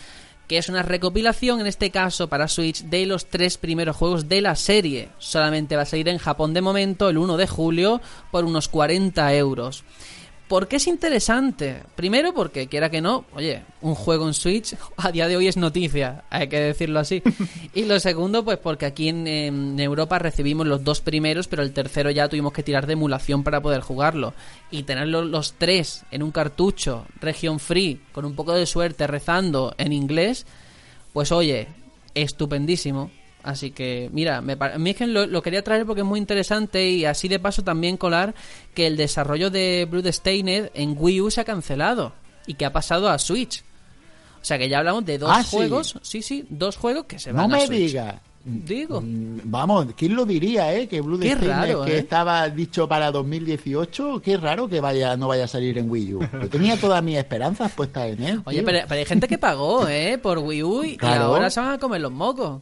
[0.52, 4.42] que es una recopilación, en este caso para Switch, de los tres primeros juegos de
[4.42, 5.08] la serie.
[5.18, 8.02] Solamente va a salir en Japón de momento el 1 de julio
[8.32, 9.86] por unos 40 euros.
[10.52, 11.82] ¿Por qué es interesante?
[11.96, 15.56] Primero porque, quiera que no, oye, un juego en Switch a día de hoy es
[15.56, 17.24] noticia, hay que decirlo así.
[17.74, 21.72] y lo segundo, pues porque aquí en, en Europa recibimos los dos primeros, pero el
[21.72, 24.34] tercero ya tuvimos que tirar de emulación para poder jugarlo.
[24.72, 29.74] Y tenerlos los tres en un cartucho, región free, con un poco de suerte, rezando
[29.78, 30.46] en inglés,
[31.14, 31.70] pues oye,
[32.14, 33.10] estupendísimo.
[33.44, 36.20] Así que, mira, me, a mí es que lo, lo quería traer porque es muy
[36.20, 38.36] interesante y así de paso también colar
[38.74, 42.14] que el desarrollo de Bloodstained en Wii U se ha cancelado
[42.46, 43.64] y que ha pasado a Switch.
[44.42, 47.32] O sea que ya hablamos de dos Ah, juegos, sí, sí, dos juegos que se
[47.32, 47.80] van No a me Switch.
[47.92, 48.20] diga.
[48.44, 49.02] Digo.
[49.02, 50.88] Mm, Vamos, ¿quién lo diría, eh?
[50.88, 52.00] Que Blue raro, que ¿eh?
[52.00, 54.20] estaba dicho para 2018.
[54.20, 56.20] Qué raro que vaya no vaya a salir en Wii U.
[56.42, 58.42] Yo tenía todas mis esperanzas puestas en él.
[58.46, 60.18] Oye, pero, pero hay gente que pagó, ¿eh?
[60.18, 61.26] Por Wii U y Claro.
[61.26, 62.62] ahora se van a comer los mocos.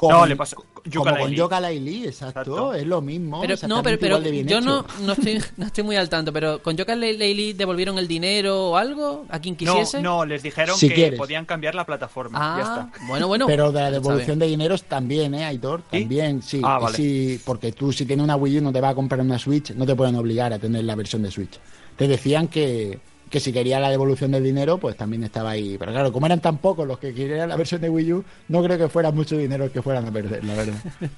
[0.00, 2.72] Como- No, le pasó con Como con Yoka Laylee, exacto, Exacto.
[2.74, 3.42] Es lo mismo.
[3.42, 4.66] Pero, no, pero, pero igual de bien yo hecho.
[4.66, 8.70] no, no, estoy, no estoy muy al tanto, pero ¿con Yoka Laylee devolvieron el dinero
[8.70, 10.00] o algo a quien quisiese?
[10.00, 11.18] No, no, les dijeron Si que quieres.
[11.18, 12.38] podían cambiar la plataforma.
[12.40, 13.06] Ah, Ya está.
[13.08, 13.46] bueno, bueno.
[13.46, 15.82] Pero de la devolución de dineros también, ¿eh, Aitor?
[15.92, 16.00] ¿Sí?
[16.00, 16.62] También, sí.
[16.64, 16.96] Ah, vale.
[16.96, 19.72] Sí, porque tú si tienes una Wii U no te vas a comprar una Switch,
[19.74, 21.58] no te pueden obligar a tener la versión de Switch.
[21.96, 22.98] Te decían que,
[23.30, 25.76] que si quería la devolución del dinero, pues también estaba ahí.
[25.78, 28.62] Pero claro, como eran tan pocos los que querían la versión de Wii U, no
[28.62, 30.74] creo que fuera mucho dinero el que fueran a perder, la verdad.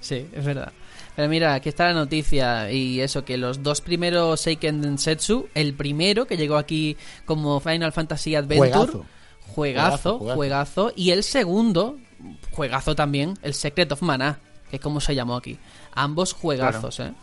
[0.00, 0.70] Sí, es verdad.
[1.14, 5.72] Pero mira, aquí está la noticia y eso, que los dos primeros Seiken Densetsu, el
[5.72, 9.06] primero que llegó aquí como Final Fantasy Adventure, Juegazo.
[9.46, 10.36] juegazo, Juegazo, juegazo.
[10.36, 11.96] juegazo, y el segundo,
[12.50, 15.58] juegazo también, el Secret of Mana, que es como se llamó aquí.
[15.94, 17.14] Ambos juegazos, ¿eh?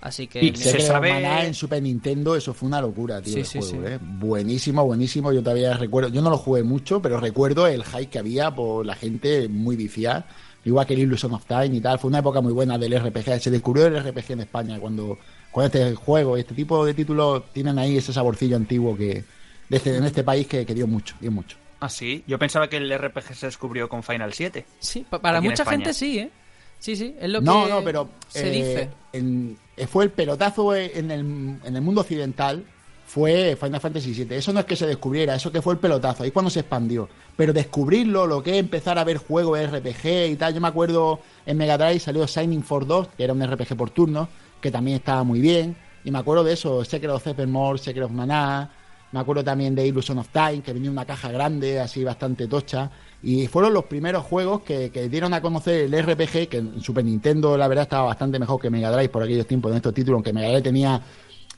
[0.00, 0.44] Así que...
[0.44, 3.58] Y se sabe- Maná en Super Nintendo, eso fue una locura, tío, Sí, el sí,
[3.58, 3.92] juego, sí.
[3.94, 3.98] ¿eh?
[4.00, 5.32] Buenísimo, buenísimo.
[5.32, 8.86] Yo todavía recuerdo, yo no lo jugué mucho, pero recuerdo el hype que había por
[8.86, 10.26] la gente muy viciada.
[10.64, 11.98] Igual que el Illusion of Time y tal.
[11.98, 13.40] Fue una época muy buena del RPG.
[13.40, 15.18] Se descubrió el RPG en España cuando,
[15.50, 19.24] cuando este juego, este tipo de títulos tienen ahí ese saborcillo antiguo que
[19.68, 21.56] de este- en este país que, que dio mucho, dio mucho.
[21.80, 22.22] Ah, sí.
[22.26, 24.66] Yo pensaba que el RPG se descubrió con Final 7.
[24.80, 26.30] Sí, pa- para Aquí mucha gente sí, ¿eh?
[26.78, 28.90] Sí, sí, es lo No, que no, pero se eh, dice.
[29.12, 31.20] en- eh, fue el pelotazo en el,
[31.64, 32.64] en el mundo occidental
[33.06, 34.36] fue Final Fantasy VII.
[34.36, 36.60] Eso no es que se descubriera, eso que fue el pelotazo, ahí es cuando se
[36.60, 37.08] expandió.
[37.36, 41.20] Pero descubrirlo, lo que es empezar a ver juegos RPG y tal, yo me acuerdo
[41.46, 44.28] en Mega Drive salió Signing for 2, que era un RPG por turno,
[44.60, 45.74] que también estaba muy bien.
[46.04, 48.70] Y me acuerdo de eso, Secret of Evermore, Secret of Mana,
[49.10, 52.46] me acuerdo también de Illusion of Time, que venía en una caja grande, así bastante
[52.46, 52.90] tocha.
[53.22, 57.56] Y fueron los primeros juegos que, dieron a conocer el RPG, que en Super Nintendo
[57.56, 60.32] la verdad estaba bastante mejor que Mega Drive por aquellos tiempos en estos títulos, aunque
[60.32, 61.02] Mega Drive tenía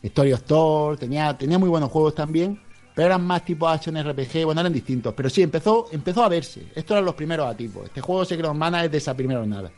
[0.03, 2.59] Story of Thor, tenía, tenía muy buenos juegos también,
[2.95, 5.13] pero eran más tipo Action RPG, bueno, eran distintos.
[5.15, 6.67] Pero sí, empezó, empezó a verse.
[6.75, 7.85] Estos eran los primeros a tipo.
[7.85, 9.71] Este juego Secret of Mana es de esa primera nada.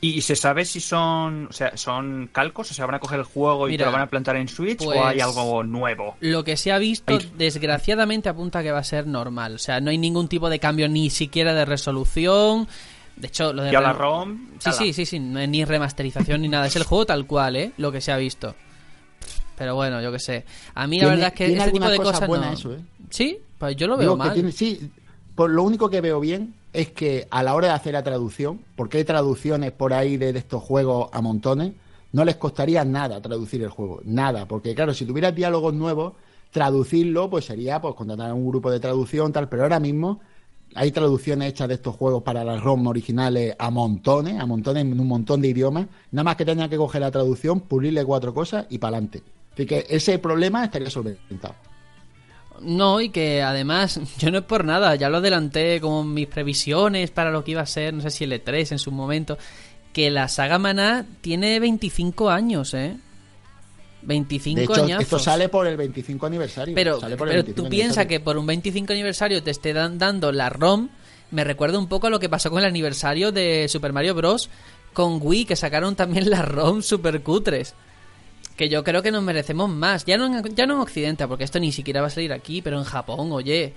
[0.00, 2.70] ¿Y se sabe si son, o sea, son calcos?
[2.70, 4.78] O sea, van a coger el juego y te lo van a plantar en Switch
[4.84, 6.16] pues- o hay algo nuevo?
[6.20, 9.56] Lo que se ha visto, Ahí- desgraciadamente, apunta que va a ser normal.
[9.56, 12.68] O sea, no hay ningún tipo de cambio ni siquiera de resolución.
[13.16, 13.72] De hecho, lo de...
[13.72, 15.18] Ya la ROM, Sí, sí, sí, sí.
[15.18, 16.68] No es ni remasterización ni nada.
[16.68, 17.72] Es el juego tal cual, ¿eh?
[17.76, 18.54] Lo que se ha visto.
[19.56, 20.44] Pero bueno, yo qué sé.
[20.76, 22.70] A mí la verdad es que ese tipo de cosas cosas buenas no...
[22.70, 22.84] eso, ¿eh?
[23.10, 24.32] Sí, pues yo lo veo Digo mal.
[24.32, 24.88] tiene- sí,
[25.34, 28.60] por lo único que veo bien es que a la hora de hacer la traducción,
[28.76, 31.72] porque hay traducciones por ahí de, estos juegos a montones,
[32.12, 36.14] no les costaría nada traducir el juego, nada, porque claro, si tuvieras diálogos nuevos,
[36.50, 40.20] traducirlo pues sería pues contratar a un grupo de traducción tal, pero ahora mismo
[40.74, 44.98] hay traducciones hechas de estos juegos para las ROM originales a montones, a montones en
[44.98, 48.66] un montón de idiomas, nada más que tenga que coger la traducción, pulirle cuatro cosas
[48.70, 49.22] y para adelante.
[49.54, 51.54] Así que ese problema estaría solventado.
[52.62, 57.10] No, y que además, yo no es por nada, ya lo adelanté como mis previsiones
[57.10, 59.38] para lo que iba a ser, no sé si el E3 en su momento,
[59.92, 62.96] que la saga Maná tiene 25 años, ¿eh?
[64.02, 65.02] 25 De hecho, añazos.
[65.04, 66.74] esto sale por el 25 aniversario.
[66.74, 69.72] Pero, sale por el pero 25 tú piensas que por un 25 aniversario te esté
[69.72, 70.88] dan- dando la ROM,
[71.30, 74.48] me recuerda un poco a lo que pasó con el aniversario de Super Mario Bros.
[74.94, 77.74] con Wii, que sacaron también las ROM super cutres.
[78.58, 80.04] Que yo creo que nos merecemos más.
[80.04, 82.60] Ya no, en, ya no en Occidente, porque esto ni siquiera va a salir aquí,
[82.60, 83.72] pero en Japón, oye,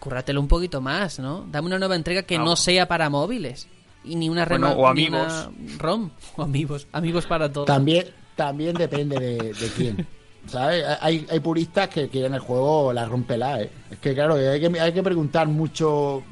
[0.00, 1.46] cúrratelo un poquito más, ¿no?
[1.50, 3.68] Dame una nueva entrega que Ah, no sea para móviles.
[4.04, 6.10] Y ni una Bueno, o ni una ROM.
[6.36, 6.88] O amigos.
[6.90, 7.66] Amigos para todos.
[7.66, 10.06] También, también depende de, de quién.
[10.46, 10.84] ¿Sabes?
[11.00, 13.70] Hay, hay puristas que quieren el juego la rompela, ¿eh?
[13.90, 16.22] Es que claro, hay que, hay que preguntar mucho.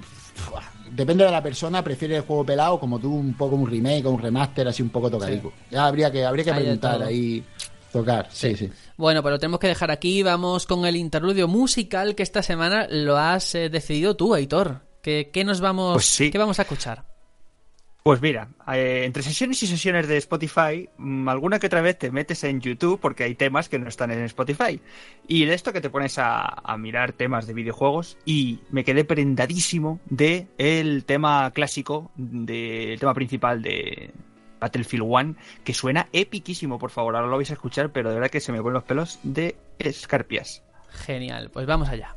[0.90, 4.10] Depende de la persona, prefiere el juego pelado como tú, un poco un remake o
[4.10, 5.52] un remaster, así un poco tocadico.
[5.70, 7.06] Ya habría que, habría que preguntar todo.
[7.06, 7.44] ahí,
[7.92, 8.28] tocar.
[8.30, 8.70] Sí, sí.
[8.96, 10.22] Bueno, pero lo tenemos que dejar aquí.
[10.22, 14.82] Vamos con el interludio musical que esta semana lo has eh, decidido tú, Aitor.
[15.02, 16.30] ¿Qué, qué nos vamos, Pues sí.
[16.30, 17.04] qué vamos a escuchar?
[18.02, 22.10] Pues mira, eh, entre sesiones y sesiones de Spotify, mm, alguna que otra vez te
[22.10, 24.80] metes en YouTube porque hay temas que no están en Spotify.
[25.26, 29.04] Y de esto que te pones a, a mirar temas de videojuegos y me quedé
[29.04, 34.10] prendadísimo de el tema clásico, del tema principal de
[34.58, 37.16] Battlefield 1, que suena epiquísimo, por favor.
[37.16, 39.56] Ahora lo vais a escuchar, pero de verdad que se me ponen los pelos de
[39.78, 40.62] escarpias.
[40.90, 42.16] Genial, pues vamos allá.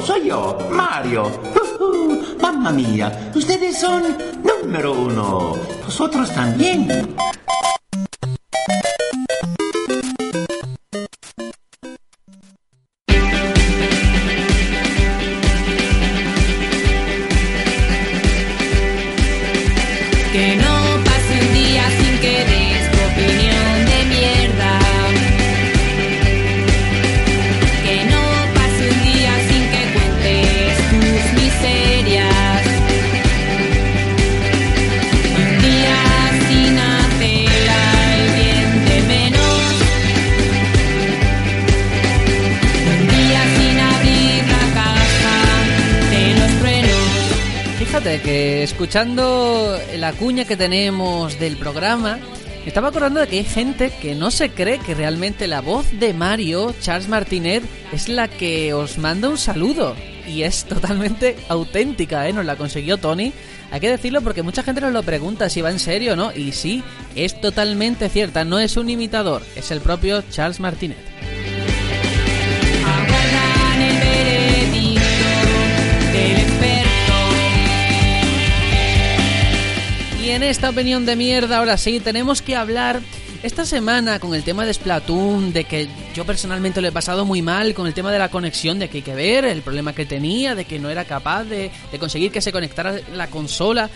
[0.00, 1.30] Soy yo, Mario.
[2.42, 4.02] Mamma mía, ustedes son
[4.42, 5.54] número uno.
[5.84, 7.14] Vosotros también.
[48.94, 52.20] Escuchando la cuña que tenemos del programa,
[52.62, 55.98] me estaba acordando de que hay gente que no se cree que realmente la voz
[55.98, 59.96] de Mario, Charles Martinet, es la que os manda un saludo.
[60.28, 62.32] y es totalmente auténtica, ¿eh?
[62.32, 63.32] Nos la consiguió Tony.
[63.72, 66.30] Hay que decirlo porque mucha gente nos lo pregunta si va en serio o no.
[66.32, 66.84] Y sí,
[67.16, 68.44] es totalmente cierta.
[68.44, 71.33] No es un imitador, es el propio Charles Martinet.
[80.34, 83.00] En esta opinión de mierda, ahora sí, tenemos que hablar
[83.44, 87.40] esta semana con el tema de Splatoon, de que yo personalmente lo he pasado muy
[87.40, 90.06] mal con el tema de la conexión, de que hay que ver el problema que
[90.06, 93.88] tenía, de que no era capaz de, de conseguir que se conectara la consola.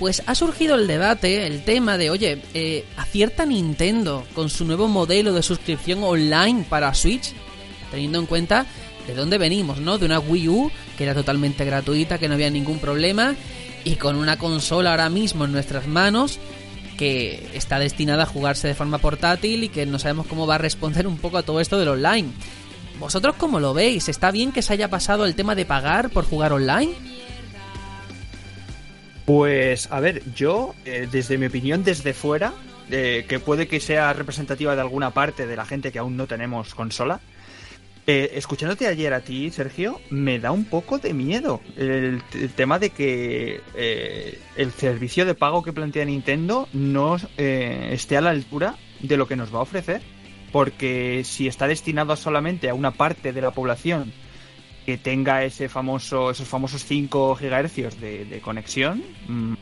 [0.00, 4.88] Pues ha surgido el debate, el tema de, oye, eh, ¿acierta Nintendo con su nuevo
[4.88, 7.34] modelo de suscripción online para Switch?
[7.92, 8.66] Teniendo en cuenta
[9.06, 9.96] de dónde venimos, ¿no?
[9.96, 13.36] De una Wii U que era totalmente gratuita, que no había ningún problema,
[13.88, 16.38] y con una consola ahora mismo en nuestras manos
[16.98, 20.58] que está destinada a jugarse de forma portátil y que no sabemos cómo va a
[20.58, 22.28] responder un poco a todo esto del online.
[22.98, 24.10] ¿Vosotros cómo lo veis?
[24.10, 26.92] ¿Está bien que se haya pasado el tema de pagar por jugar online?
[29.24, 32.52] Pues, a ver, yo, eh, desde mi opinión, desde fuera,
[32.90, 36.26] eh, que puede que sea representativa de alguna parte de la gente que aún no
[36.26, 37.20] tenemos consola,
[38.10, 42.22] eh, escuchándote ayer a ti, Sergio, me da un poco de miedo el,
[42.56, 48.22] tema de que eh, el servicio de pago que plantea Nintendo no eh, esté a
[48.22, 50.00] la altura de lo que nos va a ofrecer.
[50.52, 54.10] Porque si está destinado solamente a una parte de la población
[54.86, 59.02] que tenga ese famoso, esos famosos 5 GHz de, conexión,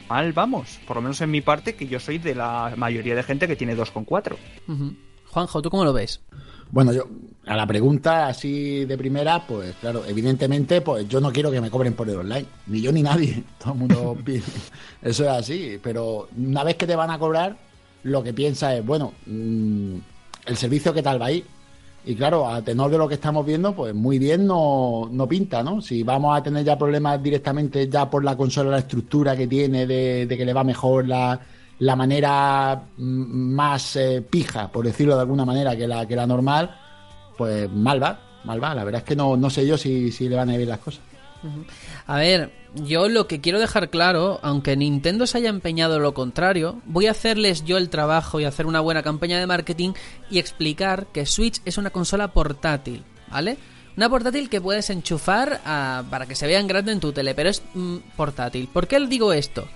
[0.09, 0.78] mal vamos.
[0.86, 3.56] Por lo menos en mi parte, que yo soy de la mayoría de gente que
[3.56, 4.36] tiene 2,4.
[4.68, 4.94] Ujú.
[5.27, 6.23] Juanjo, ¿tú cómo lo ves?
[6.70, 7.05] Bueno, yo
[7.47, 11.70] a la pregunta así de primera, pues claro, evidentemente, pues yo no quiero que me
[11.70, 14.43] cobren por el online, ni yo ni nadie, todo el mundo pide.
[15.01, 17.56] Eso es así, pero una vez que te van a cobrar,
[18.02, 19.97] lo que piensa es, bueno, mm,
[20.47, 21.44] el servicio qué tal va a ir.
[22.05, 25.64] Y claro, a tenor de lo que estamos viendo, pues muy bien no, no pinta,
[25.64, 25.80] ¿no?
[25.80, 29.86] Si vamos a tener ya problemas directamente ya por la consola, la estructura que tiene,
[29.86, 31.40] de, de que le va mejor la,
[31.78, 36.26] la manera mm, más eh, pija, por decirlo de alguna manera, que la, que la
[36.26, 36.74] normal,
[37.36, 38.74] pues mal va, mal va.
[38.74, 40.78] La verdad es que no, no sé yo si, si le van a ir las
[40.78, 41.00] cosas.
[42.06, 46.80] A ver, yo lo que quiero dejar claro, aunque Nintendo se haya empeñado lo contrario,
[46.86, 49.92] voy a hacerles yo el trabajo y hacer una buena campaña de marketing
[50.30, 53.58] y explicar que Switch es una consola portátil, ¿vale?
[53.96, 57.34] Una portátil que puedes enchufar a- para que se vea en grande en tu tele,
[57.34, 58.68] pero es mm, portátil.
[58.72, 59.68] ¿Por qué digo esto?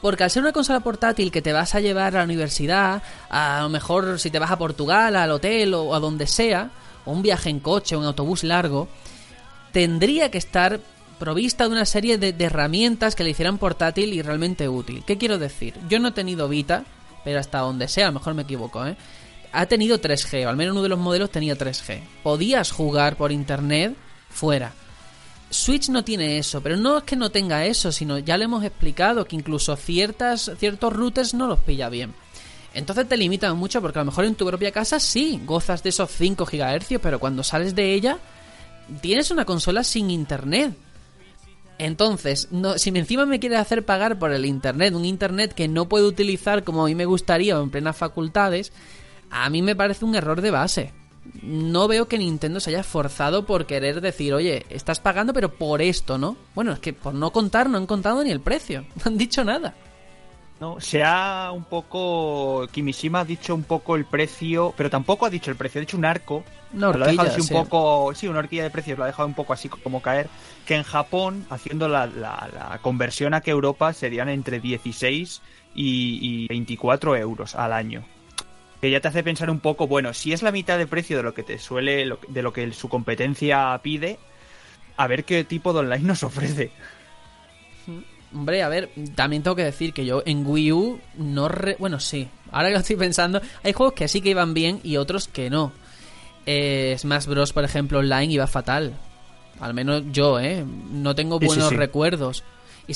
[0.00, 3.60] Porque al ser una consola portátil que te vas a llevar a la universidad, a
[3.62, 6.70] lo mejor si te vas a Portugal, al hotel o a donde sea,
[7.04, 8.88] o un viaje en coche o en autobús largo,
[9.72, 10.80] tendría que estar
[11.18, 15.02] provista de una serie de, de herramientas que le hicieran portátil y realmente útil.
[15.06, 15.74] ¿Qué quiero decir?
[15.88, 16.84] Yo no he tenido Vita,
[17.24, 18.96] pero hasta donde sea, a lo mejor me equivoco, ¿eh?
[19.52, 22.00] Ha tenido 3G, o al menos uno de los modelos tenía 3G.
[22.22, 23.96] Podías jugar por internet
[24.28, 24.72] fuera.
[25.50, 28.64] Switch no tiene eso, pero no es que no tenga eso, sino ya le hemos
[28.64, 32.14] explicado que incluso ciertas, ciertos routers no los pilla bien.
[32.74, 35.90] Entonces te limitan mucho porque a lo mejor en tu propia casa sí gozas de
[35.90, 38.18] esos 5 GHz, pero cuando sales de ella
[39.00, 40.76] tienes una consola sin internet.
[41.78, 45.88] Entonces, no, si encima me quieres hacer pagar por el internet, un internet que no
[45.88, 48.72] puedo utilizar como a mí me gustaría o en plenas facultades,
[49.30, 50.92] a mí me parece un error de base.
[51.42, 55.82] No veo que Nintendo se haya esforzado por querer decir, oye, estás pagando pero por
[55.82, 56.36] esto, ¿no?
[56.54, 59.44] Bueno, es que por no contar no han contado ni el precio, no han dicho
[59.44, 59.74] nada.
[60.58, 62.66] No, se ha un poco.
[62.72, 65.98] Kimishima ha dicho un poco el precio, pero tampoco ha dicho el precio, ha dicho
[65.98, 66.44] un arco.
[66.72, 67.52] Una lo ha dejado horquilla, así un sí.
[67.54, 68.14] poco.
[68.14, 70.28] Sí, una horquilla de precios, lo ha dejado un poco así como caer.
[70.64, 75.42] Que en Japón, haciendo la, la- la conversión a que Europa, serían entre 16
[75.74, 78.02] y, y 24 euros al año.
[78.86, 81.24] Que ya te hace pensar un poco, bueno, si es la mitad de precio de
[81.24, 84.16] lo que te suele, de lo que su competencia pide,
[84.96, 86.70] a ver qué tipo de online nos ofrece.
[88.32, 91.48] Hombre, a ver, también tengo que decir que yo en Wii U no...
[91.48, 94.78] re- Bueno, sí, ahora que lo estoy pensando, hay juegos que sí que iban bien
[94.84, 95.72] y otros que no.
[96.46, 98.92] Eh, Smash Bros, por ejemplo, online iba fatal.
[99.58, 100.64] Al menos yo, ¿eh?
[100.92, 101.76] No tengo Sí, sí, buenos sí.
[101.76, 102.44] recuerdos.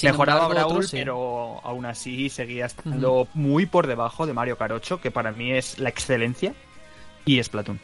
[0.02, 5.00] Mejoraba embargo, Brawl, pero aún así seguía estando muy por debajo de Mario Kart 8,
[5.00, 6.54] que para mí es la excelencia,
[7.24, 7.80] y es Splatoon.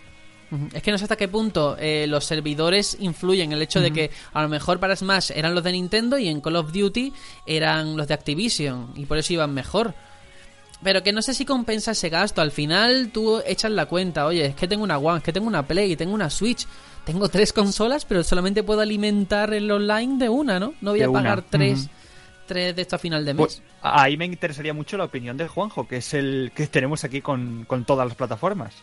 [0.73, 4.13] Es que no sé hasta qué punto eh, los servidores influyen el hecho de que
[4.33, 7.13] a lo mejor para Smash eran los de Nintendo y en Call of Duty
[7.47, 9.95] eran los de Activision y por eso iban mejor.
[10.85, 12.43] Pero que no sé si compensa ese gasto.
[12.43, 15.49] Al final tú echas la cuenta, oye, es que tengo una One, es que tengo
[15.49, 16.67] una Play, tengo una Switch,
[17.05, 20.75] tengo tres consolas, pero solamente puedo alimentar el online de una, ¿no?
[20.81, 21.89] No voy a pagar tres.
[22.47, 23.69] 3 de esta final de pues, mes.
[23.81, 27.21] Pues, ahí me interesaría mucho la opinión de Juanjo, que es el que tenemos aquí
[27.21, 28.75] con, con, todas las plataformas.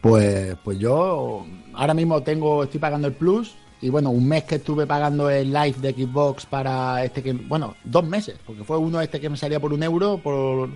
[0.00, 3.54] Pues, pues yo ahora mismo tengo, estoy pagando el Plus.
[3.80, 7.32] Y bueno, un mes que estuve pagando el live de Xbox para este que.
[7.34, 10.70] Bueno, dos meses, porque fue uno este que me salía por un euro por,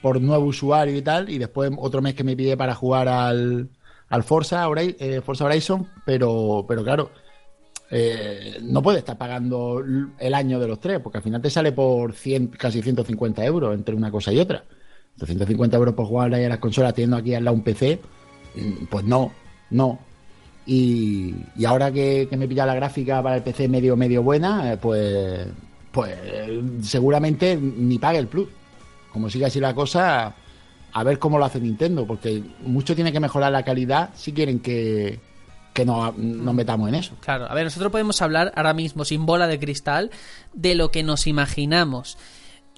[0.00, 1.28] por nuevo usuario y tal.
[1.28, 3.68] Y después otro mes que me pide para jugar al,
[4.08, 5.86] al Forza, Horizon, eh, Forza Horizon.
[6.06, 7.10] Pero, pero claro,
[7.90, 9.82] eh, no puedes estar pagando
[10.18, 13.74] el año de los tres, porque al final te sale por 100, casi 150 euros
[13.74, 14.64] entre una cosa y otra.
[15.16, 18.00] 150 euros por jugar ahí a las consolas teniendo aquí al lado un PC,
[18.56, 19.32] mm, pues no,
[19.70, 19.98] no.
[20.66, 24.72] Y, y ahora que, me he pillado la gráfica para el PC medio medio buena,
[24.72, 25.46] eh, pues,
[25.92, 26.16] pues
[26.82, 28.48] seguramente ni pague el plus.
[29.12, 30.34] Como sigue así la cosa,
[30.92, 34.58] a ver cómo lo hace Nintendo, porque mucho tiene que mejorar la calidad si quieren
[34.58, 35.20] que,
[35.74, 37.14] que no- nos metamos en eso.
[37.20, 40.10] Claro, a ver, nosotros podemos hablar ahora mismo sin bola de cristal
[40.54, 42.16] de lo que nos imaginamos.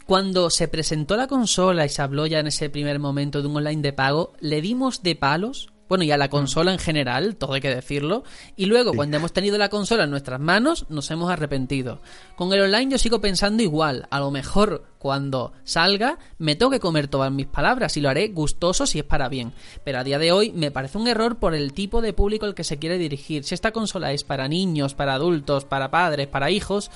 [0.07, 3.57] Cuando se presentó la consola y se habló ya en ese primer momento de un
[3.57, 7.55] online de pago, le dimos de palos, bueno, y a la consola en general, todo
[7.55, 8.25] hay que decirlo,
[8.57, 12.01] y luego cuando hemos tenido la consola en nuestras manos, nos hemos arrepentido.
[12.37, 16.81] Con el online yo sigo pensando igual, a lo mejor cuando salga me tengo que
[16.81, 19.53] comer todas mis palabras y lo haré gustoso si es para bien,
[19.85, 22.55] pero a día de hoy me parece un error por el tipo de público al
[22.55, 23.45] que se quiere dirigir.
[23.45, 26.91] Si esta consola es para niños, para adultos, para padres, para hijos,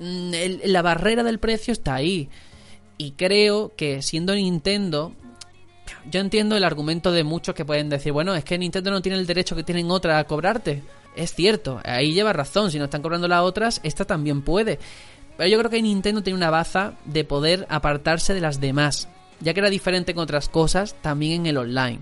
[0.00, 0.32] mm,
[0.64, 2.28] la barrera del precio está ahí.
[3.00, 5.14] Y creo que siendo Nintendo,
[6.10, 9.18] yo entiendo el argumento de muchos que pueden decir, bueno, es que Nintendo no tiene
[9.18, 10.82] el derecho que tienen otras a cobrarte.
[11.16, 14.78] Es cierto, ahí lleva razón, si no están cobrando las otras, esta también puede.
[15.36, 19.08] Pero yo creo que Nintendo tiene una baza de poder apartarse de las demás,
[19.40, 22.00] ya que era diferente con otras cosas, también en el online.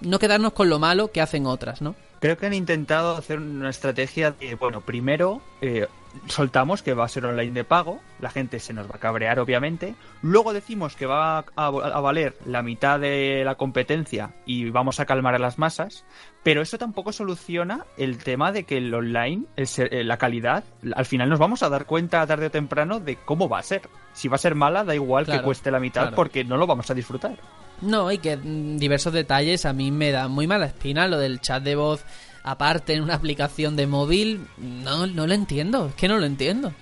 [0.00, 1.94] No quedarnos con lo malo que hacen otras, ¿no?
[2.20, 5.86] Creo que han intentado hacer una estrategia bueno, primero eh,
[6.26, 9.38] soltamos que va a ser online de pago, la gente se nos va a cabrear
[9.38, 15.00] obviamente, luego decimos que va a, a valer la mitad de la competencia y vamos
[15.00, 16.04] a calmar a las masas,
[16.42, 20.64] pero eso tampoco soluciona el tema de que el online, el eh, la calidad,
[20.94, 23.82] al final nos vamos a dar cuenta tarde o temprano de cómo va a ser.
[24.12, 26.16] Si va a ser mala, da igual Claro, que cueste la mitad claro.
[26.16, 27.38] porque no lo vamos a disfrutar.
[27.80, 31.06] No, y que mm, diversos detalles a mí me dan muy mala espina.
[31.06, 32.04] Lo del chat de voz
[32.42, 35.86] aparte en una aplicación de móvil, no, no lo entiendo.
[35.88, 36.72] Es que no lo entiendo.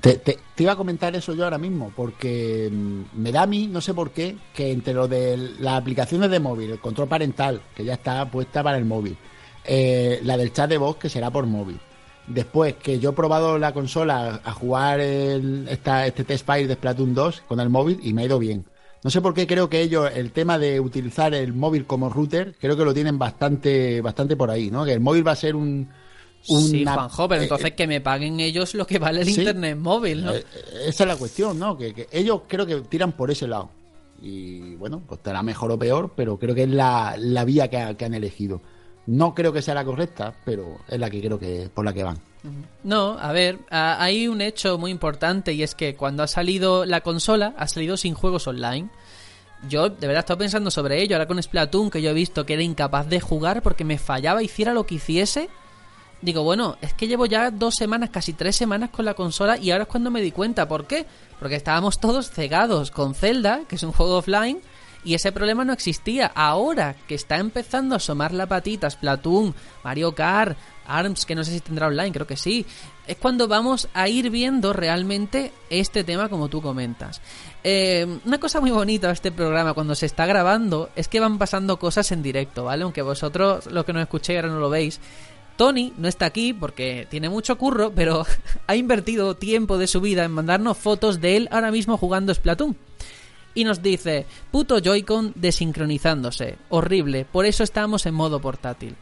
[0.00, 3.80] Te, iba a comentar eso yo ahora mismo, porque mm, me da a mí, no
[3.80, 7.84] sé por qué, que entre lo de las aplicaciones de móvil, el control parental, que
[7.84, 9.16] ya está puesta para el móvil,
[9.64, 11.80] eh, la del chat de voz, que será por móvil.
[12.28, 16.74] Después que yo he probado la consola a jugar el- esta, este test file de
[16.74, 18.66] Splatoon 2 con el móvil y me ha ido bien.
[19.04, 22.54] No sé por qué creo que ellos, el tema de utilizar el móvil como router,
[22.60, 24.84] creo que lo tienen bastante, bastante por ahí, ¿no?
[24.84, 25.88] Que el móvil va a ser un...
[26.42, 29.38] sí, una- Juanjo, pero eh, entonces que me paguen ellos lo que vale el Sí.
[29.40, 30.34] internet móvil, ¿no?
[30.34, 30.44] Eh,
[30.86, 31.76] esa es la cuestión, ¿no?
[31.78, 33.70] Que, que ellos creo que tiran por ese lado.
[34.20, 37.76] Y bueno, pues estará mejor o peor, pero creo que es la, la vía que,
[37.78, 38.60] ha- que han elegido.
[39.06, 42.02] No creo que sea la correcta, pero es la que creo que por la que
[42.02, 42.18] van.
[42.84, 47.00] No, a ver, hay un hecho muy importante y es que cuando ha salido la
[47.00, 48.88] consola, ha salido sin juegos online.
[49.68, 52.54] Yo de verdad estaba pensando sobre ello, ahora con Splatoon, que yo he visto que
[52.54, 55.48] era incapaz de jugar porque me fallaba, hiciera lo que hiciese.
[56.20, 59.70] Digo, bueno, es que llevo ya dos semanas, casi tres semanas con la consola y
[59.70, 60.68] ahora es cuando me di cuenta.
[60.68, 61.06] ¿Por qué?
[61.38, 64.60] Porque estábamos todos cegados con Zelda, que es un juego offline,
[65.04, 66.26] y ese problema no existía.
[66.34, 69.54] Ahora que está empezando a asomar la patita Splatoon,
[69.84, 70.56] Mario Kart,
[70.86, 72.64] ARMS, que no sé si tendrá online, creo que sí,
[73.06, 77.20] es cuando vamos a ir viendo realmente este tema como tú comentas.
[77.62, 81.38] Eh, una cosa muy bonita de este programa cuando se está grabando es que van
[81.38, 82.84] pasando cosas en directo, ¿vale?
[82.84, 85.00] Aunque vosotros lo que no escuchéis ahora no lo veis.
[85.56, 88.24] Tony no está aquí porque tiene mucho curro, pero
[88.66, 92.87] ha invertido tiempo de su vida en mandarnos fotos de él ahora mismo jugando Splatoon.
[93.58, 96.58] Y nos dice, puto Joy-Con desincronizándose.
[96.68, 98.94] Horrible, por eso estamos en modo portátil.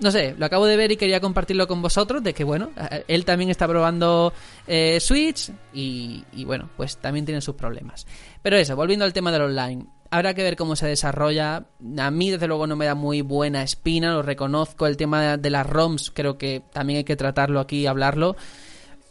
[0.00, 2.70] No sé, lo acabo de ver y quería compartirlo con vosotros, de que bueno,
[3.06, 4.32] él también está probando
[4.66, 8.06] eh, Switch y, y bueno, pues también tiene sus problemas.
[8.40, 11.66] Pero eso, volviendo al tema del online, habrá que ver cómo se desarrolla.
[11.98, 15.50] A mí desde luego no me da muy buena espina, lo reconozco, el tema de
[15.50, 18.34] las ROMs creo que también hay que tratarlo aquí y hablarlo.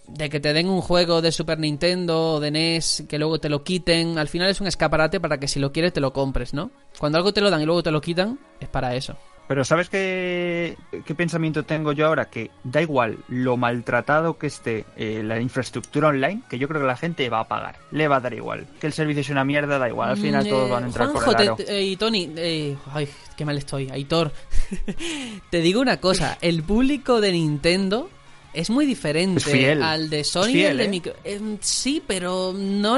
[0.08, 3.48] De que te den un juego de Super Nintendo o de NES, que luego te
[3.50, 6.54] lo quiten, al final es un escaparate para que si lo quieres te lo compres,
[6.54, 6.72] ¿no?
[7.00, 9.16] Cuando algo te lo dan y luego te lo quitan, es para eso.
[9.48, 12.30] Pero ¿sabes qué, qué pensamiento tengo yo ahora?
[12.30, 16.88] Que da igual lo maltratado que esté eh, la infraestructura online, que yo creo que
[16.88, 17.76] la gente va a pagar.
[17.92, 18.66] Le va a dar igual.
[18.80, 20.12] Que el servicio es una mierda, da igual.
[20.12, 21.56] Al final Mm, todos eh, van a entrar Juanjo, por el te- aro.
[21.58, 24.32] te- eh, y Tony, eh, ay, qué mal estoy, Aitor.
[25.50, 28.10] te digo una cosa, el público de Nintendo
[28.54, 29.82] es muy diferente Es fiel.
[29.84, 30.88] al de Sony y el de ¿eh?
[30.90, 31.14] micro.
[31.24, 32.98] em, sí, pero no.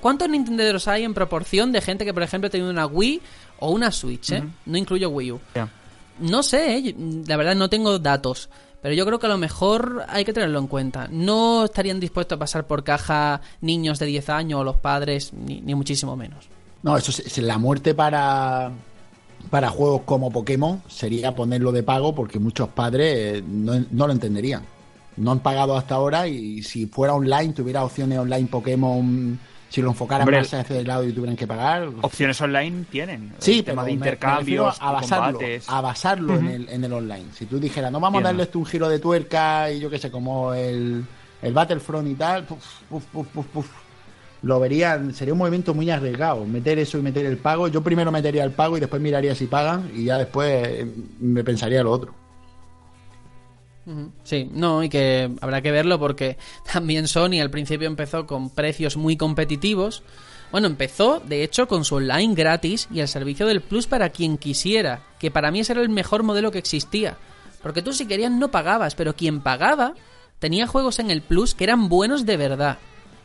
[0.00, 3.20] ¿Cuántos Nintenderos hay en proporción de gente que, por ejemplo, ha tenido una Wii
[3.60, 4.32] o una Switch?
[4.32, 4.42] eh?
[4.66, 5.40] No incluyo Wii U.
[6.20, 6.94] No sé, eh,
[7.26, 8.48] la verdad no tengo datos.
[8.82, 11.06] Pero yo creo que a lo mejor hay que tenerlo en cuenta.
[11.10, 15.60] No estarían dispuestos a pasar por caja niños de 10 años o los padres, ni,
[15.60, 16.46] ni muchísimo menos.
[16.82, 18.70] No, eso es, es la muerte para,
[19.50, 24.14] para juegos como Pokémon sería ponerlo de pago porque muchos padres eh, no, no lo
[24.14, 24.62] entenderían.
[25.16, 29.38] No han pagado hasta ahora y si fuera online, tuviera opciones online Pokémon,
[29.68, 31.88] si lo enfocaran Hombre, más hacia el lado y tuvieran que pagar.
[32.02, 33.32] Opciones online tienen.
[33.38, 35.68] Sí, el tema de me intercambios, a basarlo, combates.
[35.68, 37.26] a basarlo en, el, en el online.
[37.34, 39.98] Si tú dijeras, no vamos a darle esto un giro de tuerca y yo qué
[39.98, 41.04] sé, como el,
[41.42, 43.66] el Battlefront y tal, puf, puf, puf, puf, puf.
[44.42, 47.68] lo verían, sería un movimiento muy arriesgado, meter eso y meter el pago.
[47.68, 50.86] Yo primero metería el pago y después miraría si pagan y ya después eh,
[51.20, 52.19] me pensaría lo otro.
[54.24, 56.36] Sí, no, y que habrá que verlo porque
[56.72, 60.02] también Sony al principio empezó con precios muy competitivos.
[60.52, 64.36] Bueno, empezó, de hecho, con su online gratis y el servicio del Plus para quien
[64.36, 67.16] quisiera, que para mí ese era el mejor modelo que existía.
[67.62, 69.94] Porque tú si querías no pagabas, pero quien pagaba
[70.38, 72.78] tenía juegos en el Plus que eran buenos de verdad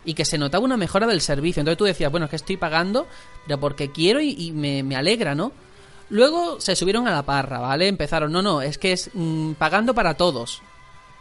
[0.03, 1.61] y que se notaba una mejora del servicio.
[1.61, 3.07] Entonces tú decías, bueno, es que estoy pagando,
[3.47, 5.51] pero porque quiero y, y me, me alegra, ¿no?
[6.09, 7.87] Luego se subieron a la parra, ¿vale?
[7.87, 10.61] Empezaron, no, no, es que es mm, pagando para todos.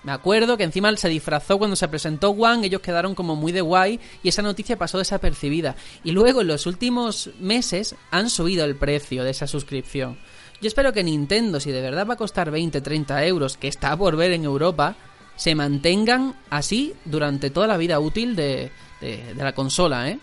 [0.03, 3.63] Me acuerdo que encima se disfrazó cuando se presentó One, ellos quedaron como muy de
[3.63, 5.77] guay y esa noticia pasó desapercibida.
[6.05, 10.19] Y luego en los últimos meses han subido el precio de esa suscripción.
[10.61, 13.97] Yo espero que Nintendo, si de verdad va a costar 20, 30 euros, que está
[13.97, 14.95] por ver en Europa,
[15.37, 18.71] se mantengan así durante toda la vida útil de,
[19.01, 20.19] de- de la consola, ¿eh?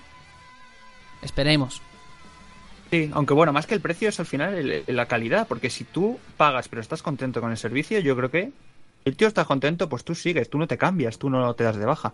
[1.23, 1.81] Esperemos.
[2.91, 5.85] Sí, aunque bueno, más que el precio es al final el- la calidad, porque si
[5.85, 8.51] tú pagas pero estás contento con el servicio, yo creo que
[9.05, 11.77] el tío está contento, pues tú sigues, tú no te cambias, tú no te das
[11.77, 12.13] de baja.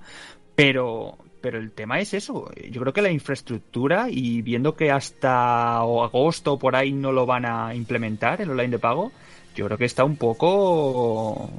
[0.56, 5.78] Pero, pero el tema es eso, yo creo que la infraestructura y viendo que hasta
[5.78, 9.12] agosto por ahí no lo van a implementar el online de pago,
[9.56, 11.50] yo creo que está un poco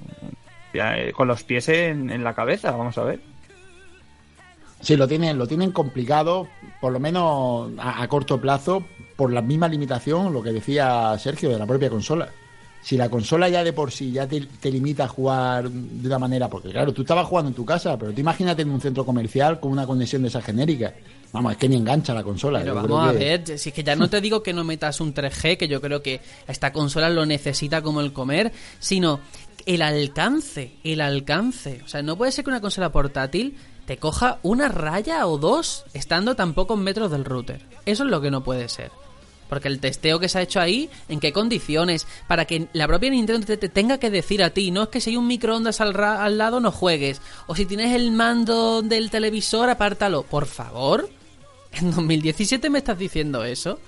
[0.72, 3.20] eh, con los pies en la cabeza, vamos a ver.
[4.80, 6.48] Sí, lo tienen, lo tienen complicado,
[6.80, 8.84] por lo menos a, a corto plazo,
[9.16, 12.30] por la misma limitación, lo que decía Sergio, de la propia consola.
[12.80, 16.18] Si la consola ya de por sí ya te, te limita a jugar de una
[16.18, 19.05] manera, porque claro, tú estabas jugando en tu casa, pero tú imagínate en un centro
[19.05, 20.94] comercial con una conexión de esa genérica.
[21.32, 22.60] Vamos, es que ni engancha la consola.
[22.60, 25.12] Pero vamos a ver, si es que ya no te digo que no metas un
[25.12, 29.20] 3G, que yo creo que esta consola lo necesita como el comer, sino
[29.66, 31.82] el alcance, el alcance.
[31.84, 33.56] O sea, no puede ser que una consola portátil
[33.89, 37.62] te coja una raya o dos estando tan pocos metros del router.
[37.86, 38.90] Eso es lo que no puede ser.
[39.48, 43.09] Porque el testeo que se ha hecho ahí, en qué condiciones, para que la propia
[43.09, 45.81] Nintendo te, te tenga que decir a ti, no es que si hay un microondas
[45.81, 50.23] al, al lado no juegues, o si tienes el mando del televisor, apártalo.
[50.23, 51.09] Por favor,
[51.73, 53.78] en 2017 me estás diciendo eso.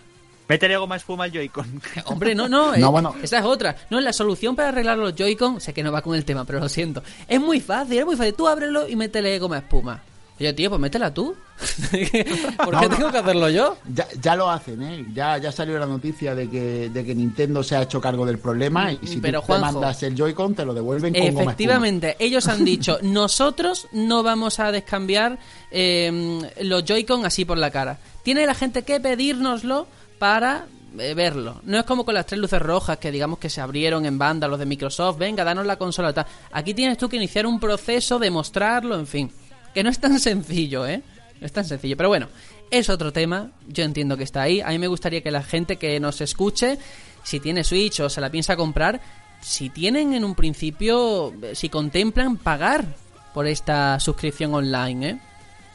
[0.51, 1.81] Métele goma espuma al Joy-Con.
[2.07, 3.15] Hombre, no, no, No, eh, bueno.
[3.23, 3.77] esa es otra.
[3.89, 6.59] No, la solución para arreglar los Joy-Con, sé que no va con el tema, pero
[6.59, 7.05] lo siento.
[7.29, 8.35] Es muy fácil, es muy fácil.
[8.35, 10.03] Tú ábrelo y métele goma espuma.
[10.41, 11.37] Oye, tío, pues métela tú.
[11.93, 12.25] ¿Por qué
[12.59, 12.89] No, no.
[12.97, 13.77] tengo que hacerlo yo?
[13.95, 15.07] Ya, ya lo hacen, ¿eh?
[15.15, 18.39] Ya, ya salió la noticia de que, de que Nintendo se ha hecho cargo del
[18.41, 21.43] problema y si Pero, tú te mandas el Joy-Con te lo devuelven con goma.
[21.43, 25.39] Efectivamente, ellos han dicho, nosotros no vamos a descambiar
[25.71, 27.99] eh, los Joy-Con así por la cara.
[28.25, 29.87] Tiene la gente que pedírnoslo
[30.21, 30.67] para
[30.99, 31.61] eh, verlo.
[31.65, 34.47] No es como con las tres luces rojas que digamos que se abrieron en banda
[34.47, 36.27] los de Microsoft, venga, danos la consola tal.
[36.53, 39.33] Aquí tienes tú que iniciar un proceso, demostrarlo, en fin.
[39.73, 41.03] Que no es tan sencillo, ¿eh?
[41.41, 41.97] No es tan sencillo.
[41.97, 42.29] Pero bueno,
[42.71, 43.51] es otro tema.
[43.67, 44.61] Yo entiendo que está ahí.
[44.61, 46.79] A mí me gustaría que la gente que nos escuche,
[47.23, 49.01] si tiene Switch o se la piensa comprar,
[49.41, 52.85] si tienen en un principio, eh, si contemplan pagar
[53.33, 55.19] por esta suscripción online, ¿eh?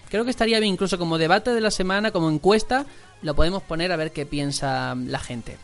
[0.10, 2.86] Creo que estaría bien incluso como debate de la semana, como encuesta,
[3.22, 5.58] lo podemos poner a ver qué piensa la gente.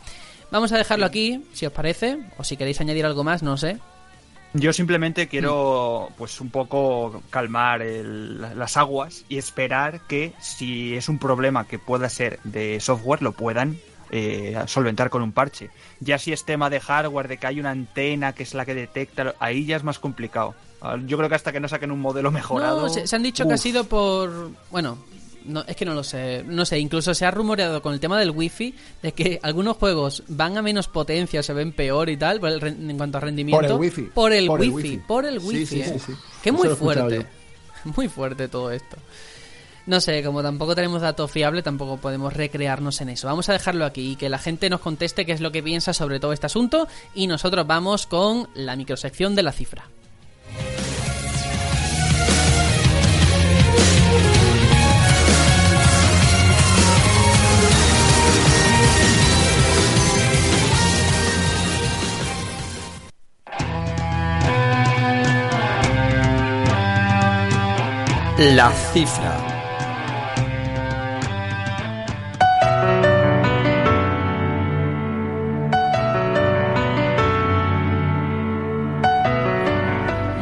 [0.52, 3.78] Vamos a dejarlo aquí, si os parece, o si queréis añadir algo más, no sé.
[4.54, 11.08] Yo simplemente quiero, pues, un poco calmar el- las aguas y esperar que, si es
[11.08, 13.78] un problema que pueda ser de software, lo puedan
[14.14, 15.70] eh, solventar con un parche.
[16.02, 18.76] Ya si es tema de hardware, de que hay una antena que es la que
[18.76, 20.54] detecta, ahí ya es más complicado.
[20.82, 22.82] Ah, Yo creo que hasta que no saquen un modelo mejorado.
[22.82, 24.50] No, se, se han dicho que ha sido por.
[24.70, 24.98] Bueno,
[25.46, 26.44] no, es que no lo sé.
[26.46, 30.24] No sé, incluso se ha rumoreado con el tema del wifi de que algunos juegos
[30.28, 33.62] van a menos potencia, se ven peor y tal, por el en cuanto a rendimiento.
[33.62, 34.02] Por el wifi.
[34.04, 34.90] Por el Por el wifi.
[34.90, 34.98] wifi.
[35.06, 35.66] Por el wifi.
[35.66, 36.00] sí, sí, eh.
[36.06, 36.14] sí.
[36.44, 37.26] Que muy fuerte.
[37.96, 38.96] Muy fuerte todo esto.
[39.88, 43.28] No sé, como tampoco tenemos datos fiables, tampoco podemos recrearnos en eso.
[43.28, 45.94] Vamos a dejarlo aquí y que la gente nos conteste qué es lo que piensa
[45.94, 49.90] sobre todo este asunto y nosotros vamos con la microsección de la cifra.
[68.42, 69.38] La cifra.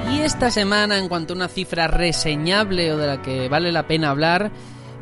[0.10, 3.86] Y esta semana, en cuanto a una cifra reseñable o de la que vale la
[3.86, 4.50] pena hablar,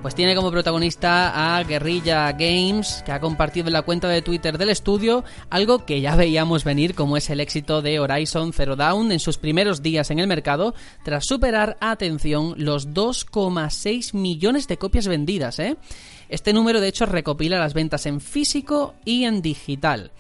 [0.02, 4.58] pues tiene como protagonista a Guerrilla Games, que ha compartido en la cuenta de Twitter
[4.58, 9.12] del estudio algo que ya veíamos venir, como es el éxito de Horizon Zero Dawn
[9.12, 15.08] en sus primeros días en el mercado, tras superar, atención, los 2,6 millones de copias
[15.08, 15.78] vendidas, ¿eh?
[16.30, 20.12] Este número, de hecho, recopila las ventas en físico y en digital.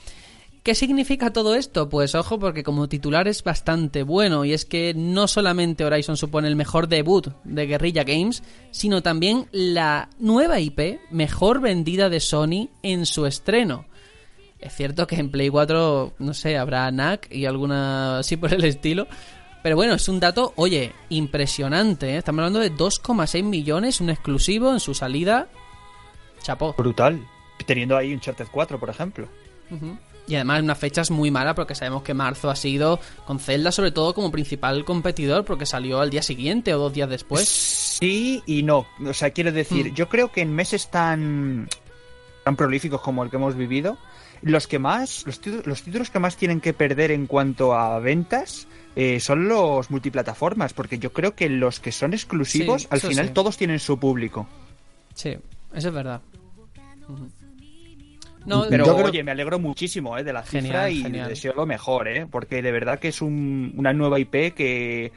[0.68, 1.88] ¿Qué significa todo esto?
[1.88, 6.50] Pues ojo, porque como titular es bastante bueno, y es que no solamente Horizon supone
[6.50, 12.68] el mejor debut de Guerrilla Games, sino también la nueva IP mejor vendida de Sony
[12.84, 13.86] en su estreno.
[14.60, 18.66] Es cierto que en Play 4, no sé, habrá NAC y alguna así por el
[18.66, 19.08] estilo.
[19.64, 22.10] Pero bueno, es un dato, oye, impresionante.
[22.10, 22.18] ¿eh?
[22.18, 25.48] Estamos hablando de 2,6 millones, un exclusivo en su salida.
[26.44, 26.76] Chapó.
[26.78, 27.26] Brutal.
[27.66, 29.30] Teniendo ahí un Charter 4, por ejemplo.
[29.72, 29.98] Ujú.
[30.28, 33.72] Y además una fecha es muy mala porque sabemos que marzo ha sido con Zelda
[33.72, 37.48] sobre todo como principal competidor porque salió al día siguiente o dos días después.
[37.48, 38.86] Sí y no.
[39.06, 39.96] O sea, quiero decir, Mm.
[39.96, 41.70] yo creo que en meses tan,
[42.44, 43.98] tan prolíficos como el que hemos vivido,
[44.42, 47.98] los que más, los, títulos, los títulos que más tienen que perder en cuanto a
[48.00, 53.00] ventas eh, son los multiplataformas, porque yo creo que los que son exclusivos, Sí, al
[53.00, 53.34] final sí.
[53.34, 54.48] todos tienen su público.
[55.16, 55.30] Sí,
[55.74, 56.22] eso es verdad.
[58.48, 61.30] No, Pero Yo creo- oye, me alegro muchísimo eh, de la cifra Genial, y genial.
[61.30, 65.12] deseo lo mejor, eh, porque de verdad que es un- una nueva IP que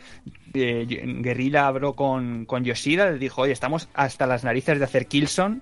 [0.52, 0.86] eh,
[1.20, 5.60] Guerrilla habló con, con Yoshida, le dijo, oye, estamos hasta las narices de hacer Killzone,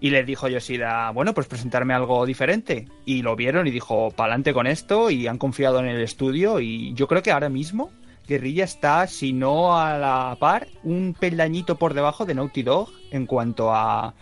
[0.00, 2.88] y le dijo Yoshida, bueno, pues presentarme algo diferente.
[3.04, 6.94] Y lo vieron y dijo, pa'lante con esto, y han confiado en el estudio, y
[6.94, 7.90] yo creo que ahora mismo
[8.26, 13.26] Guerrilla está, si no a la par, un peldañito por debajo de Naughty Dog en
[13.26, 14.14] cuanto a,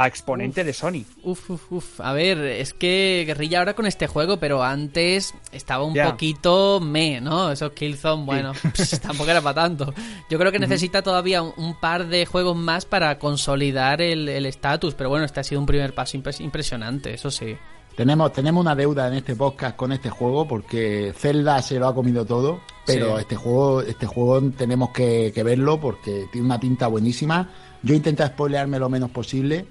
[0.00, 1.02] a exponente de Sony.
[1.24, 2.00] Uf, uf, uf.
[2.00, 7.20] A ver, es que Guerrilla ahora con este juego, pero antes estaba un poquito me,
[7.20, 7.50] ¿no?
[7.50, 8.52] Esos Killzone, bueno,
[9.02, 9.92] tampoco era para tanto.
[10.30, 14.46] Yo creo que necesita todavía un, un par de juegos más para consolidar el el
[14.46, 17.56] estatus, pero bueno, este ha sido un primer paso impres- impresionante, eso sí.
[17.96, 21.94] Tenemos, tenemos una deuda en este podcast con este juego porque Zelda se lo ha
[21.96, 23.22] comido todo, pero Sí.
[23.22, 27.50] este juego, este juego tenemos que, que verlo porque tiene una tinta buenísima.
[27.82, 29.66] Yo intento spoilearme lo menos posible,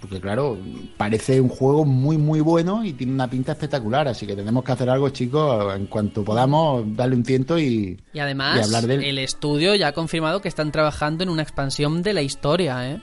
[0.00, 0.56] porque claro,
[0.96, 4.72] parece un juego muy muy bueno y tiene una pinta espectacular, así que tenemos que
[4.72, 8.94] hacer algo, chicos, en cuanto podamos darle un tiento y, Y además, y hablar de
[8.96, 9.04] él.
[9.04, 13.00] el estudio ya ha confirmado que están trabajando en una expansión de la historia, ¿eh?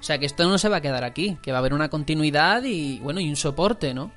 [0.00, 1.88] O sea que esto no se va a quedar aquí, que va a haber una
[1.88, 4.10] continuidad y bueno, y un soporte, ¿no?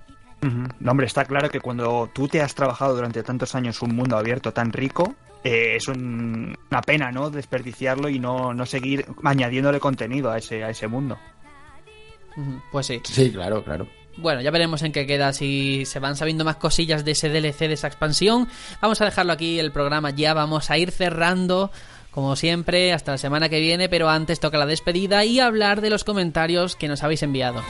[0.79, 4.15] No, hombre, está claro que cuando tú te has trabajado durante tantos años un mundo
[4.15, 7.29] abierto tan rico, eh, es un- una pena, ¿no?
[7.31, 11.17] Desperdiciarlo y no, no seguir añadiéndole contenido a ese, a ese mundo.
[12.71, 13.01] Pues sí.
[13.03, 13.87] Sí, claro, claro.
[14.17, 17.67] Bueno, ya veremos en qué queda, si se van sabiendo más cosillas de ese DLC,
[17.67, 18.47] de esa expansión.
[18.81, 21.69] Vamos a dejarlo aquí, el programa ya, vamos a ir cerrando,
[22.11, 25.89] como siempre, hasta la semana que viene, pero antes toca la despedida y hablar de
[25.89, 27.61] los comentarios que nos habéis enviado.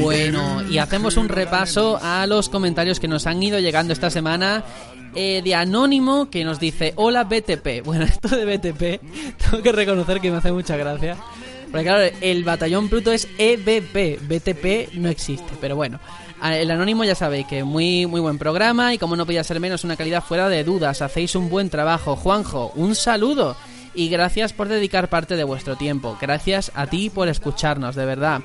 [0.00, 4.64] Bueno, y hacemos un repaso a los comentarios que nos han ido llegando esta semana.
[5.14, 7.82] eh, de Anónimo que nos dice: Hola BTP.
[7.84, 9.00] Bueno, esto de BTP,
[9.38, 11.16] tengo que reconocer que me hace mucha gracia.
[11.70, 16.00] Porque claro, el batallón Pluto es EBP, BTP no existe, pero bueno.
[16.42, 19.84] El Anónimo ya sabéis que muy muy buen programa y como no podía ser menos
[19.84, 22.16] una calidad fuera de dudas, hacéis un buen trabajo.
[22.16, 23.56] Juanjo, un saludo
[23.94, 26.16] y gracias por dedicar parte de vuestro tiempo.
[26.20, 28.40] Gracias a ti por escucharnos, de verdad.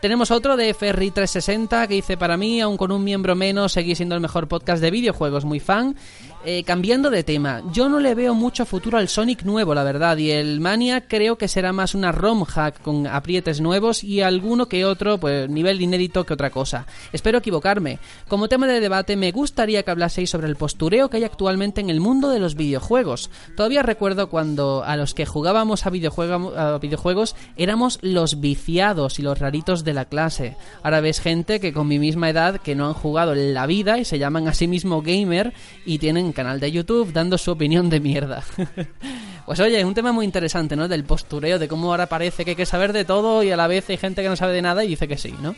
[0.00, 4.14] Tenemos otro de Ferry360 que dice para mí, aun con un miembro menos, seguís siendo
[4.14, 5.96] el mejor podcast de videojuegos, muy fan.
[6.44, 10.16] Eh, cambiando de tema, yo no le veo mucho futuro al Sonic nuevo, la verdad,
[10.18, 14.68] y el Mania creo que será más una ROM hack con aprietes nuevos y alguno
[14.68, 16.86] que otro, pues nivel inédito que otra cosa.
[17.12, 17.98] Espero equivocarme.
[18.28, 21.90] Como tema de debate, me gustaría que hablaseis sobre el postureo que hay actualmente en
[21.90, 23.30] el mundo de los videojuegos.
[23.56, 29.40] Todavía recuerdo cuando a los que jugábamos a, a videojuegos éramos los viciados y los
[29.40, 30.56] raritos de la clase.
[30.84, 33.98] Ahora ves gente que con mi misma edad que no han jugado en la vida
[33.98, 35.52] y se llaman a sí mismo gamer
[35.84, 38.44] y tienen canal de YouTube dando su opinión de mierda.
[39.46, 40.86] pues oye, es un tema muy interesante, ¿no?
[40.86, 43.66] Del postureo, de cómo ahora parece que hay que saber de todo y a la
[43.66, 45.56] vez hay gente que no sabe de nada y dice que sí, ¿no?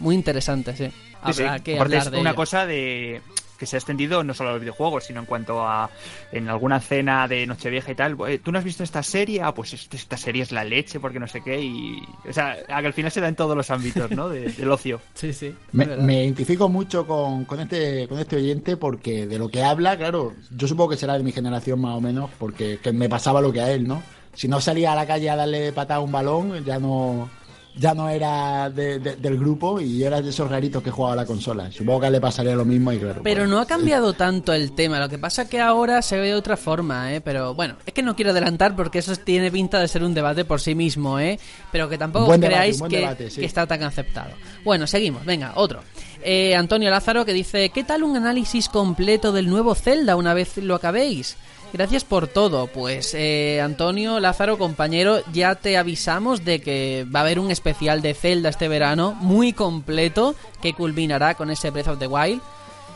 [0.00, 0.86] Muy interesante, sí.
[1.26, 1.42] Sí, sí.
[1.42, 2.36] Habrá que Aparte hablar es de una ello.
[2.36, 3.20] cosa de
[3.56, 5.90] que se ha extendido no solo a los videojuegos, sino en cuanto a
[6.32, 8.16] en alguna cena de Nochevieja y tal.
[8.28, 9.42] "Eh, ¿Tú no has visto esta serie?
[9.42, 11.60] Ah, pues este- esta serie es la leche, porque no sé qué.
[11.62, 14.28] Y, o sea, a que al final se da en todos los ámbitos, ¿no?
[14.28, 15.00] De- del ocio.
[15.14, 15.54] Sí, sí.
[15.72, 19.96] Me, me identifico mucho con, con este, con este oyente porque de lo que habla,
[19.96, 23.40] claro, yo supongo que será de mi generación más o menos, porque que me pasaba
[23.40, 24.02] lo que a él, ¿no?
[24.34, 27.30] Si no salía a la calle a darle patada a un balón, ya no,
[27.76, 31.16] ya no era de- de- del grupo y era de esos raritos que jugaba a
[31.16, 31.70] la consola.
[31.70, 33.20] Supongo que le pasaría lo mismo y claro.
[33.22, 36.34] Pero no ha cambiado tanto el tema, lo que pasa que ahora se ve de
[36.34, 37.20] otra forma, ¿eh?
[37.20, 40.44] Pero bueno, es que no quiero adelantar porque eso tiene pinta de ser un debate
[40.44, 41.38] por sí mismo, ¿eh?
[41.70, 43.40] Pero que tampoco debate, creáis que, debate, sí.
[43.40, 44.30] que está tan aceptado.
[44.64, 45.80] Bueno, seguimos, venga, otro.
[46.22, 50.56] Eh, Antonio Lázaro que dice, ¿qué tal un análisis completo del nuevo Zelda una vez
[50.56, 51.36] lo acabéis?
[51.72, 52.66] Gracias por todo.
[52.68, 58.02] Pues eh, Antonio Lázaro, compañero, ya te avisamos de que va a haber un especial
[58.02, 62.40] de Zelda este verano muy completo que culminará con ese Breath of the Wild.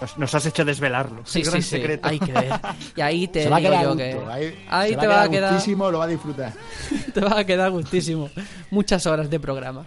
[0.01, 1.22] Nos, nos has hecho desvelarlo.
[1.26, 2.09] Sí, sí, gran sí, secreto.
[2.09, 2.52] hay que ver.
[2.97, 4.16] Y ahí te se va a digo quedar yo que
[4.70, 6.52] ahí, te va a quedar gustísimo, lo va a disfrutar.
[7.14, 8.30] te va a quedar gustísimo.
[8.70, 9.84] Muchas horas de programa.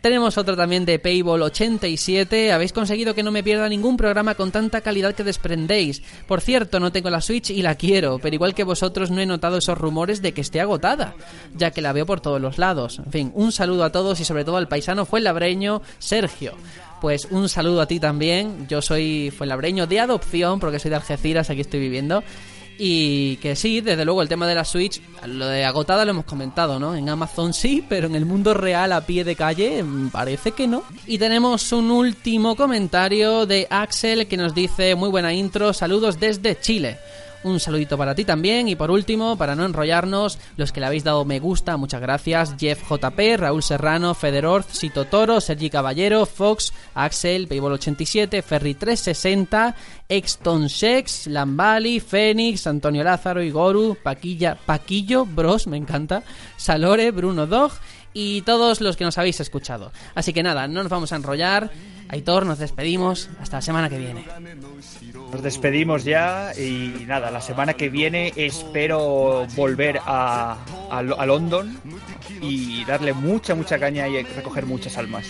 [0.00, 2.52] Tenemos otro también de Payball 87.
[2.52, 6.02] Habéis conseguido que no me pierda ningún programa con tanta calidad que desprendéis.
[6.26, 9.26] Por cierto, no tengo la Switch y la quiero, pero igual que vosotros no he
[9.26, 11.14] notado esos rumores de que esté agotada,
[11.56, 13.00] ya que la veo por todos los lados.
[13.00, 16.54] En fin, un saludo a todos y sobre todo al paisano fuenlabreño Sergio.
[17.00, 18.66] Pues un saludo a ti también.
[18.68, 22.22] Yo soy fuenlabreño de adopción porque soy de Algeciras, aquí estoy viviendo.
[22.80, 26.24] Y que sí, desde luego el tema de la Switch, lo de agotada lo hemos
[26.24, 26.94] comentado, ¿no?
[26.94, 30.68] En Amazon sí, pero en el mundo real a pie de calle mm, parece que
[30.68, 30.84] no.
[31.06, 36.60] Y tenemos un último comentario de Axel que nos dice, muy buena intro, saludos desde
[36.60, 36.98] Chile.
[37.44, 38.68] Un saludito para ti también.
[38.68, 42.54] Y por último, para no enrollarnos, los que le habéis dado me gusta, muchas gracias.
[42.58, 49.74] Jeff JP, Raúl Serrano, Federor, Sito Toro, Sergi Caballero, Fox, Axel, Payball87, Ferry360,
[50.08, 56.24] Exton Shex, Lambali, Fénix, Antonio Lázaro, Igoru, Paquilla, Paquillo, Bros, me encanta,
[56.56, 57.72] Salore, Bruno Dog
[58.12, 59.92] y todos los que nos habéis escuchado.
[60.14, 61.70] Así que nada, no nos vamos a enrollar.
[62.08, 63.28] Aitor, nos despedimos.
[63.40, 64.24] Hasta la semana que viene.
[65.32, 70.56] Nos despedimos ya y nada, la semana que viene espero volver a,
[70.90, 71.78] a, Lo- a London
[72.40, 75.26] y darle mucha, mucha caña y recoger muchas almas.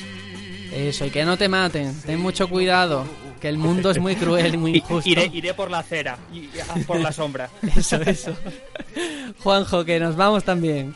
[0.73, 1.93] Eso, y que no te maten.
[2.03, 3.05] Ten mucho cuidado.
[3.41, 5.09] Que el mundo es muy cruel y muy injusto.
[5.09, 6.19] Iré, iré por la acera
[6.69, 7.49] ah, por la sombra.
[7.77, 8.37] Eso, eso.
[9.43, 10.93] Juanjo, que nos vamos también.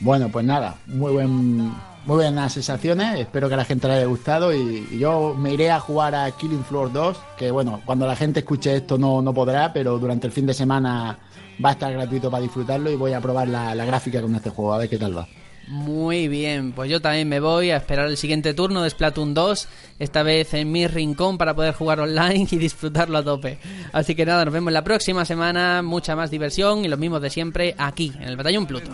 [0.00, 1.72] Bueno, pues nada, muy buen,
[2.06, 3.20] muy buenas sensaciones.
[3.20, 6.30] Espero que a la gente le haya gustado y, yo me iré a jugar a
[6.30, 10.26] Killing Floor 2, que bueno, cuando la gente escuche esto no, no podrá, pero durante
[10.26, 11.18] el fin de semana
[11.62, 14.50] va a estar gratuito para disfrutarlo y voy a probar la, la gráfica con este
[14.50, 15.26] juego, a ver qué tal va.
[15.69, 19.67] Muy bien, pues yo también me voy a esperar el siguiente turno de Splatoon 2,
[19.97, 23.57] esta vez en mi rincón para poder jugar online y disfrutarlo a tope.
[23.91, 27.31] Así que nada, nos vemos la próxima semana, mucha más diversión y lo mismo de
[27.31, 28.91] siempre aquí, en el Batallón Pluto.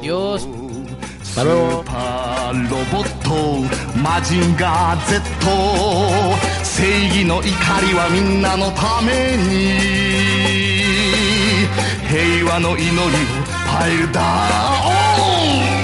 [0.00, 0.48] Adiós.
[1.22, 1.84] Hasta luego.
[2.52, 3.30] ロボット
[3.98, 5.20] マジンガー Z
[6.64, 9.78] 正義の怒りはみんなのために
[12.08, 13.00] 平和の祈りを
[13.70, 15.83] パイルダウ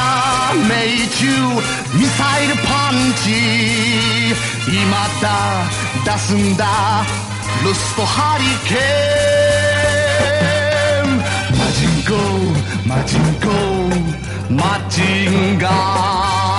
[0.00, 1.26] が命中
[1.98, 3.26] ミサイルパンチ。
[4.68, 5.24] 今だ
[6.04, 6.64] 出すんだ。
[7.64, 11.18] ロストハリケーン。
[11.58, 12.12] マジンコ
[12.88, 13.48] マジンコ
[14.52, 16.49] マジンガー。